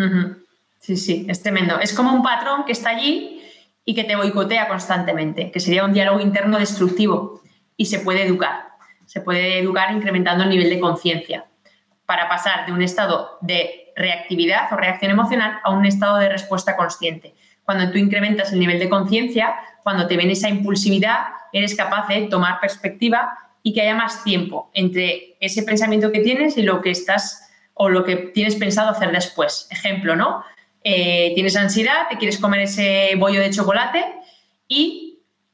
Sí, 0.81 0.97
sí, 0.97 1.27
es 1.29 1.43
tremendo. 1.43 1.79
Es 1.81 1.93
como 1.93 2.15
un 2.15 2.23
patrón 2.23 2.65
que 2.65 2.73
está 2.73 2.91
allí 2.91 3.43
y 3.85 3.95
que 3.95 4.05
te 4.05 4.17
boicotea 4.17 4.69
constantemente, 4.69 5.51
que 5.51 5.61
sería 5.61 5.85
un 5.85 5.93
diálogo 5.93 6.19
interno 6.21 6.59
destructivo 6.59 7.43
y 7.77 7.87
se 7.87 7.99
puede 7.99 8.25
educar. 8.25 8.76
Se 9.07 9.21
puede 9.21 9.59
educar 9.59 9.93
incrementando 9.93 10.45
el 10.45 10.51
nivel 10.51 10.69
de 10.69 10.81
conciencia 10.81 11.47
para 12.05 12.29
pasar 12.29 12.67
de 12.67 12.73
un 12.73 12.83
estado 12.83 13.39
de 13.41 13.93
reactividad 13.97 14.73
o 14.73 14.77
reacción 14.77 15.11
emocional 15.11 15.59
a 15.65 15.71
un 15.71 15.87
estado 15.87 16.19
de 16.19 16.29
respuesta 16.29 16.77
consciente. 16.77 17.35
Cuando 17.65 17.91
tú 17.91 17.99
incrementas 17.99 18.53
el 18.53 18.61
nivel 18.61 18.79
de 18.79 18.89
conciencia, 18.89 19.57
cuando 19.83 20.07
te 20.07 20.17
ven 20.17 20.31
esa 20.31 20.49
impulsividad, 20.49 21.21
eres 21.53 21.75
capaz 21.75 22.07
de 22.09 22.23
tomar 22.23 22.61
perspectiva 22.61 23.37
y 23.63 23.73
que 23.73 23.83
haya 23.83 23.95
más 23.95 24.23
tiempo 24.23 24.71
entre 24.75 25.37
ese 25.41 25.63
pensamiento 25.65 26.13
que 26.13 26.21
tienes 26.21 26.57
y 26.57 26.63
lo 26.63 26.81
que 26.81 26.91
estás 26.91 27.51
o 27.75 27.89
lo 27.89 28.05
que 28.05 28.17
tienes 28.17 28.55
pensado 28.55 28.91
hacer 28.91 29.11
después. 29.11 29.67
Ejemplo, 29.71 30.15
¿no? 30.15 30.45
Eh, 30.85 31.33
tienes 31.35 31.57
ansiedad, 31.57 32.09
te 32.09 32.17
quieres 32.17 32.39
comer 32.39 32.61
ese 32.61 33.15
bollo 33.17 33.41
de 33.41 33.51
chocolate 33.51 34.05
y 34.69 35.06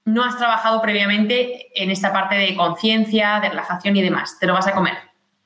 no 0.05 0.25
has 0.25 0.37
trabajado 0.37 0.81
previamente 0.83 1.71
en 1.81 1.91
esta 1.91 2.13
parte 2.13 2.35
de 2.35 2.57
conciencia, 2.57 3.41
de 3.41 3.51
relajación 3.51 3.97
y 3.97 4.03
demás. 4.03 4.39
Te 4.39 4.47
lo 4.47 4.55
vas 4.55 4.67
a 4.67 4.75
comer. 4.75 4.95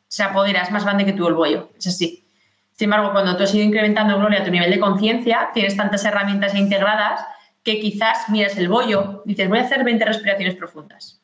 Se 0.09 0.23
apodera, 0.23 0.63
es 0.63 0.71
más 0.71 0.85
grande 0.85 1.05
que 1.05 1.13
tú 1.13 1.27
el 1.29 1.35
bollo. 1.35 1.71
Es 1.77 1.87
así. 1.87 2.27
Sin 2.73 2.87
embargo, 2.87 3.13
cuando 3.13 3.37
tú 3.37 3.45
has 3.45 3.55
ido 3.55 3.65
incrementando, 3.65 4.19
Gloria, 4.19 4.45
tu 4.45 4.51
nivel 4.51 4.71
de 4.71 4.79
conciencia, 4.79 5.51
tienes 5.55 5.77
tantas 5.77 6.05
herramientas 6.05 6.55
integradas 6.55 7.25
que 7.63 7.81
quizás 7.81 8.29
miras 8.29 8.57
el 8.59 8.69
bollo, 8.69 9.23
dices, 9.25 9.49
voy 9.49 9.59
a 9.59 9.63
hacer 9.63 9.83
20 9.83 10.05
respiraciones 10.05 10.55
profundas. 10.55 11.21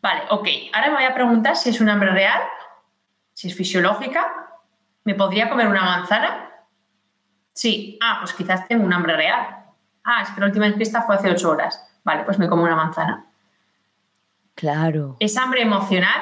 Vale, 0.00 0.22
ok. 0.30 0.48
Ahora 0.72 0.88
me 0.88 0.94
voy 0.94 1.04
a 1.04 1.14
preguntar 1.14 1.56
si 1.56 1.70
es 1.70 1.80
un 1.80 1.88
hambre 1.88 2.10
real, 2.10 2.42
si 3.32 3.48
es 3.48 3.54
fisiológica. 3.54 4.26
¿Me 5.04 5.14
podría 5.14 5.48
comer 5.48 5.68
una 5.68 5.82
manzana? 5.82 6.50
Sí. 7.52 7.98
Ah, 8.02 8.18
pues 8.20 8.32
quizás 8.32 8.66
tengo 8.66 8.84
un 8.84 8.92
hambre 8.92 9.16
real. 9.16 9.61
Ah, 10.04 10.22
es 10.22 10.30
que 10.30 10.40
la 10.40 10.46
última 10.46 10.66
encuesta 10.66 11.02
fue 11.02 11.16
hace 11.16 11.30
ocho 11.30 11.50
horas. 11.50 11.82
Vale, 12.04 12.24
pues 12.24 12.38
me 12.38 12.48
como 12.48 12.64
una 12.64 12.76
manzana. 12.76 13.26
Claro. 14.54 15.16
¿Es 15.20 15.36
hambre 15.36 15.62
emocional? 15.62 16.20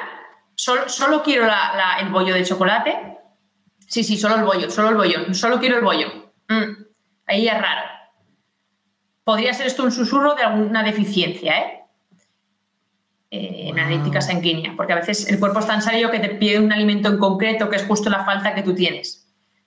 ¿Solo, 0.54 1.22
quiero 1.22 1.46
el 2.00 2.08
bollo 2.10 2.34
de 2.34 2.44
chocolate? 2.44 3.18
Sí, 3.86 4.04
sí, 4.04 4.18
solo 4.18 4.36
el 4.36 4.44
bollo, 4.44 4.70
solo 4.70 4.90
el 4.90 4.96
bollo, 4.96 5.34
solo 5.34 5.58
quiero 5.58 5.78
el 5.78 5.84
bollo. 5.84 6.08
Mm, 6.48 6.84
ahí 7.26 7.48
es 7.48 7.58
raro. 7.60 7.88
podría 9.24 9.54
ser 9.54 9.66
esto 9.66 9.84
un 9.84 9.92
susurro 9.92 10.34
de 10.34 10.42
alguna 10.42 10.82
deficiencia, 10.82 11.58
¿eh? 11.58 11.80
Eh, 13.30 13.68
en 13.68 13.78
analítica 13.78 14.20
sanguínea, 14.20 14.74
porque 14.76 14.92
a 14.92 14.96
veces 14.96 15.28
el 15.28 15.38
cuerpo 15.38 15.60
es 15.60 15.66
tan 15.66 15.80
sabio 15.80 16.10
que 16.10 16.18
te 16.18 16.30
pide 16.30 16.58
un 16.58 16.72
alimento 16.72 17.08
en 17.08 17.18
concreto 17.18 17.70
que 17.70 17.76
es 17.76 17.86
justo 17.86 18.10
la 18.10 18.24
falta 18.24 18.54
que 18.54 18.62
tú 18.62 18.74
tienes. 18.74 19.19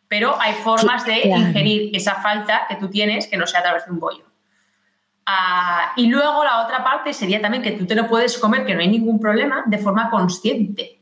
Pero 0.07 0.39
hay 0.39 0.53
formas 0.53 1.05
de 1.05 1.27
ingerir 1.27 1.95
esa 1.95 2.15
falta 2.15 2.65
que 2.69 2.75
tú 2.75 2.89
tienes 2.89 3.27
que 3.27 3.37
no 3.37 3.47
sea 3.47 3.61
a 3.61 3.63
través 3.63 3.85
de 3.85 3.91
un 3.91 3.99
bollo. 3.99 4.25
Ah, 5.25 5.93
y 5.95 6.07
luego 6.07 6.43
la 6.43 6.63
otra 6.63 6.83
parte 6.83 7.13
sería 7.13 7.41
también 7.41 7.63
que 7.63 7.71
tú 7.71 7.85
te 7.85 7.95
lo 7.95 8.07
puedes 8.07 8.37
comer, 8.37 8.65
que 8.65 8.75
no 8.75 8.81
hay 8.81 8.89
ningún 8.89 9.19
problema, 9.19 9.63
de 9.65 9.77
forma 9.77 10.09
consciente, 10.09 11.01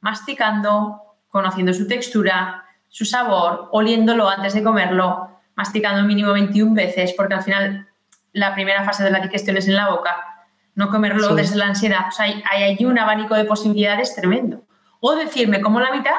masticando, 0.00 1.16
conociendo 1.28 1.72
su 1.72 1.86
textura, 1.86 2.64
su 2.88 3.04
sabor, 3.04 3.68
oliéndolo 3.72 4.28
antes 4.28 4.54
de 4.54 4.62
comerlo, 4.62 5.40
masticando 5.56 6.04
mínimo 6.04 6.32
21 6.32 6.74
veces, 6.74 7.12
porque 7.16 7.34
al 7.34 7.42
final 7.42 7.88
la 8.32 8.54
primera 8.54 8.84
fase 8.84 9.02
de 9.02 9.10
la 9.10 9.20
digestión 9.20 9.56
es 9.56 9.66
en 9.66 9.74
la 9.74 9.90
boca 9.90 10.28
no 10.78 10.90
comerlo 10.90 11.34
desde 11.34 11.56
la 11.56 11.66
ansiedad. 11.66 12.06
O 12.06 12.12
sea, 12.12 12.26
hay, 12.26 12.62
allí 12.62 12.84
un 12.84 13.00
abanico 13.00 13.34
de 13.34 13.44
posibilidades 13.44 14.14
tremendo. 14.14 14.62
O 15.00 15.16
decirme 15.16 15.60
como 15.60 15.80
la 15.80 15.90
mitad, 15.90 16.14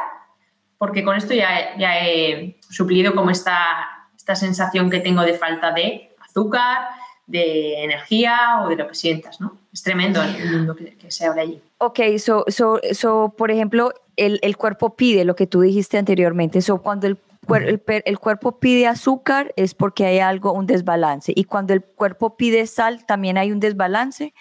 porque 0.80 1.04
con 1.04 1.16
esto 1.16 1.36
ya, 1.36 1.78
ya 1.78 2.00
he 2.00 2.58
suplido 2.70 3.14
como 3.14 3.30
esta, 3.30 4.08
esta 4.18 4.34
sensación 4.34 4.90
que 4.90 5.02
tengo 5.02 5.22
de 5.22 5.34
falta 5.34 5.72
de 5.72 6.16
azúcar, 6.22 6.88
de 7.28 7.84
energía 7.84 8.62
o 8.64 8.70
de 8.70 8.78
lo 8.78 8.88
que 8.88 8.96
sientas, 8.96 9.40
¿no? 9.40 9.58
Es 9.72 9.84
tremendo 9.84 10.24
el 10.24 10.52
mundo 10.52 10.76
que, 10.76 11.12
se 11.12 11.28
abre 11.28 11.42
allí. 11.42 11.62
Ok, 11.78 12.00
so, 12.18 12.46
so, 12.48 12.80
so 12.94 13.36
por 13.38 13.52
ejemplo, 13.52 13.92
el, 14.16 14.40
el, 14.42 14.58
cuerpo 14.58 14.96
pide 14.96 15.26
lo 15.26 15.36
que 15.36 15.46
tú 15.46 15.62
dijiste 15.62 15.98
anteriormente. 15.98 16.62
So, 16.62 16.82
cuando 16.82 17.06
el, 17.08 17.18
el, 17.54 17.84
el, 18.06 18.20
cuerpo 18.20 18.60
pide 18.60 18.88
azúcar 18.88 19.54
es 19.58 19.76
porque 19.76 20.06
hay 20.06 20.20
algo, 20.20 20.54
un 20.54 20.66
desbalance. 20.66 21.34
Y 21.36 21.44
cuando 21.44 21.74
el 21.74 21.84
cuerpo 21.84 22.36
pide 22.36 22.66
sal, 22.66 23.06
también 23.06 23.38
hay 23.38 23.52
un 23.52 23.60
desbalance. 23.60 24.34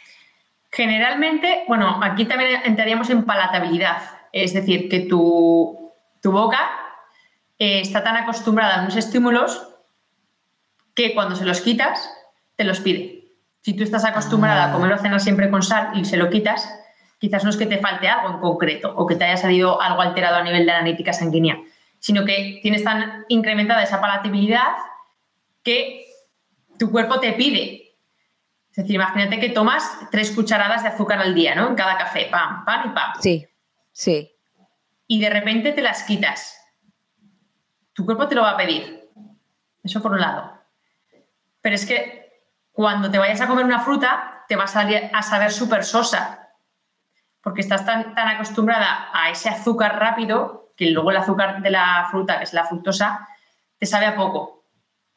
Generalmente, 0.70 1.64
bueno, 1.66 2.00
aquí 2.02 2.26
también 2.26 2.60
entraríamos 2.64 3.10
en 3.10 3.24
palatabilidad, 3.24 3.98
es 4.32 4.54
decir, 4.54 4.88
que 4.88 5.00
tu, 5.00 5.87
boca 6.24 6.58
eh, 7.58 7.80
está 7.80 8.02
tan 8.02 8.16
acostumbrada 8.16 8.76
a 8.76 8.82
unos 8.82 8.96
estímulos 8.96 9.66
que 10.94 11.14
cuando 11.14 11.36
se 11.36 11.44
los 11.44 11.60
quitas, 11.60 12.10
te 12.56 12.64
los 12.64 12.80
pide. 12.80 13.32
Si 13.60 13.74
tú 13.74 13.84
estás 13.84 14.04
acostumbrada 14.04 14.64
a 14.64 14.70
ah. 14.70 14.72
comer 14.72 14.92
o 14.92 14.98
cenar 14.98 15.20
siempre 15.20 15.50
con 15.50 15.62
sal 15.62 15.90
y 15.94 16.04
se 16.04 16.16
lo 16.16 16.30
quitas, 16.30 16.68
quizás 17.18 17.44
no 17.44 17.50
es 17.50 17.56
que 17.56 17.66
te 17.66 17.78
falte 17.78 18.08
algo 18.08 18.34
en 18.34 18.40
concreto 18.40 18.92
o 18.96 19.06
que 19.06 19.16
te 19.16 19.24
haya 19.24 19.36
salido 19.36 19.80
algo 19.80 20.00
alterado 20.00 20.36
a 20.36 20.42
nivel 20.42 20.60
de 20.60 20.66
la 20.66 20.78
analítica 20.78 21.12
sanguínea, 21.12 21.58
sino 21.98 22.24
que 22.24 22.60
tienes 22.62 22.84
tan 22.84 23.24
incrementada 23.28 23.82
esa 23.82 24.00
palatabilidad 24.00 24.76
que 25.62 26.06
tu 26.78 26.90
cuerpo 26.90 27.20
te 27.20 27.32
pide 27.32 27.88
es 28.78 28.84
decir, 28.84 28.94
imagínate 28.94 29.40
que 29.40 29.48
tomas 29.48 29.98
tres 30.12 30.30
cucharadas 30.30 30.84
de 30.84 30.90
azúcar 30.90 31.18
al 31.18 31.34
día, 31.34 31.52
¿no? 31.56 31.66
En 31.66 31.74
cada 31.74 31.98
café, 31.98 32.28
pam, 32.30 32.64
pam 32.64 32.88
y 32.88 32.94
pam. 32.94 33.12
Sí, 33.20 33.44
sí. 33.90 34.30
Y 35.08 35.20
de 35.20 35.30
repente 35.30 35.72
te 35.72 35.82
las 35.82 36.04
quitas. 36.04 36.56
Tu 37.92 38.04
cuerpo 38.04 38.28
te 38.28 38.36
lo 38.36 38.42
va 38.42 38.52
a 38.52 38.56
pedir. 38.56 39.10
Eso 39.82 40.00
por 40.00 40.12
un 40.12 40.20
lado. 40.20 40.52
Pero 41.60 41.74
es 41.74 41.84
que 41.84 42.44
cuando 42.70 43.10
te 43.10 43.18
vayas 43.18 43.40
a 43.40 43.48
comer 43.48 43.64
una 43.64 43.80
fruta, 43.80 44.44
te 44.46 44.54
vas 44.54 44.76
a, 44.76 45.22
saber 45.22 45.50
súper 45.50 45.82
sosa. 45.82 46.50
Porque 47.42 47.62
estás 47.62 47.84
tan, 47.84 48.14
tan 48.14 48.28
acostumbrada 48.28 49.08
a 49.12 49.30
ese 49.30 49.48
azúcar 49.48 49.98
rápido 49.98 50.72
que 50.76 50.92
luego 50.92 51.10
el 51.10 51.16
azúcar 51.16 51.60
de 51.60 51.70
la 51.70 52.06
fruta, 52.08 52.38
que 52.38 52.44
es 52.44 52.52
la 52.52 52.64
fructosa, 52.64 53.26
te 53.78 53.86
sabe 53.86 54.06
a 54.06 54.14
poco. 54.14 54.62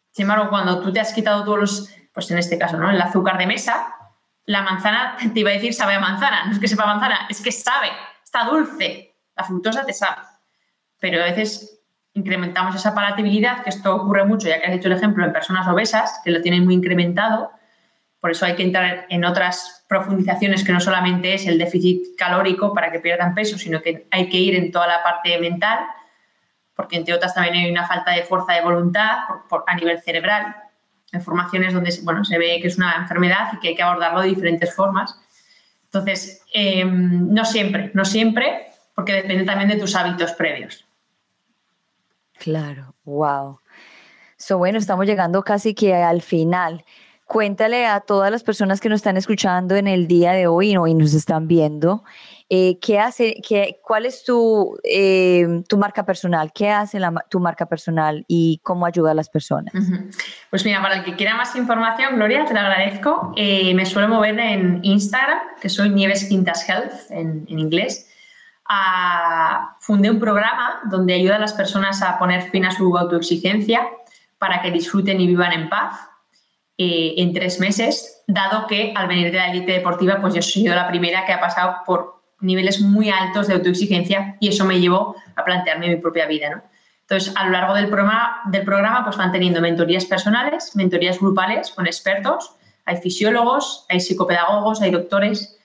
Sin 0.09 0.23
embargo, 0.23 0.49
cuando 0.49 0.81
tú 0.81 0.91
te 0.91 0.99
has 0.99 1.13
quitado 1.13 1.43
todos 1.43 1.59
los 1.59 1.95
pues 2.13 2.29
en 2.31 2.37
este 2.37 2.57
caso, 2.57 2.77
¿no? 2.77 2.89
El 2.89 3.01
azúcar 3.01 3.37
de 3.37 3.47
mesa, 3.47 3.95
la 4.45 4.61
manzana, 4.61 5.17
te 5.33 5.39
iba 5.39 5.49
a 5.49 5.53
decir 5.53 5.73
sabe 5.73 5.95
a 5.95 5.99
manzana, 5.99 6.45
no 6.45 6.51
es 6.51 6.59
que 6.59 6.67
sepa 6.67 6.85
manzana, 6.85 7.27
es 7.29 7.41
que 7.41 7.51
sabe, 7.51 7.89
está 8.23 8.43
dulce, 8.45 9.10
la 9.41 9.47
fructosa 9.47 9.85
te 9.85 9.93
sabe. 9.93 10.21
Pero 10.99 11.21
a 11.21 11.25
veces 11.25 11.79
incrementamos 12.13 12.75
esa 12.75 12.93
palatabilidad, 12.93 13.63
que 13.63 13.69
esto 13.69 13.95
ocurre 13.95 14.25
mucho, 14.25 14.47
ya 14.47 14.59
que 14.59 14.67
has 14.67 14.73
hecho 14.73 14.87
el 14.87 14.93
ejemplo 14.93 15.25
en 15.25 15.33
personas 15.33 15.67
obesas, 15.67 16.21
que 16.23 16.31
lo 16.31 16.41
tienen 16.41 16.65
muy 16.65 16.75
incrementado, 16.75 17.51
por 18.19 18.29
eso 18.29 18.45
hay 18.45 18.55
que 18.55 18.63
entrar 18.63 19.07
en 19.09 19.25
otras 19.25 19.83
profundizaciones 19.87 20.63
que 20.63 20.71
no 20.71 20.79
solamente 20.79 21.33
es 21.33 21.47
el 21.47 21.57
déficit 21.57 22.15
calórico 22.15 22.71
para 22.73 22.91
que 22.91 22.99
pierdan 22.99 23.33
peso, 23.33 23.57
sino 23.57 23.81
que 23.81 24.07
hay 24.11 24.29
que 24.29 24.37
ir 24.37 24.55
en 24.55 24.71
toda 24.71 24.87
la 24.87 25.01
parte 25.01 25.39
mental, 25.39 25.79
porque 26.75 26.97
entre 26.97 27.15
otras 27.15 27.33
también 27.33 27.55
hay 27.55 27.71
una 27.71 27.87
falta 27.87 28.11
de 28.11 28.23
fuerza 28.23 28.53
de 28.53 28.61
voluntad 28.61 29.19
a 29.65 29.75
nivel 29.75 29.99
cerebral, 30.01 30.55
formaciones 31.23 31.73
donde 31.73 31.93
bueno, 32.03 32.23
se 32.23 32.37
ve 32.37 32.59
que 32.61 32.67
es 32.67 32.77
una 32.77 32.95
enfermedad 32.95 33.51
y 33.53 33.59
que 33.59 33.69
hay 33.69 33.75
que 33.75 33.83
abordarlo 33.83 34.21
de 34.21 34.29
diferentes 34.29 34.73
formas. 34.73 35.19
Entonces, 35.85 36.45
em, 36.53 37.33
no 37.33 37.43
siempre, 37.43 37.91
no 37.93 38.05
siempre, 38.05 38.70
porque 39.01 39.13
depende 39.13 39.45
también 39.45 39.67
de 39.67 39.77
tus 39.77 39.95
hábitos 39.95 40.31
previos. 40.33 40.85
Claro, 42.37 42.93
wow. 43.03 43.59
So, 44.37 44.59
bueno, 44.59 44.77
estamos 44.77 45.07
llegando 45.07 45.41
casi 45.43 45.73
que 45.73 45.95
al 45.95 46.21
final. 46.21 46.85
Cuéntale 47.25 47.87
a 47.87 48.01
todas 48.01 48.29
las 48.29 48.43
personas 48.43 48.79
que 48.79 48.89
nos 48.89 48.97
están 48.97 49.17
escuchando 49.17 49.75
en 49.75 49.87
el 49.87 50.05
día 50.05 50.33
de 50.33 50.45
hoy 50.45 50.71
y 50.71 50.93
nos 50.93 51.13
están 51.13 51.47
viendo, 51.47 52.03
eh, 52.49 52.77
¿qué 52.79 52.99
hace, 52.99 53.37
qué, 53.47 53.79
¿cuál 53.81 54.05
es 54.05 54.23
tu, 54.23 54.77
eh, 54.83 55.63
tu 55.67 55.77
marca 55.77 56.05
personal? 56.05 56.51
¿Qué 56.53 56.69
hace 56.69 56.99
tu 57.29 57.39
marca 57.39 57.65
personal 57.65 58.25
y 58.27 58.59
cómo 58.61 58.85
ayuda 58.85 59.11
a 59.11 59.13
las 59.13 59.29
personas? 59.29 59.73
Pues 60.49 60.65
mira, 60.65 60.81
para 60.81 60.97
el 60.97 61.03
que 61.05 61.15
quiera 61.15 61.33
más 61.35 61.55
información, 61.55 62.17
Gloria, 62.17 62.43
te 62.45 62.53
lo 62.53 62.59
agradezco. 62.59 63.33
Eh, 63.37 63.73
me 63.73 63.85
suelo 63.85 64.09
mover 64.09 64.37
en 64.37 64.81
Instagram, 64.83 65.39
que 65.61 65.69
soy 65.69 65.89
Nieves 65.89 66.25
Quintas 66.25 66.67
Health 66.67 67.09
en, 67.09 67.45
en 67.47 67.59
inglés. 67.59 68.10
Ah, 68.67 69.75
fundé 69.79 70.09
un 70.09 70.19
programa 70.19 70.79
donde 70.85 71.13
ayuda 71.13 71.35
a 71.35 71.39
las 71.39 71.53
personas 71.53 72.01
a 72.01 72.17
poner 72.17 72.43
fin 72.49 72.65
a 72.65 72.71
su 72.71 72.97
autoexigencia 72.97 73.87
para 74.37 74.61
que 74.61 74.71
disfruten 74.71 75.19
y 75.19 75.27
vivan 75.27 75.51
en 75.51 75.69
paz 75.69 76.11
en 76.83 77.33
tres 77.33 77.59
meses, 77.59 78.23
dado 78.27 78.65
que 78.65 78.93
al 78.95 79.07
venir 79.07 79.31
de 79.31 79.37
la 79.37 79.51
élite 79.51 79.73
deportiva, 79.73 80.19
pues 80.19 80.33
yo 80.33 80.39
he 80.39 80.43
sido 80.43 80.73
la 80.73 80.87
primera 80.87 81.25
que 81.25 81.33
ha 81.33 81.39
pasado 81.39 81.77
por 81.85 82.21
niveles 82.39 82.81
muy 82.81 83.09
altos 83.09 83.47
de 83.47 83.53
autoexigencia 83.53 84.37
y 84.39 84.47
eso 84.47 84.65
me 84.65 84.79
llevó 84.79 85.15
a 85.35 85.45
plantearme 85.45 85.89
mi 85.89 85.97
propia 85.97 86.25
vida. 86.25 86.49
¿no? 86.49 86.63
Entonces, 87.01 87.33
a 87.35 87.45
lo 87.45 87.51
largo 87.51 87.75
del 87.75 87.87
programa, 87.87 88.41
del 88.45 88.63
programa 88.63 89.03
pues 89.03 89.17
van 89.17 89.31
teniendo 89.31 89.61
mentorías 89.61 90.05
personales, 90.05 90.75
mentorías 90.75 91.19
grupales 91.19 91.71
con 91.71 91.85
expertos, 91.85 92.55
hay 92.85 92.97
fisiólogos, 92.97 93.85
hay 93.89 93.99
psicopedagogos, 93.99 94.81
hay 94.81 94.91
doctores. 94.91 95.59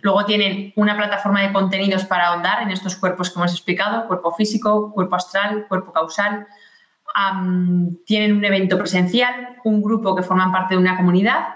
Luego 0.00 0.24
tienen 0.24 0.72
una 0.76 0.96
plataforma 0.96 1.42
de 1.42 1.52
contenidos 1.52 2.04
para 2.04 2.28
ahondar 2.28 2.62
en 2.62 2.70
estos 2.70 2.96
cuerpos 2.96 3.30
que 3.30 3.38
hemos 3.38 3.52
explicado, 3.52 4.06
cuerpo 4.06 4.32
físico, 4.32 4.92
cuerpo 4.92 5.16
astral, 5.16 5.66
cuerpo 5.68 5.92
causal. 5.92 6.46
tienen 8.06 8.36
un 8.36 8.44
evento 8.44 8.78
presencial, 8.78 9.56
un 9.64 9.82
grupo 9.82 10.14
que 10.14 10.22
forman 10.22 10.52
parte 10.52 10.74
de 10.74 10.80
una 10.80 10.96
comunidad 10.96 11.48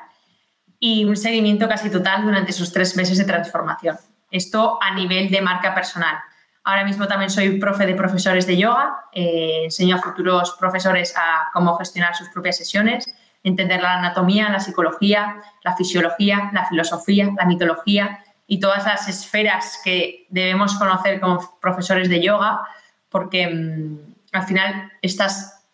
y 0.79 1.05
un 1.05 1.17
seguimiento 1.17 1.69
casi 1.69 1.89
total 1.89 2.25
durante 2.25 2.51
esos 2.51 2.73
tres 2.73 2.97
meses 2.97 3.17
de 3.19 3.25
transformación. 3.25 3.97
Esto 4.31 4.79
a 4.83 4.95
nivel 4.95 5.31
de 5.31 5.41
marca 5.41 5.75
personal. 5.75 6.17
Ahora 6.65 6.85
mismo 6.85 7.07
también 7.07 7.31
soy 7.31 7.61
profe 7.61 7.87
de 7.87 7.95
profesores 7.95 8.45
de 8.45 8.57
yoga, 8.57 9.05
eh, 9.13 9.63
enseño 9.65 9.97
a 9.97 9.99
futuros 10.01 10.57
profesores 10.59 11.15
a 11.17 11.49
cómo 11.53 11.77
gestionar 11.77 12.17
sus 12.17 12.29
propias 12.31 12.57
sesiones, 12.57 13.07
entender 13.47 13.81
la 13.81 13.95
anatomía, 13.95 14.49
la 14.51 14.59
psicología, 14.59 15.37
la 15.63 15.77
fisiología, 15.77 16.51
la 16.53 16.67
filosofía, 16.67 17.31
la 17.37 17.45
mitología 17.45 18.25
y 18.45 18.59
todas 18.59 18.85
las 18.85 19.09
esferas 19.09 19.81
que 19.85 20.27
debemos 20.31 20.75
conocer 20.75 21.21
como 21.21 21.59
profesores 21.61 22.09
de 22.09 22.21
yoga, 22.21 22.63
porque 23.09 23.47
mm, 23.47 24.15
al 24.33 24.43
final 24.43 24.93
estás 25.01 25.65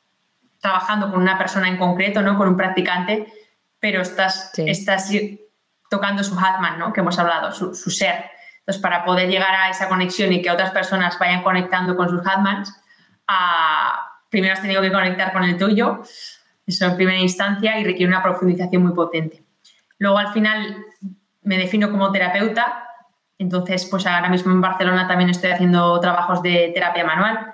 trabajando 0.61 1.11
con 1.11 1.23
una 1.23 1.39
persona 1.39 1.66
en 1.66 1.79
concreto, 1.79 2.20
¿no? 2.20 2.37
con 2.37 2.47
un 2.47 2.59
practicante, 2.59 3.33
pero 3.81 4.03
estás, 4.03 4.53
estás 4.59 5.11
tocando 5.89 6.23
su 6.23 6.39
Hatman, 6.39 6.79
¿no? 6.79 6.93
que 6.93 7.01
hemos 7.01 7.18
hablado, 7.18 7.53
su, 7.53 7.91
ser. 7.91 8.31
Entonces, 8.59 8.83
para 8.83 9.03
poder 9.03 9.31
llegar 9.31 9.55
a 9.55 9.70
esa 9.70 9.89
conexión 9.89 10.31
y 10.31 10.43
que 10.43 10.51
otras 10.51 10.73
personas 10.73 11.18
vayan 11.18 11.43
conectando 11.43 11.97
con 11.97 12.11
sus 12.11 12.20
Hatmans, 12.25 12.73
primero 14.29 14.53
has 14.53 14.61
tenido 14.61 14.83
que 14.83 14.93
conectar 14.93 15.33
con 15.33 15.43
el 15.43 15.57
tuyo, 15.57 16.03
eso 16.67 16.87
en 16.87 16.97
primera 16.97 17.19
instancia, 17.19 17.79
y 17.79 17.85
requiere 17.85 18.09
una 18.09 18.23
profundización 18.23 18.83
muy 18.83 18.93
potente. 18.93 19.43
Luego, 19.99 20.19
al 20.19 20.33
final, 20.33 20.77
me 21.43 21.59
defino 21.59 21.91
como 21.91 22.13
terapeuta, 22.13 22.89
entonces, 23.39 23.87
pues 23.87 24.07
ahora 24.07 24.29
mismo 24.29 24.53
en 24.53 24.61
Barcelona 24.61 25.09
también 25.09 25.31
estoy 25.31 25.51
haciendo 25.51 25.99
trabajos 26.01 26.43
de 26.43 26.71
terapia 26.75 27.05
manual, 27.05 27.53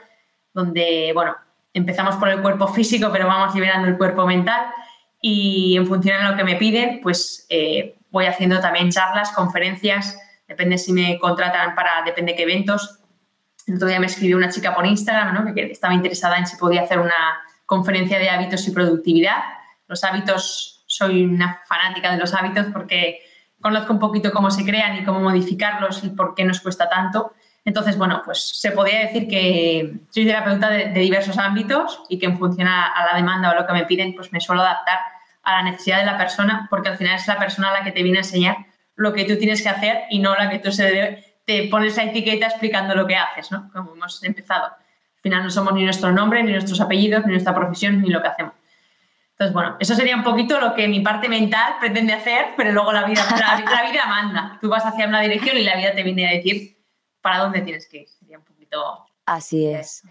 donde, 0.53 1.13
bueno, 1.15 1.35
empezamos 1.73 2.17
por 2.17 2.29
el 2.29 2.43
cuerpo 2.43 2.69
físico, 2.69 3.09
pero 3.11 3.27
vamos 3.27 3.55
liberando 3.55 3.89
el 3.89 3.97
cuerpo 3.97 4.27
mental 4.27 4.67
y 5.21 5.77
en 5.77 5.87
función 5.87 6.23
de 6.23 6.31
lo 6.31 6.37
que 6.37 6.45
me 6.45 6.57
piden, 6.57 7.01
pues 7.03 7.47
eh, 7.49 7.97
voy 8.11 8.27
haciendo 8.27 8.61
también 8.61 8.91
charlas, 8.91 9.33
conferencias, 9.33 10.19
depende 10.47 10.79
si 10.79 10.93
me 10.93 11.19
contratan 11.19 11.75
para, 11.75 12.03
depende 12.05 12.35
qué 12.37 12.43
eventos. 12.43 13.01
El 13.67 13.77
otro 13.77 13.89
día 13.89 14.01
me 14.01 14.07
escribió 14.07 14.37
una 14.37 14.49
chica 14.49 14.75
por 14.75 14.87
Instagram 14.87 15.35
¿no? 15.35 15.55
que 15.55 15.73
estaba 15.73 15.95
interesada 15.95 16.39
en 16.39 16.47
si 16.47 16.57
podía 16.57 16.83
hacer 16.83 16.99
una 16.99 17.43
conferencia 17.69 18.19
de 18.19 18.31
hábitos 18.31 18.67
y 18.67 18.71
productividad 18.71 19.45
Los 19.89 20.03
hábitos, 20.03 20.85
soy 20.87 21.23
una 21.23 21.61
fanática 21.69 22.11
de 22.11 22.17
los 22.17 22.33
hábitos 22.33 22.67
porque 22.73 23.21
conozco 23.61 23.93
un 23.93 23.99
poquito 23.99 24.33
cómo 24.33 24.51
se 24.51 24.65
crean 24.65 24.97
y 24.97 25.05
cómo 25.05 25.21
modificarlos 25.21 26.03
y 26.03 26.09
por 26.09 26.35
qué 26.35 26.45
nos 26.45 26.61
cuesta 26.61 26.89
tanto. 26.89 27.35
Entonces, 27.67 27.99
bueno, 27.99 28.23
pues 28.25 28.41
se 28.41 28.71
podría 28.71 29.01
decir 29.01 29.29
que 29.29 30.01
soy 30.09 30.25
terapeuta 30.25 30.71
de, 30.71 30.87
de 30.87 31.01
diversos 31.01 31.37
ámbitos 31.37 32.01
y 32.09 32.19
que 32.19 32.25
en 32.25 32.39
función 32.39 32.69
a, 32.69 33.05
la 33.05 33.15
demanda 33.15 33.51
o 33.51 33.55
lo 33.55 33.67
que 33.67 33.75
me 33.75 33.85
piden, 33.85 34.15
pues 34.15 34.33
me 34.33 34.41
suelo 34.41 34.63
adaptar 34.63 35.01
a 35.43 35.57
la 35.57 35.71
necesidad 35.71 35.99
de 35.99 36.07
la 36.07 36.17
persona, 36.17 36.67
porque 36.71 36.89
al 36.89 36.97
final 36.97 37.17
es 37.17 37.29
la 37.29 37.39
persona 37.39 37.73
la 37.73 37.85
que 37.85 37.93
te 37.93 38.03
viene 38.03 38.19
a 38.19 38.23
enseñar 38.23 38.57
lo 38.97 39.13
que 39.13 39.25
tú 39.25 39.37
tienes 39.37 39.63
que 39.63 39.69
hacer 39.69 40.05
y 40.09 40.21
no 40.21 40.35
la 40.35 40.49
que 40.49 40.59
tú 40.59 40.71
te 41.45 41.69
pones 41.69 41.97
la 41.99 42.05
etiqueta 42.05 42.47
explicando 42.47 42.95
lo 42.95 43.07
que 43.07 43.17
haces, 43.17 43.53
¿no? 43.53 43.71
Como 43.73 43.93
hemos 43.93 44.23
empezado. 44.25 44.73
Al 45.19 45.23
final 45.23 45.43
no 45.43 45.51
somos 45.51 45.75
ni 45.75 45.85
nuestro 45.85 46.13
nombre, 46.13 46.43
ni 46.43 46.53
nuestros 46.53 46.81
apellidos, 46.81 47.27
ni 47.27 47.33
nuestra 47.33 47.55
profesión, 47.55 48.01
ni 48.01 48.09
lo 48.09 48.23
que 48.23 48.29
hacemos. 48.29 48.55
Entonces, 49.33 49.53
bueno, 49.53 49.77
eso 49.79 49.95
sería 49.95 50.17
un 50.17 50.25
poquito 50.25 50.61
lo 50.61 50.75
que 50.75 50.89
mi 50.89 51.01
parte 51.01 51.29
mental 51.29 51.75
pretende 51.81 52.13
hacer, 52.13 52.47
pero 52.57 52.73
luego 52.73 52.93
la 52.93 53.05
vida, 53.05 53.25
la, 53.39 53.61
la 53.61 53.91
vida 53.91 54.07
manda. 54.07 54.59
Tú 54.61 54.69
vas 54.69 54.85
hacia 54.85 55.07
una 55.07 55.21
dirección 55.21 55.57
y 55.57 55.63
la 55.63 55.77
vida 55.77 55.93
te 55.95 56.03
viene 56.03 56.29
a 56.29 56.33
decir 56.33 56.77
para 57.21 57.39
dónde 57.39 57.61
tienes 57.61 57.89
que 57.89 57.99
ir. 57.99 58.09
Sería 58.09 58.39
un 58.39 58.45
poquito. 58.45 59.07
Así 59.27 59.67
es. 59.67 60.03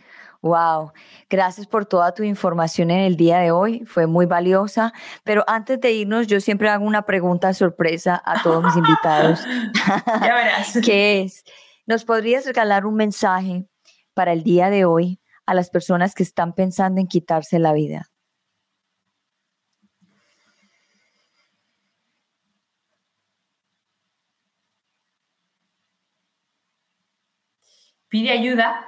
Wow, 0.42 0.94
gracias 1.30 1.68
por 1.68 1.86
toda 1.86 2.14
tu 2.14 2.24
información 2.24 2.92
en 2.92 3.00
el 3.00 3.18
día 3.18 3.40
de 3.40 3.52
hoy, 3.52 3.84
fue 3.86 4.08
muy 4.08 4.26
valiosa. 4.26 4.94
Pero 5.24 5.44
antes 5.48 5.80
de 5.82 5.92
irnos, 5.92 6.28
yo 6.28 6.40
siempre 6.40 6.70
hago 6.70 6.86
una 6.86 7.02
pregunta 7.02 7.54
sorpresa 7.54 8.22
a 8.24 8.42
todos 8.44 8.64
mis 8.64 8.76
invitados. 8.78 9.46
ya 10.22 10.34
verás. 10.36 10.80
que 10.86 11.22
es, 11.24 11.44
¿nos 11.86 12.06
podrías 12.06 12.46
regalar 12.46 12.86
un 12.86 12.96
mensaje 12.96 13.66
para 14.18 14.34
el 14.34 14.42
día 14.42 14.72
de 14.72 14.84
hoy 14.84 15.20
a 15.46 15.54
las 15.54 15.70
personas 15.70 16.16
que 16.16 16.24
están 16.24 16.54
pensando 16.54 17.00
en 17.00 17.08
quitarse 17.08 17.60
la 17.60 17.74
vida? 17.74 18.10
pide 28.10 28.32
ayuda 28.32 28.88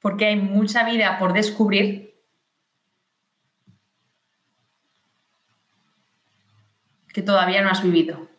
porque 0.00 0.26
hay 0.26 0.36
mucha 0.36 0.84
vida 0.84 1.18
por 1.18 1.32
descubrir 1.32 2.10
que 7.12 7.22
todavía 7.22 7.60
no 7.62 7.70
has 7.70 7.82
vivido. 7.82 8.29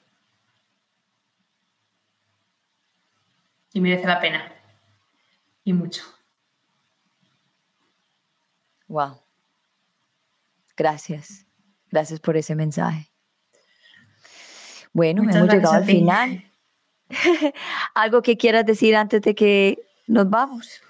Y 3.74 3.82
merece 3.82 4.08
la 4.08 4.20
pena. 4.20 4.54
Y 5.64 5.74
mucho. 5.74 6.04
Wow. 8.88 9.22
Gracias. 10.76 11.46
Gracias 11.90 12.20
por 12.20 12.36
ese 12.38 12.56
mensaje. 12.56 13.10
Bueno, 14.94 15.24
hemos 15.24 15.48
llegado 15.48 15.76
al 15.76 15.86
final. 15.86 16.44
¿Algo 17.94 18.22
que 18.22 18.38
quieras 18.38 18.66
decir 18.66 18.96
antes 18.96 19.22
de 19.22 19.36
que 19.36 19.80
nos 20.08 20.30
vamos? 20.30 20.82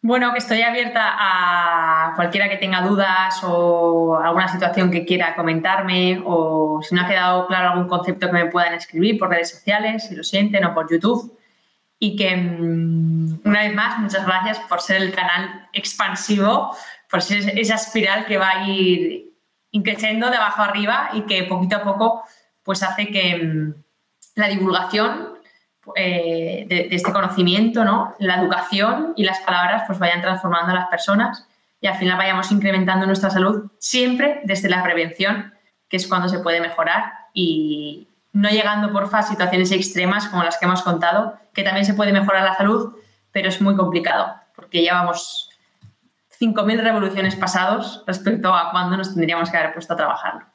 Bueno, 0.00 0.32
que 0.32 0.38
estoy 0.38 0.62
abierta 0.62 1.00
a 1.02 2.12
cualquiera 2.14 2.48
que 2.48 2.56
tenga 2.56 2.82
dudas 2.82 3.40
o 3.42 4.16
alguna 4.16 4.46
situación 4.46 4.92
que 4.92 5.04
quiera 5.04 5.34
comentarme 5.34 6.22
o 6.24 6.80
si 6.82 6.94
no 6.94 7.02
ha 7.02 7.08
quedado 7.08 7.48
claro 7.48 7.70
algún 7.70 7.88
concepto 7.88 8.28
que 8.28 8.32
me 8.32 8.46
puedan 8.46 8.74
escribir 8.74 9.18
por 9.18 9.30
redes 9.30 9.50
sociales, 9.50 10.06
si 10.06 10.14
lo 10.14 10.22
sienten, 10.22 10.64
o 10.64 10.74
por 10.74 10.88
YouTube. 10.88 11.36
Y 11.98 12.16
que, 12.16 12.36
mm, 12.36 13.40
una 13.44 13.60
vez 13.62 13.74
más, 13.74 13.98
muchas 13.98 14.24
gracias 14.24 14.58
por 14.60 14.80
ser 14.80 15.02
el 15.02 15.12
canal 15.12 15.68
expansivo, 15.72 16.76
por 17.10 17.22
ser 17.22 17.58
esa 17.58 17.74
espiral 17.74 18.26
que 18.26 18.38
va 18.38 18.50
a 18.50 18.68
ir 18.68 19.28
creciendo 19.82 20.30
de 20.30 20.36
abajo 20.36 20.62
arriba 20.62 21.10
y 21.12 21.22
que 21.22 21.44
poquito 21.44 21.76
a 21.76 21.84
poco 21.84 22.24
pues 22.62 22.82
hace 22.82 23.08
que 23.08 23.36
mm, 23.36 23.74
la 24.34 24.48
divulgación 24.48 25.38
eh, 25.96 26.66
de, 26.68 26.88
este 26.90 27.12
conocimiento, 27.12 27.84
¿no? 27.84 28.14
la 28.18 28.36
educación 28.40 29.14
y 29.16 29.24
las 29.24 29.40
palabras 29.40 29.84
pues 29.86 29.98
vayan 29.98 30.20
transformando 30.20 30.72
a 30.72 30.74
las 30.74 30.88
personas 30.88 31.46
y 31.80 31.86
al 31.86 31.96
final 31.96 32.18
vayamos 32.18 32.50
incrementando 32.50 33.06
nuestra 33.06 33.30
salud 33.30 33.70
siempre 33.78 34.40
desde 34.44 34.68
la 34.68 34.82
prevención, 34.82 35.54
que 35.88 35.96
es 35.96 36.06
cuando 36.06 36.28
se 36.28 36.40
puede 36.40 36.60
mejorar 36.60 37.12
y 37.32 38.07
no 38.32 38.48
llegando 38.48 38.92
por 38.92 39.08
a 39.14 39.22
situaciones 39.22 39.72
extremas 39.72 40.28
como 40.28 40.44
las 40.44 40.58
que 40.58 40.66
hemos 40.66 40.82
contado, 40.82 41.38
que 41.54 41.62
también 41.62 41.84
se 41.84 41.94
puede 41.94 42.12
mejorar 42.12 42.44
la 42.44 42.56
salud, 42.56 42.94
pero 43.32 43.48
es 43.48 43.60
muy 43.60 43.76
complicado 43.76 44.34
porque 44.54 44.80
llevamos 44.80 45.50
5.000 46.40 46.80
revoluciones 46.80 47.36
pasados 47.36 48.04
respecto 48.06 48.54
a 48.54 48.70
cuándo 48.70 48.96
nos 48.96 49.14
tendríamos 49.14 49.50
que 49.50 49.56
haber 49.56 49.72
puesto 49.72 49.92
a 49.94 49.96
trabajarlo 49.96 50.46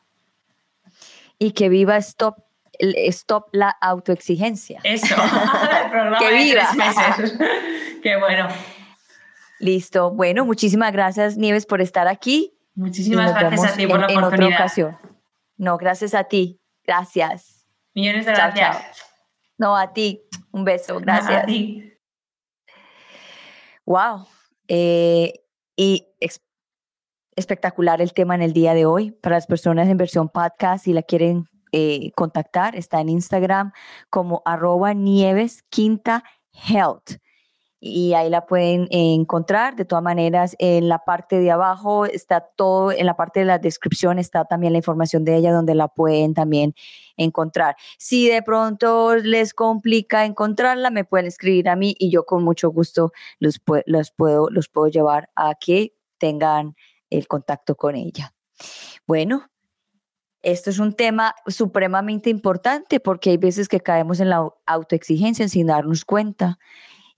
y 1.43 1.51
que 1.51 1.67
viva 1.67 1.97
Stop, 1.97 2.37
stop 2.79 3.49
la 3.51 3.69
autoexigencia. 3.81 4.79
Eso, 4.83 5.15
que 6.19 6.33
viva. 6.33 6.69
Qué 8.01 8.17
bueno. 8.17 8.47
Listo. 9.59 10.11
Bueno, 10.11 10.45
muchísimas 10.45 10.93
gracias, 10.93 11.37
Nieves, 11.37 11.65
por 11.65 11.81
estar 11.81 12.07
aquí. 12.07 12.53
Muchísimas 12.75 13.33
gracias 13.35 13.73
a 13.73 13.75
ti 13.75 13.87
por 13.87 13.99
la 13.99 14.07
oportunidad. 14.07 14.33
En 14.33 14.43
otra 14.43 14.55
ocasión. 14.55 14.97
No, 15.57 15.77
gracias 15.77 16.13
a 16.13 16.23
ti. 16.23 16.61
Gracias. 16.85 17.52
Millones 17.93 18.25
de 18.25 18.33
gracias. 18.33 19.03
No, 19.57 19.75
a 19.75 19.93
ti. 19.93 20.23
Un 20.51 20.65
beso. 20.65 20.99
Gracias. 20.99 21.43
A 21.43 21.45
ti. 21.45 21.93
Wow. 23.85 24.27
Eh, 24.67 25.33
y 25.75 26.07
espectacular 27.35 28.01
el 28.01 28.13
tema 28.13 28.35
en 28.35 28.41
el 28.41 28.53
día 28.53 28.73
de 28.73 28.85
hoy. 28.85 29.11
Para 29.11 29.35
las 29.35 29.47
personas 29.47 29.87
en 29.87 29.97
versión 29.97 30.29
podcast, 30.29 30.85
si 30.85 30.93
la 30.93 31.03
quieren 31.03 31.47
eh, 31.71 32.11
contactar, 32.15 32.75
está 32.75 33.01
en 33.01 33.09
Instagram 33.09 33.71
como 34.09 34.41
arroba 34.45 34.93
nieves 34.93 35.63
quinta 35.69 36.23
health. 36.51 37.17
Y 37.85 38.13
ahí 38.13 38.29
la 38.29 38.45
pueden 38.45 38.87
encontrar. 38.91 39.75
De 39.75 39.83
todas 39.83 40.01
maneras, 40.01 40.55
en 40.57 40.87
la 40.87 40.99
parte 40.99 41.39
de 41.41 41.51
abajo 41.51 42.05
está 42.05 42.39
todo, 42.39 42.93
en 42.93 43.05
la 43.05 43.17
parte 43.17 43.41
de 43.41 43.45
la 43.45 43.59
descripción 43.59 44.19
está 44.19 44.45
también 44.45 44.71
la 44.71 44.79
información 44.79 45.25
de 45.25 45.35
ella 45.35 45.51
donde 45.51 45.75
la 45.75 45.89
pueden 45.89 46.33
también 46.33 46.75
encontrar. 47.17 47.75
Si 47.97 48.29
de 48.29 48.41
pronto 48.41 49.17
les 49.17 49.53
complica 49.53 50.23
encontrarla, 50.23 50.91
me 50.91 51.03
pueden 51.03 51.25
escribir 51.25 51.67
a 51.67 51.75
mí 51.75 51.93
y 51.99 52.09
yo 52.09 52.23
con 52.23 52.41
mucho 52.41 52.69
gusto 52.69 53.11
los, 53.39 53.59
los, 53.85 54.11
puedo, 54.11 54.49
los 54.49 54.69
puedo 54.69 54.87
llevar 54.87 55.29
a 55.35 55.53
que 55.55 55.93
tengan 56.19 56.77
el 57.09 57.27
contacto 57.27 57.75
con 57.75 57.97
ella. 57.97 58.33
Bueno, 59.05 59.51
esto 60.41 60.69
es 60.69 60.79
un 60.79 60.93
tema 60.93 61.35
supremamente 61.47 62.29
importante 62.29 63.01
porque 63.01 63.31
hay 63.31 63.37
veces 63.37 63.67
que 63.67 63.81
caemos 63.81 64.21
en 64.21 64.29
la 64.29 64.49
autoexigencia 64.65 65.49
sin 65.49 65.67
darnos 65.67 66.05
cuenta 66.05 66.59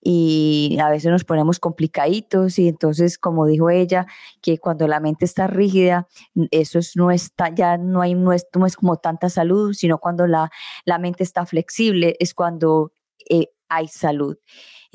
y 0.07 0.77
a 0.79 0.87
veces 0.87 1.11
nos 1.11 1.23
ponemos 1.23 1.59
complicaditos 1.59 2.59
y 2.59 2.67
entonces 2.67 3.17
como 3.17 3.47
dijo 3.47 3.71
ella 3.71 4.05
que 4.39 4.59
cuando 4.59 4.87
la 4.87 4.99
mente 4.99 5.25
está 5.25 5.47
rígida 5.47 6.07
eso 6.51 6.77
es, 6.77 6.95
no 6.95 7.09
está 7.09 7.49
ya 7.49 7.77
no 7.77 8.01
hay 8.01 8.15
es, 8.35 8.45
no 8.55 8.67
es 8.67 8.75
como 8.75 8.97
tanta 8.97 9.29
salud 9.29 9.73
sino 9.73 9.97
cuando 9.97 10.27
la, 10.27 10.51
la 10.85 10.99
mente 10.99 11.23
está 11.23 11.47
flexible 11.47 12.15
es 12.19 12.35
cuando 12.35 12.91
eh, 13.27 13.47
hay 13.69 13.87
salud 13.87 14.37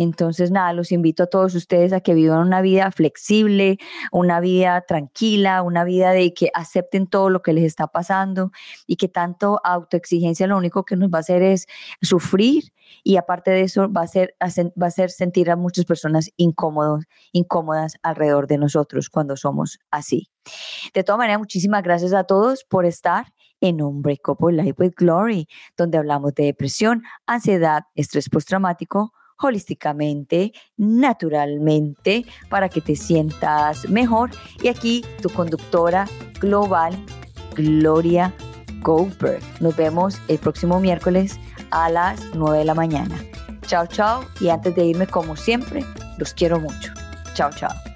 entonces, 0.00 0.50
nada, 0.50 0.72
los 0.72 0.92
invito 0.92 1.24
a 1.24 1.26
todos 1.26 1.54
ustedes 1.54 1.92
a 1.92 2.00
que 2.00 2.14
vivan 2.14 2.38
una 2.46 2.62
vida 2.62 2.90
flexible, 2.90 3.76
una 4.12 4.40
vida 4.40 4.80
tranquila, 4.88 5.60
una 5.60 5.84
vida 5.84 6.12
de 6.12 6.32
que 6.32 6.50
acepten 6.54 7.06
todo 7.06 7.28
lo 7.28 7.42
que 7.42 7.52
les 7.52 7.64
está 7.64 7.86
pasando 7.86 8.50
y 8.86 8.96
que 8.96 9.08
tanto 9.08 9.60
autoexigencia 9.62 10.46
lo 10.46 10.56
único 10.56 10.86
que 10.86 10.96
nos 10.96 11.10
va 11.10 11.18
a 11.18 11.20
hacer 11.20 11.42
es 11.42 11.66
sufrir 12.00 12.72
y 13.04 13.18
aparte 13.18 13.50
de 13.50 13.60
eso 13.60 13.92
va 13.92 14.00
a 14.00 14.06
ser 14.06 14.34
va 14.40 14.86
a 14.86 14.88
hacer 14.88 15.10
sentir 15.10 15.50
a 15.50 15.56
muchas 15.56 15.84
personas 15.84 16.30
incómodos, 16.38 17.04
incómodas 17.32 17.96
alrededor 18.02 18.46
de 18.46 18.56
nosotros 18.56 19.10
cuando 19.10 19.36
somos 19.36 19.80
así. 19.90 20.30
De 20.94 21.04
todas 21.04 21.18
maneras, 21.18 21.40
muchísimas 21.40 21.82
gracias 21.82 22.14
a 22.14 22.24
todos 22.24 22.64
por 22.64 22.86
estar 22.86 23.26
en 23.60 23.82
Unbreakable 23.82 24.62
Life 24.62 24.74
with 24.78 24.92
Glory, 24.96 25.48
donde 25.76 25.98
hablamos 25.98 26.34
de 26.34 26.44
depresión, 26.44 27.02
ansiedad, 27.26 27.84
estrés 27.94 28.28
postraumático, 28.28 29.12
holísticamente, 29.38 30.52
naturalmente, 30.76 32.24
para 32.48 32.68
que 32.68 32.80
te 32.80 32.96
sientas 32.96 33.88
mejor. 33.88 34.30
Y 34.62 34.68
aquí 34.68 35.04
tu 35.22 35.30
conductora 35.30 36.06
global, 36.40 36.94
Gloria 37.54 38.34
Goldberg. 38.82 39.42
Nos 39.60 39.76
vemos 39.76 40.20
el 40.28 40.38
próximo 40.38 40.80
miércoles 40.80 41.38
a 41.70 41.90
las 41.90 42.34
9 42.34 42.58
de 42.58 42.64
la 42.64 42.74
mañana. 42.74 43.16
Chao, 43.62 43.86
chao. 43.86 44.24
Y 44.40 44.48
antes 44.48 44.74
de 44.74 44.84
irme, 44.84 45.06
como 45.06 45.36
siempre, 45.36 45.84
los 46.18 46.34
quiero 46.34 46.58
mucho. 46.58 46.92
Chao, 47.34 47.50
chao. 47.52 47.89